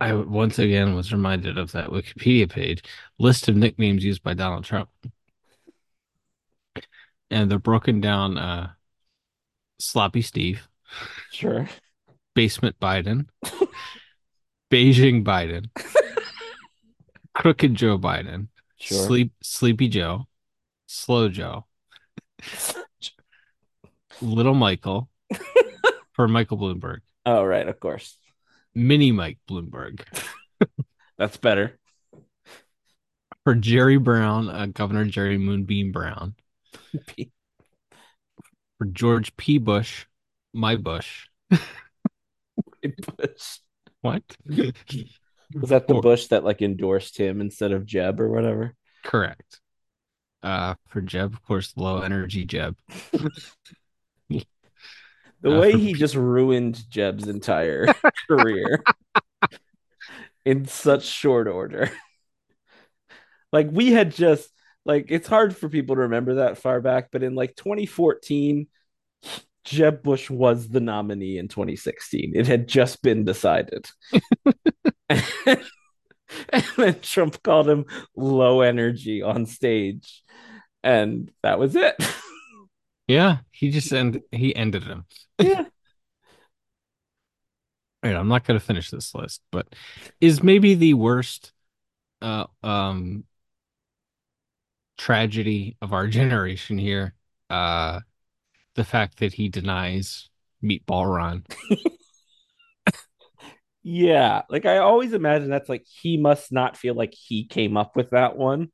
I 0.00 0.14
once 0.14 0.58
again 0.58 0.94
was 0.94 1.12
reminded 1.12 1.58
of 1.58 1.72
that 1.72 1.90
Wikipedia 1.90 2.48
page 2.48 2.82
list 3.18 3.48
of 3.48 3.56
nicknames 3.56 4.02
used 4.04 4.22
by 4.22 4.34
Donald 4.34 4.64
Trump. 4.64 4.88
And 7.30 7.50
they're 7.50 7.58
broken 7.58 8.00
down 8.00 8.38
uh 8.38 8.70
Sloppy 9.78 10.22
Steve, 10.22 10.68
Sure. 11.30 11.68
Basement 12.34 12.78
Biden, 12.80 13.28
Beijing 14.70 15.24
Biden, 15.24 15.70
Crooked 17.34 17.74
Joe 17.74 17.98
Biden, 17.98 18.48
Sure. 18.78 19.06
Sleep 19.06 19.32
Sleepy 19.42 19.88
Joe, 19.88 20.26
Slow 20.86 21.28
Joe, 21.28 21.66
Little 24.22 24.54
Michael. 24.54 25.08
For 26.12 26.28
Michael 26.28 26.58
Bloomberg, 26.58 26.98
Oh, 27.24 27.44
right, 27.44 27.66
of 27.66 27.80
course. 27.80 28.18
Mini 28.74 29.12
Mike 29.12 29.38
Bloomberg 29.48 30.02
That's 31.18 31.36
better. 31.36 31.78
for 33.44 33.54
Jerry 33.54 33.98
Brown, 33.98 34.48
uh, 34.48 34.66
Governor 34.66 35.04
Jerry 35.06 35.38
Moonbeam 35.38 35.92
Brown, 35.92 36.34
for 38.78 38.86
George 38.90 39.36
P. 39.36 39.58
Bush, 39.58 40.06
my 40.52 40.76
Bush. 40.76 41.28
Bush. 41.50 41.60
What? 44.02 44.22
Was 44.46 45.68
that 45.68 45.86
the 45.86 45.92
For- 45.94 46.00
Bush 46.00 46.28
that 46.28 46.42
like 46.42 46.62
endorsed 46.62 47.18
him 47.18 47.42
instead 47.42 47.72
of 47.72 47.84
Jeb 47.84 48.18
or 48.18 48.30
whatever? 48.30 48.74
Correct. 49.04 49.60
Uh, 50.42 50.76
for 50.88 51.02
Jeb, 51.02 51.34
of 51.34 51.42
course, 51.42 51.74
low 51.76 52.00
energy 52.00 52.46
Jeb. 52.46 52.78
The 55.42 55.58
way 55.58 55.72
he 55.72 55.94
just 55.94 56.14
ruined 56.14 56.82
Jeb's 56.90 57.26
entire 57.26 57.86
career 58.28 58.82
in 60.44 60.66
such 60.66 61.04
short 61.04 61.48
order. 61.48 61.90
like 63.52 63.68
we 63.70 63.92
had 63.92 64.14
just 64.14 64.50
like 64.84 65.06
it's 65.08 65.28
hard 65.28 65.56
for 65.56 65.68
people 65.68 65.96
to 65.96 66.02
remember 66.02 66.34
that 66.36 66.58
far 66.58 66.80
back, 66.80 67.08
but 67.10 67.22
in 67.22 67.34
like 67.34 67.56
2014, 67.56 68.66
Jeb 69.64 70.02
Bush 70.02 70.30
was 70.30 70.68
the 70.68 70.80
nominee 70.80 71.38
in 71.38 71.48
2016. 71.48 72.32
It 72.34 72.46
had 72.46 72.66
just 72.66 73.02
been 73.02 73.24
decided. 73.24 73.88
and 75.08 76.64
then 76.76 77.00
Trump 77.00 77.42
called 77.42 77.68
him 77.68 77.84
low 78.16 78.62
energy 78.62 79.22
on 79.22 79.46
stage. 79.46 80.22
And 80.82 81.30
that 81.42 81.58
was 81.58 81.76
it. 81.76 81.94
Yeah, 83.10 83.38
he 83.50 83.70
just 83.70 83.92
end 83.92 84.22
he 84.30 84.54
ended 84.54 84.84
him. 84.84 85.04
yeah. 85.40 85.64
All 88.02 88.10
right, 88.10 88.16
I'm 88.16 88.28
not 88.28 88.44
going 88.44 88.58
to 88.58 88.64
finish 88.64 88.90
this 88.90 89.14
list, 89.14 89.42
but 89.50 89.74
is 90.20 90.42
maybe 90.42 90.74
the 90.74 90.94
worst 90.94 91.52
uh 92.22 92.44
um 92.62 93.24
tragedy 94.98 95.76
of 95.80 95.92
our 95.92 96.06
generation 96.06 96.76
here 96.78 97.14
uh 97.48 98.00
the 98.76 98.84
fact 98.84 99.20
that 99.20 99.34
he 99.34 99.48
denies 99.48 100.30
Meatball 100.62 101.14
Ron. 101.14 101.44
Yeah, 103.82 104.42
like 104.50 104.66
I 104.66 104.78
always 104.78 105.14
imagine 105.14 105.48
that's 105.48 105.68
like 105.68 105.86
he 106.02 106.16
must 106.18 106.52
not 106.52 106.76
feel 106.76 106.94
like 106.94 107.14
he 107.14 107.46
came 107.46 107.76
up 107.76 107.96
with 107.96 108.10
that 108.10 108.36
one 108.36 108.70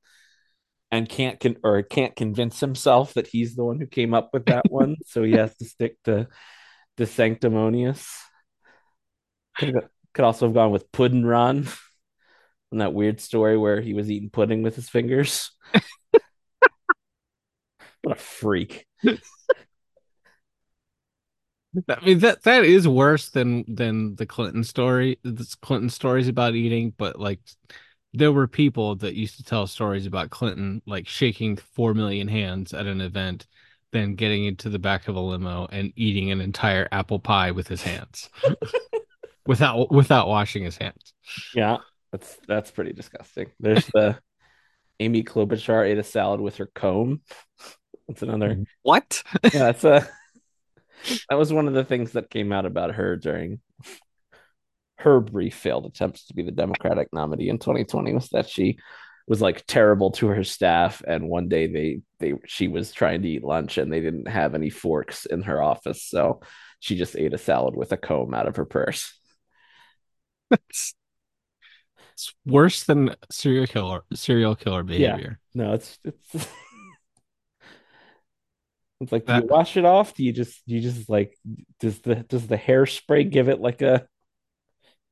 and 0.91 1.09
can't 1.09 1.41
con- 1.41 1.57
or 1.63 1.83
can't 1.83 2.15
convince 2.17 2.61
himself 2.61 3.15
that 3.15 3.27
he's 3.27 3.55
the 3.55 3.65
one 3.65 3.79
who 3.79 3.87
came 3.87 4.15
up 4.15 4.31
with 4.33 4.47
that 4.47 4.71
one, 4.71 4.97
so 5.07 5.23
he 5.23 5.33
has 5.33 5.57
to 5.57 5.65
stick 5.65 5.97
to 6.05 6.29
the 6.97 7.05
DeSanctimonious. 7.05 8.09
Could 9.59 9.75
have, 9.75 9.89
could 10.15 10.25
also 10.25 10.47
have 10.47 10.55
gone 10.55 10.71
with 10.71 10.91
Puddin' 10.93 11.27
Ron 11.27 11.67
and 12.73 12.81
that 12.81 12.95
weird 12.95 13.21
story 13.21 13.57
where 13.57 13.81
he 13.81 13.95
was 13.95 14.11
eating 14.11 14.31
pudding 14.31 14.63
with 14.63 14.77
his 14.77 14.89
fingers. 14.89 15.51
what 18.03 18.13
a 18.13 18.15
freak. 18.15 18.87
I 21.89 22.05
mean 22.05 22.21
that 22.21 22.43
that 22.45 22.65
is 22.65 22.89
worse 22.89 23.29
than 23.29 23.65
than 23.69 24.17
the 24.17 24.27
Clinton 24.27 24.65
story. 24.65 25.19
The 25.23 25.47
Clinton 25.61 25.91
stories 25.91 26.29
about 26.29 26.55
eating, 26.55 26.95
but 26.97 27.21
like 27.21 27.41
there 28.17 28.33
were 28.33 28.47
people 28.47 28.97
that 28.97 29.15
used 29.15 29.37
to 29.37 29.45
tell 29.45 29.67
stories 29.67 30.07
about 30.07 30.31
Clinton 30.31 30.81
like 30.87 31.07
shaking 31.07 31.57
four 31.57 31.93
million 31.93 32.29
hands 32.29 32.73
at 32.73 32.87
an 32.87 33.01
event, 33.01 33.47
then 33.93 34.15
getting 34.15 34.47
into 34.47 34.71
the 34.71 34.79
back 34.79 35.07
of 35.07 35.17
a 35.17 35.21
limo 35.21 35.69
and 35.71 35.93
eating 35.97 36.31
an 36.31 36.41
entire 36.41 36.89
apple 36.91 37.19
pie 37.19 37.51
with 37.51 37.69
his 37.69 37.83
hands. 37.83 38.31
without 39.47 39.93
without 39.93 40.29
washing 40.29 40.65
his 40.65 40.79
hands. 40.79 41.13
Yeah, 41.55 41.79
that's 42.11 42.39
that's 42.49 42.71
pretty 42.71 42.95
disgusting. 42.95 43.51
There's 43.61 43.87
the 43.93 44.19
Amy 44.99 45.23
Klobuchar 45.23 45.87
ate 45.87 45.99
a 45.99 46.03
salad 46.03 46.41
with 46.41 46.57
her 46.57 46.71
comb. 46.75 47.21
That's 48.09 48.23
another 48.23 48.51
mm-hmm. 48.51 48.63
What? 48.83 49.23
yeah, 49.45 49.51
that's 49.71 49.85
a 49.85 50.09
that 51.29 51.37
was 51.37 51.53
one 51.53 51.69
of 51.69 51.75
the 51.75 51.85
things 51.85 52.13
that 52.13 52.31
came 52.31 52.51
out 52.51 52.65
about 52.65 52.95
her 52.95 53.17
during 53.17 53.61
her 54.99 55.21
brief 55.21 55.55
failed 55.55 55.87
attempts 55.87 56.27
to 56.27 56.35
be 56.35 56.43
the 56.43 56.51
Democratic 56.51 57.09
nominee 57.13 57.49
in 57.49 57.59
2020 57.59 58.15
was 58.15 58.29
that 58.31 58.49
she 58.49 58.79
was 59.29 59.43
like 59.43 59.67
terrible 59.67 60.13
to 60.13 60.29
her 60.29 60.45
staff 60.45 61.03
and 61.07 61.29
one 61.29 61.49
day 61.49 61.67
they 61.67 62.01
they 62.21 62.35
she 62.47 62.69
was 62.69 62.93
trying 62.93 63.23
to 63.23 63.29
eat 63.29 63.43
lunch 63.43 63.77
and 63.77 63.93
they 63.93 64.01
didn't 64.01 64.29
have 64.29 64.55
any 64.55 64.71
forks 64.71 65.27
in 65.27 65.43
her 65.43 65.61
office 65.61 66.05
so 66.05 66.41
she 66.81 66.97
just 66.97 67.17
ate 67.17 67.35
a 67.35 67.39
salad 67.39 67.75
with 67.77 67.93
a 67.93 67.97
comb 67.97 68.35
out 68.35 68.47
of 68.47 68.57
her 68.57 68.65
purse. 68.65 69.19
It's, 70.51 70.95
it's 72.13 72.33
worse 72.45 72.85
than 72.85 73.17
serial 73.31 73.67
killer 73.67 74.05
serial 74.15 74.55
killer 74.55 74.85
behavior. 74.85 75.41
no 75.55 75.73
it's 75.73 75.99
it's 76.05 76.35
it's 79.01 79.13
like 79.13 79.27
do 79.27 79.35
you 79.35 79.47
wash 79.47 79.77
it 79.77 79.85
off? 79.85 80.15
Do 80.15 80.23
you 80.23 80.33
just 80.33 80.65
do 80.67 80.77
you 80.77 80.81
just 80.81 81.11
like 81.11 81.37
does 81.81 81.99
the 82.01 82.15
does 82.15 82.47
the 82.47 82.57
hairspray 82.57 83.29
give 83.29 83.49
it 83.49 83.61
like 83.61 83.83
a 83.83 84.07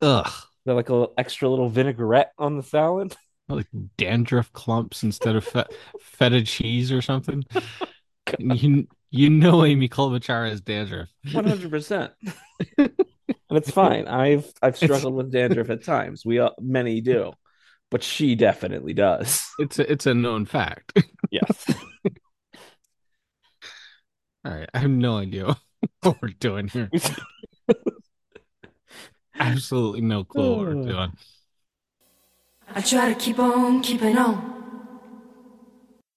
Ugh. 0.05 0.33
there 0.65 0.75
like 0.75 0.89
a 0.89 0.93
little 0.93 1.15
extra 1.19 1.49
little 1.49 1.69
vinaigrette 1.69 2.33
on 2.39 2.57
the 2.57 2.63
salad 2.63 3.15
Like 3.49 3.67
dandruff 3.99 4.53
clumps 4.53 5.03
instead 5.03 5.37
of 5.37 5.45
fe- 5.45 5.67
feta 6.01 6.43
cheese 6.45 6.93
or 6.93 7.03
something. 7.03 7.45
You 8.39 8.89
you 9.11 9.29
know 9.29 9.65
Amy 9.67 9.87
Klobuchar 9.89 10.49
has 10.49 10.63
dandruff. 10.63 11.09
One 11.33 11.45
hundred 11.45 11.71
percent. 11.71 12.13
And 13.49 13.59
it's 13.59 13.71
fine. 13.71 14.09
I've 14.09 14.51
I've 14.63 14.77
struggled 14.77 15.15
with 15.15 15.31
dandruff 15.31 15.71
at 15.71 15.85
times. 15.85 16.25
We 16.25 16.41
all, 16.41 16.55
many 16.61 17.01
do, 17.03 17.33
but 17.91 18.03
she 18.03 18.35
definitely 18.35 18.95
does. 18.95 19.47
It's 19.59 19.79
a, 19.79 19.93
it's 19.93 20.07
a 20.07 20.15
known 20.15 20.47
fact. 20.47 20.99
Yes. 21.31 21.67
All 24.45 24.53
right, 24.53 24.69
I 24.75 24.79
have 24.79 24.91
no 24.91 25.19
idea 25.19 25.57
what 26.03 26.21
we're 26.21 26.29
doing 26.29 26.69
here. 26.69 26.91
Absolutely 29.39 30.01
no 30.01 30.25
clue 30.25 30.57
what 30.57 30.67
we're 30.67 30.85
doing. 30.85 31.13
I 32.75 32.81
try 32.81 33.13
to 33.13 33.15
keep 33.15 33.39
on 33.39 33.83
keeping 33.83 34.17
on. 34.17 34.64